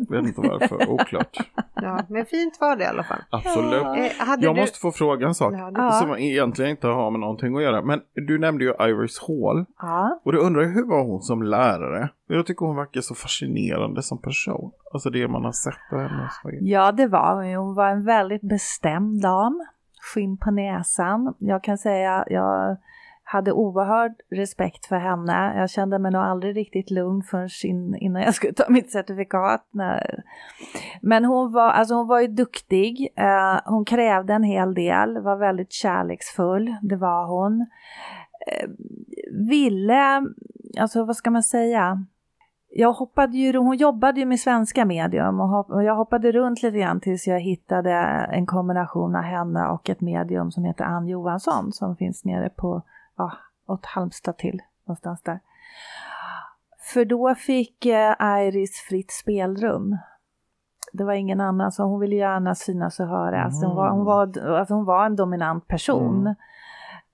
[0.09, 1.37] Vet inte varför, oklart.
[1.83, 3.21] Ja, men fint var det i alla fall.
[3.29, 3.83] Absolut.
[3.83, 4.61] Eh, hade Jag du...
[4.61, 5.53] måste få fråga en sak.
[5.53, 5.81] Ja, det...
[5.81, 5.91] Ja.
[5.91, 7.81] Som egentligen inte har med någonting att göra.
[7.81, 9.65] Men du nämnde ju Iris Hall.
[9.81, 10.19] Ja.
[10.23, 12.09] Och då undrar jag hur var hon som lärare?
[12.27, 14.71] Jag tycker hon verkar så fascinerande som person.
[14.93, 16.29] Alltså det man har sett på henne.
[16.61, 17.53] Ja, det var hon.
[17.53, 19.65] Hon var en väldigt bestämd dam.
[20.13, 21.33] Skinn på näsan.
[21.37, 22.77] Jag kan säga, jag
[23.31, 25.53] hade oerhörd respekt för henne.
[25.57, 29.67] Jag kände mig nog aldrig riktigt lugn förrän innan jag skulle ta mitt certifikat.
[29.71, 30.23] Nej.
[31.01, 33.13] Men hon var, alltså hon var ju duktig.
[33.15, 36.75] Eh, hon krävde en hel del, var väldigt kärleksfull.
[36.81, 37.67] Det var hon.
[38.47, 38.69] Eh,
[39.47, 40.21] ville,
[40.79, 42.05] alltså vad ska man säga?
[42.73, 46.63] jag hoppade ju, hon jobbade ju med svenska medium och, hopp, och jag hoppade runt
[46.63, 47.91] lite grann tills jag hittade
[48.31, 52.81] en kombination av henne och ett medium som heter Ann Johansson som finns nere på,
[53.17, 53.31] ja,
[53.67, 55.39] åt Halmstad till någonstans där.
[56.93, 59.97] För då fick eh, Iris fritt spelrum.
[60.93, 63.63] Det var ingen annan, så hon ville gärna synas och höras.
[63.63, 66.21] Hon, var, hon, var, alltså hon var en dominant person.
[66.21, 66.35] Mm.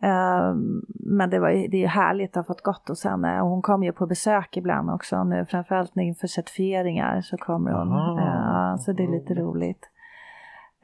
[0.01, 3.41] Ehm, men det, var, det är härligt att ha fått gått hos henne.
[3.41, 5.23] Och hon kommer ju på besök ibland också.
[5.23, 7.91] Nu, framförallt inför certifieringar så kommer hon.
[7.91, 8.19] Aha.
[8.19, 9.89] Ja, så det är lite roligt.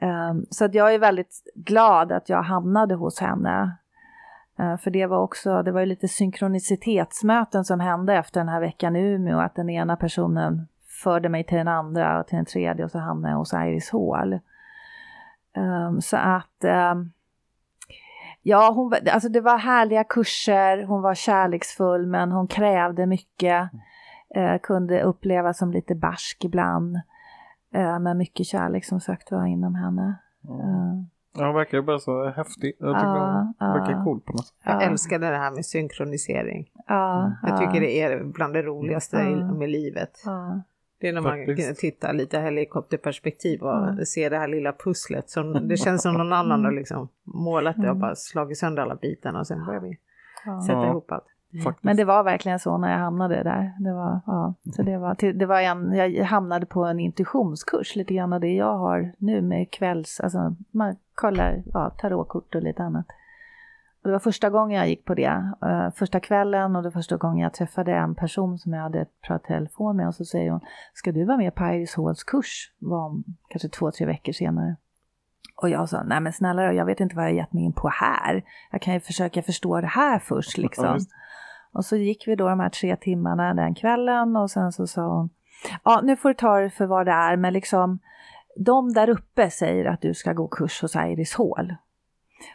[0.00, 3.76] Ehm, så att jag är väldigt glad att jag hamnade hos henne.
[4.58, 8.60] Eh, för det var också, det var ju lite synkronicitetsmöten som hände efter den här
[8.60, 9.38] veckan i Umeå.
[9.38, 10.68] Att den ena personen
[11.02, 13.90] förde mig till den andra och till den tredje och så hamnade jag hos Iris
[13.92, 14.38] Hall.
[15.56, 17.10] Ehm, så att ehm,
[18.46, 23.70] Ja, hon, alltså det var härliga kurser, hon var kärleksfull men hon krävde mycket.
[24.34, 26.96] Eh, kunde upplevas som lite barsk ibland.
[27.74, 30.14] Eh, men mycket kärlek som sagt var inom henne.
[30.44, 32.76] Eh, Ja, hon verkar bara så häftig.
[32.78, 34.04] Jag tycker Ja, hon verkar ja.
[34.04, 34.56] cool på något sätt.
[34.64, 36.70] Jag ja, älskar det här med synkronisering.
[36.86, 39.16] ja, Jag tycker det är bland det roligaste
[39.58, 40.10] med livet.
[41.00, 41.68] Det är när man Faktiskt.
[41.68, 45.30] kan titta lite helikopterperspektiv och ser det här lilla pusslet.
[45.30, 48.00] Som, det känns som någon annan har liksom målat det och Mm.
[48.00, 49.98] bara slagit sönder alla bitarna och sen börjar vi
[50.66, 51.24] sätta ihop allt.
[51.62, 51.84] Faktiskt.
[51.84, 53.72] Men det var verkligen så när jag hamnade där.
[53.78, 58.14] Det var, ja, så det var, det var en, jag hamnade på en intuitionskurs, lite
[58.14, 62.82] grann av det jag har nu med kvälls, alltså man kollar ja, tarotkort och lite
[62.82, 63.06] annat.
[64.02, 67.16] Och det var första gången jag gick på det, eh, första kvällen och det första
[67.16, 70.60] gången jag träffade en person som jag hade pratat telefon med och så säger hon,
[70.94, 72.72] ska du vara med på Iris Halls kurs?
[72.78, 74.76] var om kanske två, tre veckor senare.
[75.62, 77.88] Och jag sa, nej men snälla jag vet inte vad jag gett mig in på
[77.88, 78.44] här.
[78.70, 80.84] Jag kan ju försöka förstå det här först liksom.
[80.84, 80.98] Ja,
[81.74, 85.08] och så gick vi då de här tre timmarna den kvällen och sen så sa
[85.08, 85.30] hon,
[85.84, 87.98] ja nu får du ta det för vad det är, men liksom
[88.56, 91.74] de där uppe säger att du ska gå kurs hos Iris Hall.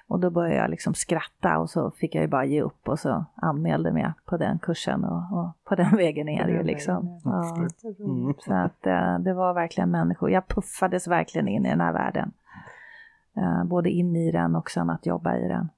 [0.08, 3.00] Och då började jag liksom skratta och så fick jag ju bara ge upp och
[3.00, 7.20] så anmälde mig på den kursen och, och på den vägen ner ju liksom.
[7.24, 7.68] Ja.
[8.00, 8.34] Mm.
[8.40, 12.32] Så att äh, det var verkligen människor, jag puffades verkligen in i den här världen.
[13.38, 15.70] Äh, både in i den och sen att jobba i den.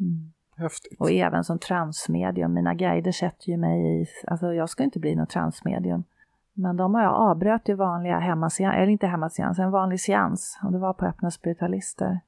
[0.00, 0.32] Mm.
[0.58, 1.00] Häftigt.
[1.00, 5.14] Och även som transmedium, mina guider sätter ju mig i, alltså jag ska inte bli
[5.14, 6.04] något transmedium.
[6.52, 10.60] Men de har jag avbröt ju vanliga hemmaseans, eller inte hemmaseans, en vanlig seans.
[10.64, 12.20] Och det var på öppna spiritualister.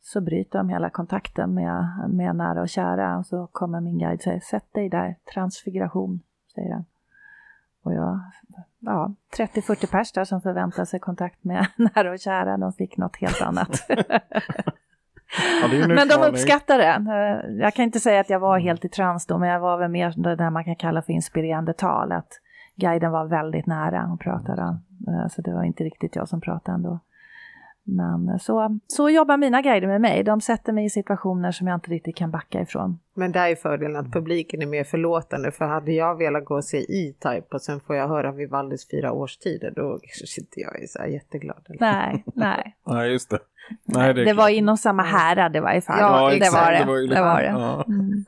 [0.00, 3.18] Så bryter de hela kontakten med, med nära och kära.
[3.18, 6.20] Och så kommer min guide och säger, sätt dig där, transfiguration,
[6.54, 6.84] säger han.
[7.82, 8.20] Och jag,
[8.78, 13.16] ja, 30-40 pers där som förväntar sig kontakt med nära och kära, de fick något
[13.16, 13.70] helt annat.
[15.62, 17.02] Ja, men de uppskattar det.
[17.62, 19.90] Jag kan inte säga att jag var helt i trans då, men jag var väl
[19.90, 22.12] mer det där man kan kalla för inspirerande tal.
[22.12, 22.28] Att
[22.76, 24.62] guiden var väldigt nära och pratade.
[25.08, 27.00] Eh, så det var inte riktigt jag som pratade ändå.
[27.84, 30.24] Men så, så jobbar mina guider med mig.
[30.24, 32.98] De sätter mig i situationer som jag inte riktigt kan backa ifrån.
[33.14, 35.52] Men där är fördelen att publiken är mer förlåtande.
[35.52, 39.12] För hade jag velat gå och se E-Type och sen får jag höra Vivaldis fyra
[39.12, 41.66] årstider, då kanske inte jag är så här jätteglad.
[41.68, 41.78] Eller?
[41.80, 42.76] Nej, nej.
[42.86, 43.38] nej, just det.
[43.84, 46.00] Nej, det, det var inom samma härad i varje fall.
[46.00, 46.54] Ja, det exakt.
[46.54, 46.78] var det.
[46.78, 47.20] Det var, det.
[47.20, 47.46] var det.
[47.46, 48.24] Ja, mm.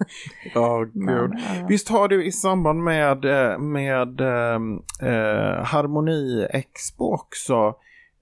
[0.54, 1.40] oh, gud.
[1.68, 7.74] Visst har du i samband med, eh, med äh, Harmoni Expo också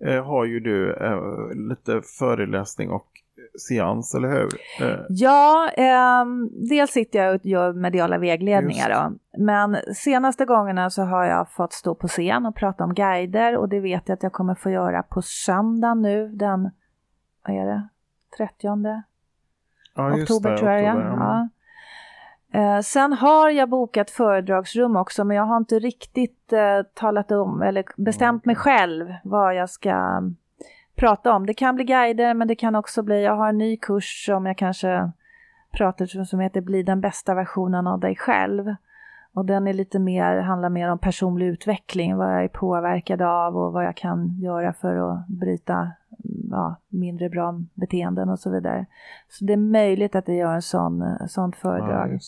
[0.04, 1.18] eh, har ju du eh,
[1.68, 3.06] lite föreläsning och
[3.68, 4.48] seans, eller hur?
[4.80, 5.00] Eh.
[5.08, 6.24] Ja, eh,
[6.68, 9.12] dels sitter jag och gör mediala vägledningar då.
[9.42, 13.68] Men senaste gångerna så har jag fått stå på scen och prata om guider och
[13.68, 16.70] det vet jag att jag kommer få göra på söndag nu den,
[17.46, 17.88] vad är det,
[18.36, 18.54] 30
[19.94, 20.96] ja, oktober det, tror jag.
[20.96, 21.16] Oktober, ja.
[21.18, 21.48] ja.
[22.54, 27.62] Eh, sen har jag bokat föredragsrum också men jag har inte riktigt eh, talat om
[27.62, 30.22] eller bestämt mig själv vad jag ska
[30.96, 31.46] prata om.
[31.46, 34.46] Det kan bli guider men det kan också bli, jag har en ny kurs som
[34.46, 35.10] jag kanske
[35.72, 38.74] pratar som heter Bli den bästa versionen av dig själv.
[39.34, 43.56] Och den är lite mer, handlar mer om personlig utveckling, vad jag är påverkad av
[43.56, 45.90] och vad jag kan göra för att bryta
[46.50, 48.86] ja, mindre bra beteenden och så vidare.
[49.28, 52.08] Så det är möjligt att jag gör en sån, sånt föredrag.
[52.12, 52.18] Ja,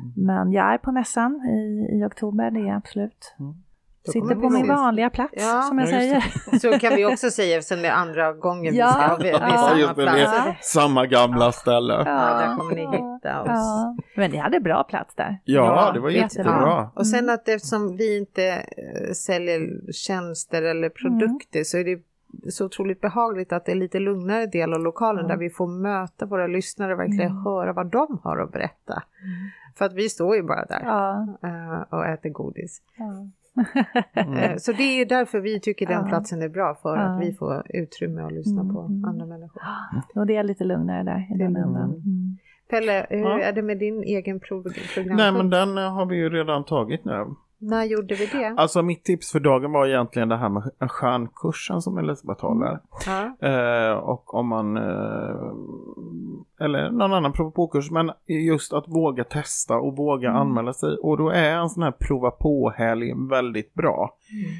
[0.00, 0.12] mm.
[0.16, 3.34] Men jag är på mässan i, i oktober, det är absolut.
[3.38, 3.54] Mm.
[4.12, 6.24] Sitter på min vanliga plats ja, som jag säger.
[6.58, 9.42] Så kan vi också säga eftersom det är andra gången ja, vi ska vid, vid
[9.42, 10.72] ja, samma plats.
[10.72, 11.94] Samma gamla ställe.
[11.94, 13.48] Ja, där kommer ni hitta oss.
[13.48, 13.96] Ja.
[14.16, 15.38] Men ni hade bra plats där.
[15.44, 16.90] Ja, det var jättebra.
[16.94, 21.64] Och sen att eftersom vi inte eh, säljer tjänster eller produkter mm.
[21.64, 22.02] så är det
[22.50, 25.28] så otroligt behagligt att det är lite lugnare del av lokalen mm.
[25.28, 27.44] där vi får möta våra lyssnare och verkligen mm.
[27.44, 29.02] höra vad de har att berätta.
[29.22, 29.50] Mm.
[29.76, 31.26] För att vi står ju bara där ja.
[31.44, 32.82] uh, och äter godis.
[34.14, 34.58] Mm.
[34.58, 38.22] Så det är därför vi tycker den platsen är bra, för att vi får utrymme
[38.22, 39.04] att lyssna på mm.
[39.04, 39.62] andra människor.
[40.14, 41.90] Och det är lite lugnare där i den änden.
[41.90, 42.38] Mm.
[42.70, 43.40] Pelle, hur ja.
[43.40, 44.72] är det med din egen program?
[45.16, 47.34] Nej men den har vi ju redan tagit nu.
[47.68, 48.54] När gjorde vi det?
[48.56, 52.80] Alltså mitt tips för dagen var egentligen det här med stjärnkursen som Elisabeth håller.
[53.06, 53.34] Mm.
[53.40, 55.52] Eh, och om man, eh,
[56.60, 60.40] eller någon annan prova på-kurs, men just att våga testa och våga mm.
[60.40, 60.96] anmäla sig.
[60.96, 64.16] Och då är en sån här prova på-helg väldigt bra.
[64.32, 64.50] Mm.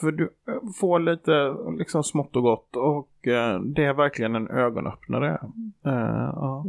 [0.00, 4.48] För du eh, får lite liksom smått och gott och eh, det är verkligen en
[4.48, 5.28] ögonöppnare.
[5.28, 5.72] Mm.
[5.86, 6.64] Eh, ja.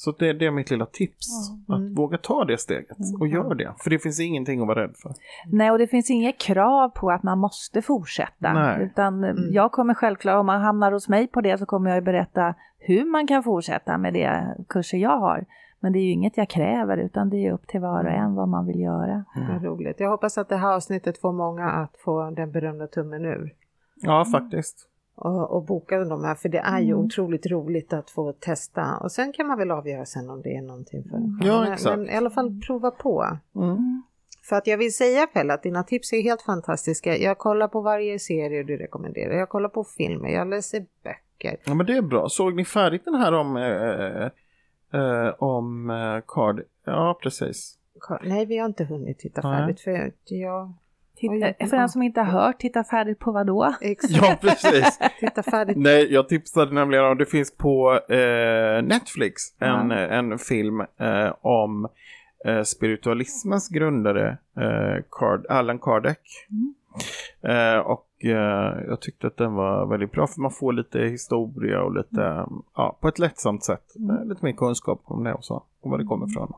[0.00, 0.14] Mm.
[0.14, 1.26] Så det, det, är mitt lilla tips.
[1.68, 1.90] Mm.
[1.90, 3.32] Att våga ta det steget och mm.
[3.32, 3.74] gör det.
[3.78, 5.12] För det finns ingenting att vara rädd för.
[5.46, 8.52] Nej, och det finns inget krav på att man måste fortsätta.
[8.52, 8.84] Nej.
[8.84, 9.52] Utan mm.
[9.52, 13.04] jag kommer självklart, om man hamnar hos mig på det så kommer jag berätta hur
[13.04, 15.44] man kan fortsätta med de kurser jag har.
[15.80, 18.34] Men det är ju inget jag kräver utan det är upp till var och en
[18.34, 19.24] vad man vill göra.
[19.36, 19.64] Mm.
[19.64, 20.00] roligt.
[20.00, 23.54] Jag hoppas att det här avsnittet får många att få den berömda tummen ur.
[24.02, 24.89] Ja, faktiskt
[25.20, 27.04] och, och boka de här för det är ju mm.
[27.04, 30.62] otroligt roligt att få testa och sen kan man väl avgöra sen om det är
[30.62, 31.98] någonting för en ja, men, exakt.
[31.98, 33.38] men i alla fall prova på.
[33.56, 34.02] Mm.
[34.48, 37.16] För att jag vill säga Pelle att dina tips är helt fantastiska.
[37.16, 41.56] Jag kollar på varje serie du rekommenderar, jag kollar på filmer, jag läser böcker.
[41.64, 42.28] Ja men det är bra.
[42.28, 46.62] Såg ni färdigt den här om, äh, äh, om äh, Card?
[46.84, 47.78] Ja precis.
[48.22, 50.74] Nej vi har inte hunnit titta färdigt för jag
[51.20, 53.74] Titta, för den som inte har hört, titta färdigt på vad då?
[54.08, 54.98] Ja, precis.
[55.20, 55.76] titta färdigt.
[55.76, 60.30] Nej, jag tipsade nämligen om, det finns på eh, Netflix en, mm.
[60.30, 61.88] en film eh, om
[62.44, 66.18] eh, spiritualismens grundare eh, Card, Allan Kardec.
[66.50, 66.74] Mm.
[67.42, 71.82] Eh, och eh, jag tyckte att den var väldigt bra för man får lite historia
[71.82, 72.62] och lite, mm.
[72.76, 73.96] ja, på ett lättsamt sätt.
[73.96, 74.16] Mm.
[74.16, 76.52] Eh, lite mer kunskap om det och så, och var det kommer ifrån.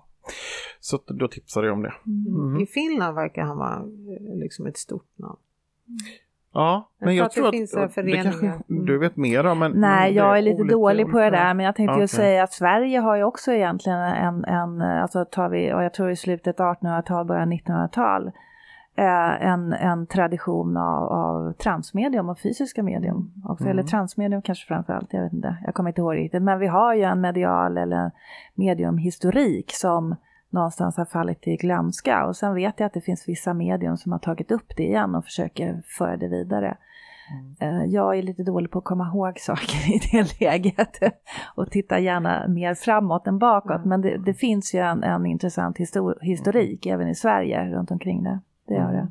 [0.85, 1.95] Så då tipsade jag om det.
[2.07, 2.27] Mm.
[2.27, 2.61] mm.
[2.61, 5.39] I Finland verkar han vara eh, liksom ett stort namn.
[6.55, 9.59] Ja, men jag, jag tror att, att det kanske du vet mer om.
[9.59, 12.03] Men, Nej, jag är lite dålig på det där, men jag tänkte okay.
[12.03, 15.95] ju säga att Sverige har ju också egentligen en, en alltså tar vi, och jag
[15.95, 18.27] tror i slutet 1800-tal, början 1900-tal,
[18.97, 23.33] eh, en, en tradition av, av transmedium och fysiska medium.
[23.49, 23.71] Också, mm.
[23.71, 26.43] Eller transmedium kanske framförallt, jag vet inte, jag kommer inte ihåg riktigt.
[26.43, 28.11] Men vi har ju en medial eller
[28.55, 30.17] mediumhistorik som
[30.53, 32.27] någonstans har fallit i glömska.
[32.27, 35.15] Och sen vet jag att det finns vissa medium som har tagit upp det igen
[35.15, 36.77] och försöker föra det vidare.
[37.31, 37.81] Mm.
[37.81, 40.99] Eh, jag är lite dålig på att komma ihåg saker i det läget
[41.55, 43.77] och tittar gärna mer framåt än bakåt.
[43.77, 43.89] Mm.
[43.89, 46.95] Men det, det, finns ju en, en intressant histor historik mm.
[46.95, 48.41] även i Sverige runt omkring det.
[48.69, 49.09] Det gör det.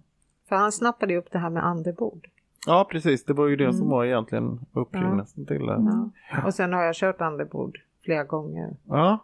[0.50, 2.28] För han snappade upp det här med andebord.
[2.68, 3.26] Ja, precis.
[3.26, 3.74] Det var ju det mm.
[3.74, 5.56] som var egentligen upprinnelsen ja.
[5.56, 6.10] till det.
[6.32, 6.46] Ja.
[6.46, 8.76] Och sen har jag kört andebord flera gånger.
[8.88, 9.20] Ja.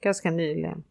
[0.00, 0.84] Ganska nyligen.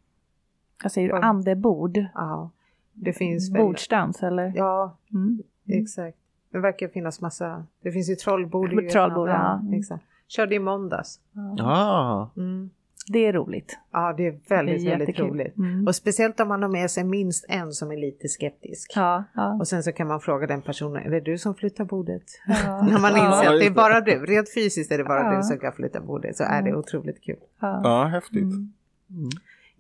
[0.84, 1.98] Jag säger du andebord?
[2.14, 2.50] Ja.
[2.94, 3.62] Det finns väl...
[3.62, 4.54] Bordsdans eller?
[4.56, 5.44] Ja, mm.
[5.68, 6.18] exakt.
[6.52, 8.90] Det verkar finnas massa, det finns ju trollbord.
[8.92, 9.60] Trollbord, ja.
[9.60, 9.74] Mm.
[9.74, 10.04] Exakt.
[10.28, 11.20] Körde i måndags.
[11.58, 11.66] Ja.
[11.66, 12.30] Ah.
[12.38, 12.70] Mm.
[13.08, 13.80] Det är roligt.
[13.92, 15.58] Ja, det är väldigt, det är väldigt roligt.
[15.58, 15.88] Mm.
[15.88, 18.92] Och speciellt om man har med sig minst en som är lite skeptisk.
[18.96, 19.54] Ja, ja.
[19.54, 22.24] Och sen så kan man fråga den personen, är det du som flyttar bordet?
[22.48, 22.82] Ja.
[22.92, 25.60] När man inser att det är bara du, rent fysiskt är det bara du som
[25.60, 27.40] kan flytta bordet, så är det otroligt kul.
[27.60, 28.44] Ja, häftigt.
[28.44, 28.72] Mm.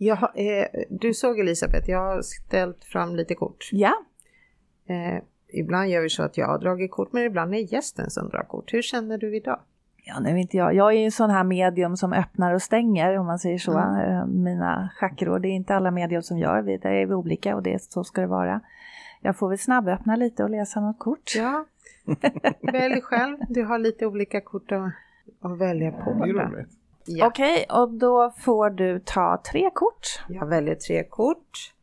[0.04, 3.70] Jag, eh, du såg Elisabeth, jag har ställt fram lite kort.
[3.72, 3.94] Ja.
[4.88, 8.30] Eh, ibland gör vi så att jag har dragit kort, men ibland är gästen som
[8.30, 8.74] drar kort.
[8.74, 9.60] Hur känner du idag?
[10.04, 10.76] Ja, nu vet jag.
[10.76, 13.78] Jag är ju en sån här medium som öppnar och stänger om man säger så.
[13.78, 14.12] Mm.
[14.12, 17.64] Eh, mina chakror, det är inte alla medium som gör, det är vi olika och
[17.64, 18.62] det, så ska det vara.
[19.22, 21.36] Jag får väl snabböppna lite och läsa något kort.
[21.36, 21.66] Ja,
[22.72, 23.38] välj själv.
[23.50, 24.92] Du har lite olika kort att,
[25.42, 26.24] att välja på.
[26.28, 26.50] Ja,
[27.06, 27.28] Ja.
[27.28, 30.08] Okej, okay, och då får du ta tre kort.
[30.30, 31.74] Jag väljer tre kort.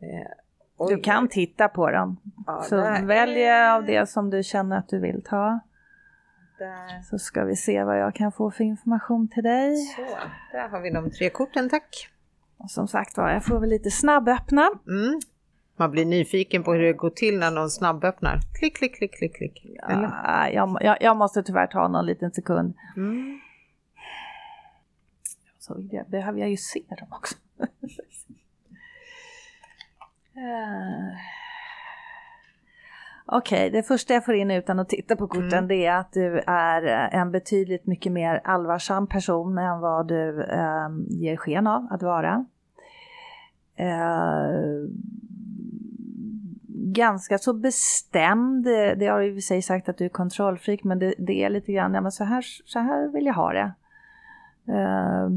[0.00, 2.16] Eh, du kan titta på dem.
[2.46, 2.76] Ja, så
[3.06, 3.74] välj är...
[3.74, 5.60] av det som du känner att du vill ta.
[6.58, 7.02] Där.
[7.02, 9.76] Så ska vi se vad jag kan få för information till dig.
[9.76, 10.02] Så,
[10.52, 12.08] där har vi de tre korten, tack.
[12.56, 14.70] Och som sagt var, jag får väl lite snabböppna.
[14.88, 15.20] Mm.
[15.76, 18.38] Man blir nyfiken på hur det går till när någon snabböppnar.
[18.58, 19.62] Klick, klick, klick, klick, klick.
[19.88, 22.74] Ja, jag, jag, jag, måste tyvärr ta någon liten sekund.
[22.96, 23.40] Mm
[25.66, 27.34] så behöver jag ju se dem också.
[30.36, 31.12] uh.
[33.28, 35.68] Okej, okay, det första jag får in utan att titta på korten mm.
[35.68, 36.82] det är att du är
[37.12, 42.44] en betydligt mycket mer allvarsam person än vad du um, ger sken av att vara.
[43.80, 44.90] Uh,
[46.96, 48.64] ganska så bestämd,
[48.96, 51.72] det har ju i sig sagt att du är kontrollfreak men det, det, är lite
[51.72, 53.72] grann, ja men så här, så här vill jag ha det.
[54.68, 55.30] Uh,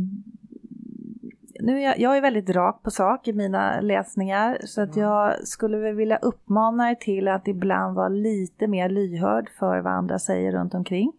[1.62, 5.48] nu är jag, jag, är väldigt rak på sak i mina läsningar så att jag
[5.48, 10.20] skulle väl vilja uppmana er till att ibland vara lite mer lyhörd för vad andra
[10.20, 11.12] säger runt omkring.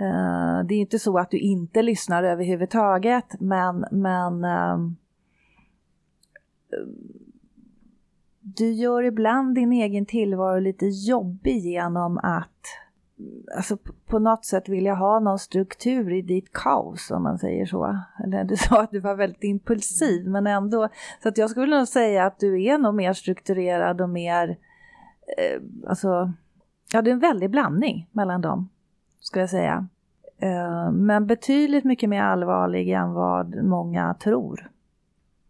[0.00, 4.90] Uh, det är inte så att du inte lyssnar överhuvudtaget men, men uh,
[8.40, 12.64] du gör ibland din egen tillvaro lite jobbig genom att
[13.56, 13.76] alltså
[14.06, 17.98] på något sätt vill jag ha någon struktur i ditt kaos om man säger så.
[18.24, 20.88] Eller du sa att du var väldigt impulsiv men ändå.
[21.22, 24.48] Så att jag skulle nog säga att du är nog mer strukturerad och mer,
[25.38, 26.32] eh, alltså,
[26.92, 28.68] ja det är en väldig blandning mellan dem.
[29.20, 29.88] Ska jag säga.
[30.38, 34.70] Eh, men betydligt mycket mer allvarlig än vad många tror.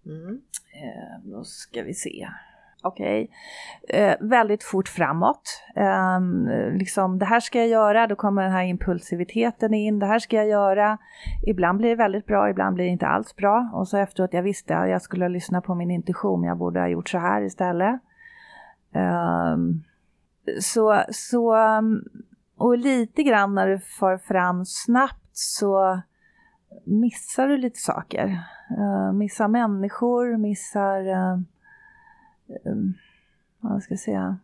[0.07, 0.41] Mm.
[0.73, 2.29] Eh, då ska vi se.
[2.83, 3.31] Okej.
[3.85, 4.01] Okay.
[4.01, 5.63] Eh, väldigt fort framåt.
[5.77, 6.21] Eh,
[6.73, 9.99] liksom, det här ska jag göra, då kommer den här impulsiviteten in.
[9.99, 10.99] Det här ska jag göra.
[11.47, 13.71] Ibland blir det väldigt bra, ibland blir det inte alls bra.
[13.75, 16.89] Och så efteråt, jag visste att jag skulle lyssna på min intuition, jag borde ha
[16.89, 18.01] gjort så här istället.
[18.95, 19.57] Eh,
[20.61, 22.03] så, så, ehm,
[22.57, 26.01] och lite grann när du far fram snabbt så
[26.85, 28.41] missar du lite saker.
[28.79, 31.47] Ehm, missar människor, missar ehm,
[32.67, 32.95] Ehm,
[33.61, 34.39] vad ska jag säga?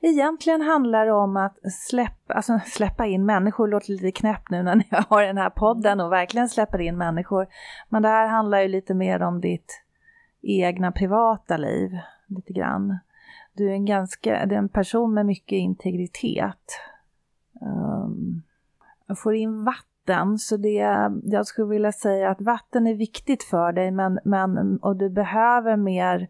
[0.00, 4.84] Egentligen handlar det om att släppa, alltså släppa in människor, låter lite knäppt nu när
[4.90, 7.46] jag har den här podden och verkligen släpper in människor.
[7.88, 9.82] Men det här handlar ju lite mer om ditt
[10.42, 12.98] egna privata liv, lite grann.
[13.52, 16.80] Du är en ganska, du är en person med mycket integritet.
[17.60, 18.42] Um,
[19.06, 23.72] jag får in vatten, så det, jag skulle vilja säga att vatten är viktigt för
[23.72, 26.28] dig, men, men, och du behöver mer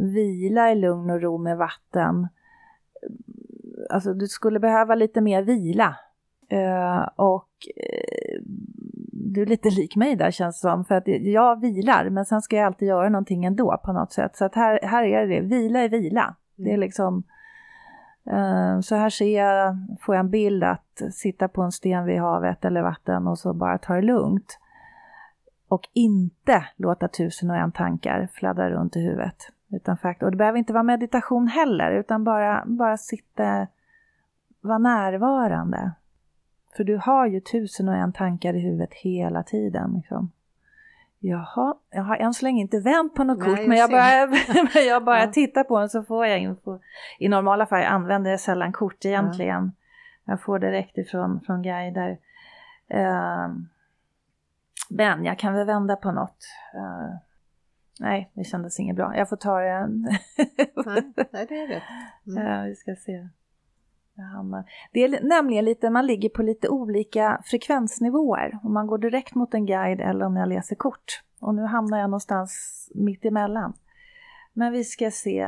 [0.00, 2.28] vila i lugn och ro med vatten
[3.90, 5.96] alltså du skulle behöva lite mer vila.
[6.52, 8.40] Uh, och uh,
[9.12, 12.42] du är lite lik mig där känns det som, för att jag vilar men sen
[12.42, 14.36] ska jag alltid göra någonting ändå på något sätt.
[14.36, 16.34] Så att här, här är det, vila är vila.
[16.56, 16.80] Det är mm.
[16.80, 17.22] liksom,
[18.32, 22.20] uh, så här ser jag, får jag en bild att sitta på en sten vid
[22.20, 24.58] havet eller vatten och så bara ta det lugnt.
[25.68, 29.36] Och inte låta tusen och en tankar fladdra runt i huvudet.
[29.72, 33.66] Utan fakt och det behöver inte vara meditation heller, utan bara, bara sitta,
[34.60, 35.92] vara närvarande.
[36.76, 39.92] För du har ju tusen och en tankar i huvudet hela tiden.
[39.96, 40.30] Liksom.
[41.18, 44.80] Jaha, jag har än så länge inte vänt på något Nej, kort, men jag bara,
[44.88, 45.32] jag bara ja.
[45.32, 46.78] tittar på den så får jag info.
[47.18, 49.72] I normala fall använder jag sällan kort egentligen.
[50.24, 50.32] Ja.
[50.32, 52.10] Jag får direkt ifrån från guider.
[52.94, 53.54] Uh,
[54.90, 56.46] men jag kan väl vända på något.
[56.74, 57.16] Uh,
[58.00, 59.16] nej, det kändes inget bra.
[59.16, 59.86] Jag får ta det.
[60.86, 61.82] nej, nej, det är det.
[62.26, 62.46] Mm.
[62.46, 63.28] Ja, vi ska se.
[64.92, 68.58] Det är nämligen lite, man ligger på lite olika frekvensnivåer.
[68.62, 71.22] Om man går direkt mot en guide eller om jag läser kort.
[71.40, 73.72] Och nu hamnar jag någonstans mitt emellan.
[74.52, 75.46] Men vi ska se.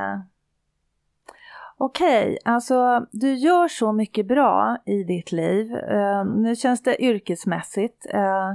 [1.77, 5.73] Okej, okay, alltså du gör så mycket bra i ditt liv.
[5.73, 8.07] Uh, nu känns det yrkesmässigt.
[8.15, 8.53] Uh,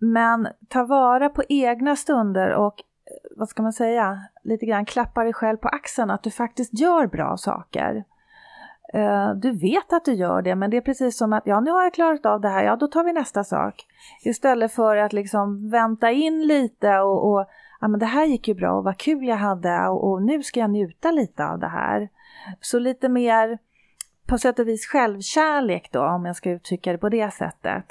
[0.00, 2.74] men ta vara på egna stunder och
[3.06, 6.80] eh, vad ska man säga, lite grann klappa dig själv på axeln att du faktiskt
[6.80, 8.04] gör bra saker.
[8.94, 11.70] Eh, du vet att du gör det, men det är precis som att ja, nu
[11.70, 13.86] har jag klarat av det här, ja, då tar vi nästa sak.
[14.24, 17.46] Istället för att liksom vänta in lite och, och
[17.80, 20.42] ja, men det här gick ju bra och vad kul jag hade och, och nu
[20.42, 22.08] ska jag njuta lite av det här.
[22.60, 23.58] Så lite mer
[24.26, 27.84] på sätt och vis självkärlek då, om jag ska uttrycka det på det sättet.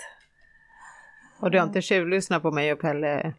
[1.41, 3.33] Och du har inte tjuvlyssnat på mig och Pelle?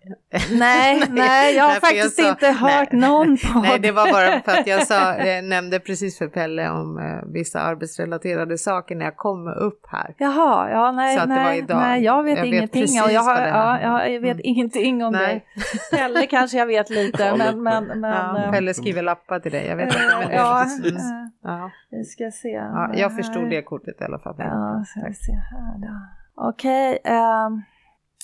[0.53, 3.63] Nej, nej, jag har faktiskt jag sa, inte hört nej, någon podd.
[3.63, 7.33] Nej, det var bara för att jag sa, jag nämnde precis för Pelle om uh,
[7.33, 10.15] vissa arbetsrelaterade saker när jag kom upp här.
[10.19, 11.79] Jaha, ja nej, så att nej, det var idag.
[11.79, 12.83] nej, jag vet jag ingenting.
[12.83, 14.41] Vet och jag, har, ja, jag vet mm.
[14.45, 15.47] ingenting om nej.
[15.55, 15.97] det.
[15.97, 17.63] Pelle kanske jag vet lite, men...
[17.63, 19.99] men, men ja, uh, Pelle skriver lappar till dig, jag vet inte.
[19.99, 21.01] Men ja, mm.
[21.43, 22.49] ja, vi ska se.
[22.49, 24.35] Ja, jag förstod det kortet i alla fall.
[24.39, 26.21] Ja, ska vi se här då.
[26.35, 26.99] Okej.
[27.05, 27.63] Okay, um, ehm,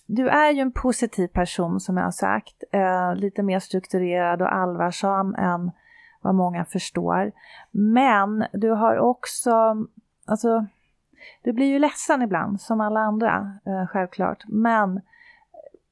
[0.06, 4.54] du är ju en positiv person som jag har sagt, eh, lite mer strukturerad och
[4.54, 5.70] allvarsam än
[6.20, 7.32] vad många förstår.
[7.70, 9.76] Men du har också,
[10.26, 10.66] alltså,
[11.42, 14.44] du blir ju ledsen ibland som alla andra, eh, självklart.
[14.46, 15.00] Men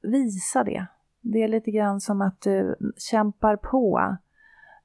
[0.01, 0.85] visa det.
[1.21, 4.17] Det är lite grann som att du kämpar på.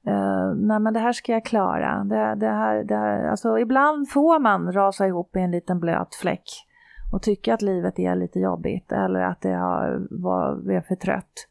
[0.07, 2.03] Eh, nej men det här ska jag klara.
[2.03, 6.15] Det, det här, det här, alltså ibland får man rasa ihop i en liten blöt
[6.15, 6.67] fläck
[7.11, 11.47] och tycka att livet är lite jobbigt eller att det har, var, är för trött.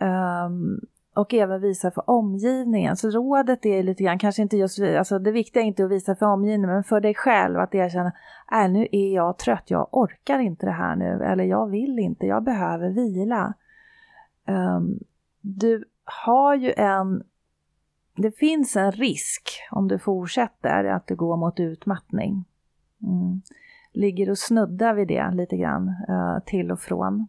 [0.00, 0.80] Um,
[1.14, 2.96] och även visa för omgivningen.
[2.96, 6.14] Så rådet är lite grann, kanske inte just, alltså det viktiga är inte att visa
[6.14, 8.12] för omgivningen, men för dig själv att erkänna,
[8.52, 12.26] äh, nu är jag trött, jag orkar inte det här nu, eller jag vill inte,
[12.26, 13.54] jag behöver vila.
[14.46, 14.98] Um,
[15.40, 17.22] du har ju en,
[18.16, 22.44] det finns en risk om du fortsätter att du går mot utmattning.
[23.02, 23.42] Mm
[23.98, 27.26] ligger och snuddar vid det lite grann uh, till och från.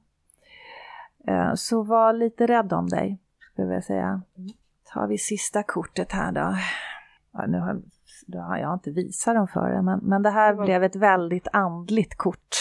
[1.30, 4.22] Uh, så var lite rädd om dig, skulle jag säga.
[4.94, 6.56] Tar vi sista kortet här då.
[7.32, 7.82] Ja, nu har,
[8.28, 11.48] då har jag inte visat dem för er, men, men det här blev ett väldigt
[11.54, 12.56] andligt kort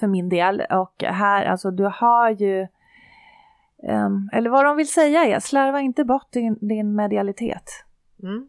[0.00, 0.62] för min del.
[0.70, 2.66] Och här, alltså du har ju
[3.82, 7.84] Um, eller vad de vill säga är, slarva inte bort din, din medialitet.
[8.22, 8.48] Mm.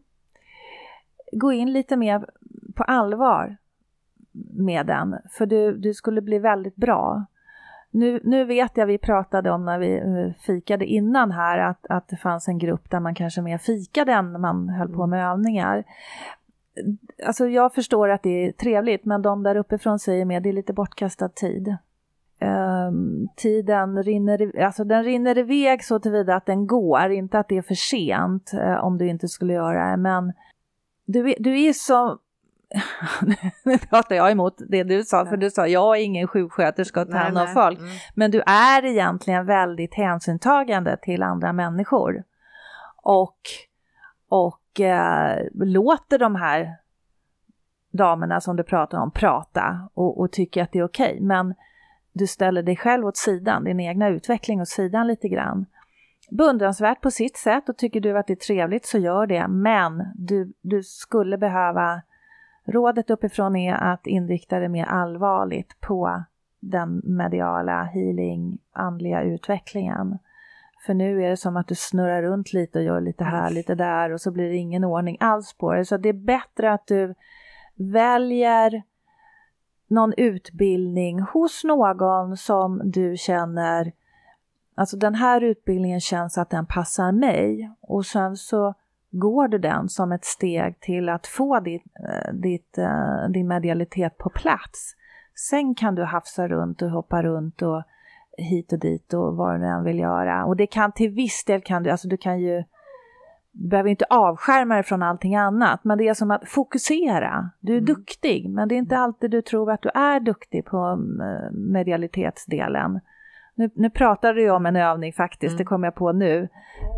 [1.32, 2.26] Gå in lite mer
[2.76, 3.56] på allvar
[4.52, 7.26] med den, för du, du skulle bli väldigt bra.
[7.90, 12.08] Nu, nu vet jag, vi pratade om när vi eh, fikade innan här, att, att
[12.08, 15.84] det fanns en grupp där man kanske mer fikade än man höll på med övningar.
[17.26, 20.52] Alltså jag förstår att det är trevligt, men de där uppifrån säger mer, det är
[20.52, 21.76] lite bortkastad tid.
[22.40, 27.56] Um, tiden rinner, alltså den rinner iväg så tillvida att den går, inte att det
[27.56, 30.32] är för sent uh, om du inte skulle göra det, men
[31.06, 32.18] du, du är så
[33.64, 37.10] nu pratar jag emot det du sa, för du sa jag är ingen sjuksköterska och
[37.10, 37.78] tar hand om folk.
[37.78, 37.90] Mm.
[38.14, 42.24] Men du är egentligen väldigt hänsynstagande till andra människor.
[43.02, 43.38] Och,
[44.28, 46.76] och eh, låter de här
[47.92, 51.12] damerna som du pratar om prata och, och tycker att det är okej.
[51.12, 51.20] Okay.
[51.20, 51.54] Men
[52.12, 55.66] du ställer dig själv åt sidan, din egna utveckling åt sidan lite grann.
[56.30, 59.48] Beundransvärt på sitt sätt och tycker du att det är trevligt så gör det.
[59.48, 62.02] Men du, du skulle behöva
[62.64, 66.24] Rådet uppifrån är att inrikta det mer allvarligt på
[66.60, 70.18] den mediala healing, andliga utvecklingen.
[70.86, 73.74] För nu är det som att du snurrar runt lite och gör lite här, lite
[73.74, 75.84] där och så blir det ingen ordning alls på det.
[75.84, 77.14] Så det är bättre att du
[77.74, 78.82] väljer
[79.88, 83.92] någon utbildning hos någon som du känner,
[84.74, 88.74] alltså den här utbildningen känns att den passar mig och sen så
[89.12, 94.18] går du den som ett steg till att få ditt, eh, ditt, eh, din medialitet
[94.18, 94.96] på plats.
[95.48, 97.82] Sen kan du hafsa runt och hoppa runt och
[98.36, 100.44] hit och dit och vad du än vill göra.
[100.44, 102.64] Och det kan till viss del kan du, alltså du kan ju
[103.54, 107.50] du behöver inte avskärma dig från allting annat, men det är som att fokusera.
[107.60, 107.86] Du är mm.
[107.86, 110.76] duktig, men det är inte alltid du tror att du är duktig på
[111.20, 113.00] eh, medialitetsdelen.
[113.54, 115.58] Nu, nu pratar du ju om en övning faktiskt, mm.
[115.58, 116.48] det kommer jag på nu.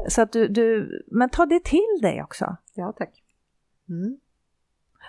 [0.09, 2.56] Så att du, du, men ta det till dig också.
[2.74, 3.22] Ja, tack.
[3.89, 4.18] Mm.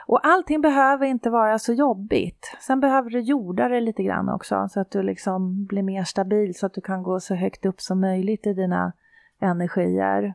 [0.08, 2.58] Och allting behöver inte vara så jobbigt.
[2.62, 6.56] Sen behöver du jorda det lite grann också så att du liksom blir mer stabil
[6.56, 8.94] så att du kan gå så högt upp som möjligt i dina
[9.40, 10.34] energier.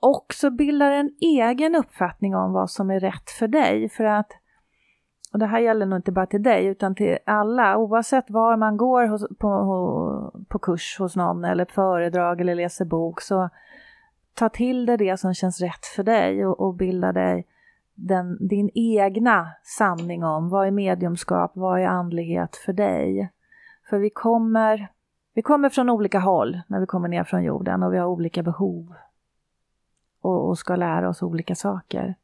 [0.00, 3.88] Och så bildar en egen uppfattning om vad som är rätt för dig.
[3.88, 4.32] För att,
[5.34, 8.76] och det här gäller nog inte bara till dig utan till alla, oavsett var man
[8.76, 13.48] går hos, på, på kurs hos någon eller föredrag eller läser bok så
[14.34, 17.46] ta till dig det som känns rätt för dig och, och bilda dig
[17.94, 23.32] den, din egna sanning om vad är mediumskap, vad är andlighet för dig.
[23.90, 24.88] För vi kommer,
[25.34, 28.42] vi kommer från olika håll när vi kommer ner från jorden och vi har olika
[28.42, 28.94] behov
[30.20, 32.14] och, och ska lära oss olika saker.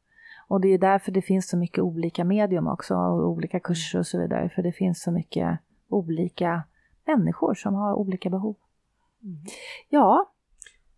[0.51, 4.07] Och det är därför det finns så mycket olika medium också och olika kurser och
[4.07, 4.49] så vidare.
[4.55, 5.59] För det finns så mycket
[5.89, 6.63] olika
[7.07, 8.55] människor som har olika behov.
[9.23, 9.37] Mm.
[9.89, 10.31] Ja.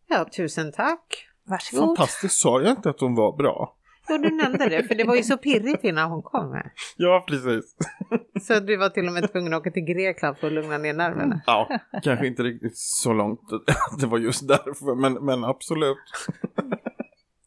[0.08, 1.28] Ja, tusen tack.
[1.44, 1.86] Varsågod.
[1.98, 3.76] Fantastiskt, sa jag inte att hon var bra?
[4.10, 6.52] Jo, du nämnde det, för det var ju så pirrigt innan hon kom.
[6.52, 6.74] Här.
[6.98, 7.76] Ja, precis.
[8.42, 10.94] Så du var till och med tvungen att åka till Grekland för att lugna ner
[10.94, 11.42] nerverna?
[11.46, 13.42] Ja, kanske inte riktigt så långt.
[14.00, 15.98] Det var just därför, men, men absolut.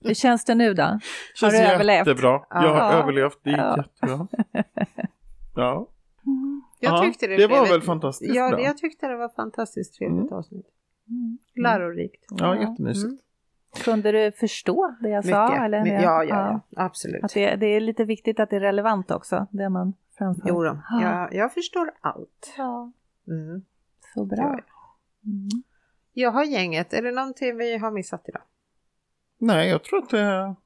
[0.06, 0.98] Hur känns det nu då?
[1.34, 2.06] Känns har du överlevt?
[2.06, 2.40] Jättebra.
[2.50, 2.92] Jag har ja.
[2.92, 3.76] överlevt, det gick ja.
[3.76, 4.28] jättebra.
[5.56, 5.88] Ja.
[6.80, 8.60] Jag tyckte det, det var väl fantastiskt Ja, bra.
[8.60, 10.32] jag tyckte det var fantastiskt trevligt mm.
[10.32, 10.66] avsnitt.
[11.08, 11.38] Mm.
[11.54, 12.24] Lärorikt.
[12.28, 13.04] Ja, jättemysigt.
[13.04, 13.18] Mm.
[13.84, 15.36] Kunde du förstå det jag Mycket.
[15.36, 15.64] sa?
[15.64, 15.86] Eller?
[15.86, 17.24] Ja, ja, ja, absolut.
[17.24, 20.48] Att det, det, är lite viktigt att det är relevant också, det man framför.
[20.48, 22.54] Jo då, jag, jag förstår allt.
[22.56, 22.92] Ja.
[23.28, 23.62] Mm.
[24.14, 24.38] Så bra.
[24.38, 24.48] Ja.
[25.24, 25.48] Mm.
[26.12, 28.42] Jag har gänget, är det någonting vi har missat idag?
[29.38, 30.56] Nej, jag tror att det är...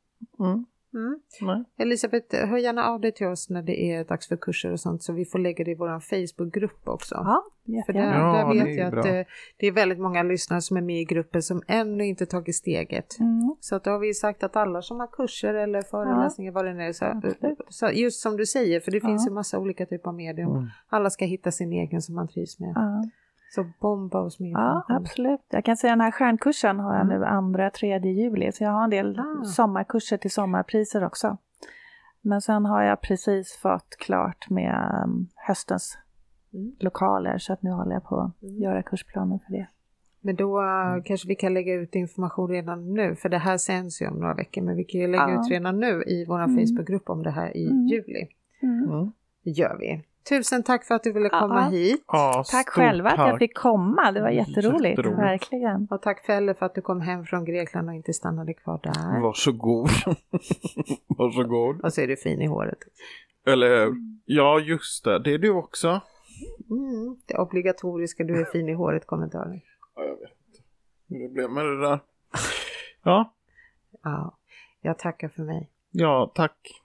[0.41, 0.67] Mm.
[0.95, 1.65] Mm.
[1.79, 5.03] Elisabeth, hör gärna av dig till oss när det är dags för kurser och sånt
[5.03, 7.15] så vi får lägga det i vår Facebookgrupp också.
[7.15, 7.45] Ja,
[7.87, 9.27] för där, ja, där vet jag att det, eh,
[9.57, 13.21] det, är väldigt många lyssnare som är med i gruppen som ännu inte tagit steget.
[13.21, 13.57] Mm.
[13.61, 16.55] Så att då har vi sagt att alla som har kurser eller föreläsningar, ja.
[16.55, 17.21] vad det nu är, så,
[17.69, 20.51] så, just som du säger, för det finns ju massa olika typer av medium.
[20.51, 20.69] Mm.
[20.89, 22.73] Alla ska hitta sin egen som man trivs med.
[22.75, 23.05] Ja.
[23.55, 25.41] Så bomba oss med Ja, absolut.
[25.49, 27.19] Jag kan säga den här stjärnkursen har jag mm.
[27.19, 28.53] nu andra, tredje juli.
[28.53, 29.45] Så jag har en del ah.
[29.45, 31.37] sommarkurser till sommarpriser också.
[32.21, 35.99] Men sen har jag precis fått klart med um, höstens
[36.53, 36.77] mm.
[36.81, 38.63] lokaler så att nu håller jag på att mm.
[38.63, 39.67] göra kursplaner för det.
[40.21, 44.03] Men då uh, kanske vi kan lägga ut information redan nu, för det här sänds
[44.03, 45.41] ju om några veckor, men vi kan ju lägga ja.
[45.41, 46.57] ut redan nu i vår mm.
[46.57, 47.87] Facebookgrupp om det här i mm.
[47.87, 48.29] juli.
[48.63, 49.13] Mm.
[49.45, 50.03] Det gör vi.
[50.29, 51.69] Tusen tack för att du ville komma ja.
[51.69, 52.05] hit.
[52.07, 53.19] Ja, tack själva tack.
[53.19, 55.23] att jag fick komma, det var jätteroligt, jätteroligt.
[55.23, 55.89] verkligen.
[55.91, 59.21] Och tack Felle för att du kom hem från Grekland och inte stannade kvar där.
[59.21, 59.89] Varsågod.
[61.07, 61.81] Varsågod.
[61.85, 62.79] Och så är du fin i håret.
[63.47, 63.89] Eller
[64.25, 66.01] ja just det, det är du också.
[66.71, 69.61] Mm, det obligatoriska, du är fin i håret kommentarer.
[69.97, 70.63] Ja, jag vet inte
[71.09, 72.01] hur det blev med det där.
[73.03, 73.35] Ja.
[74.03, 74.37] Ja,
[74.81, 75.71] jag tackar för mig.
[75.91, 76.83] Ja, tack.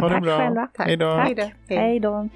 [0.00, 0.38] Ha det bra.
[0.38, 0.68] Själva.
[0.78, 1.34] Hej då.
[1.68, 2.28] Hej då.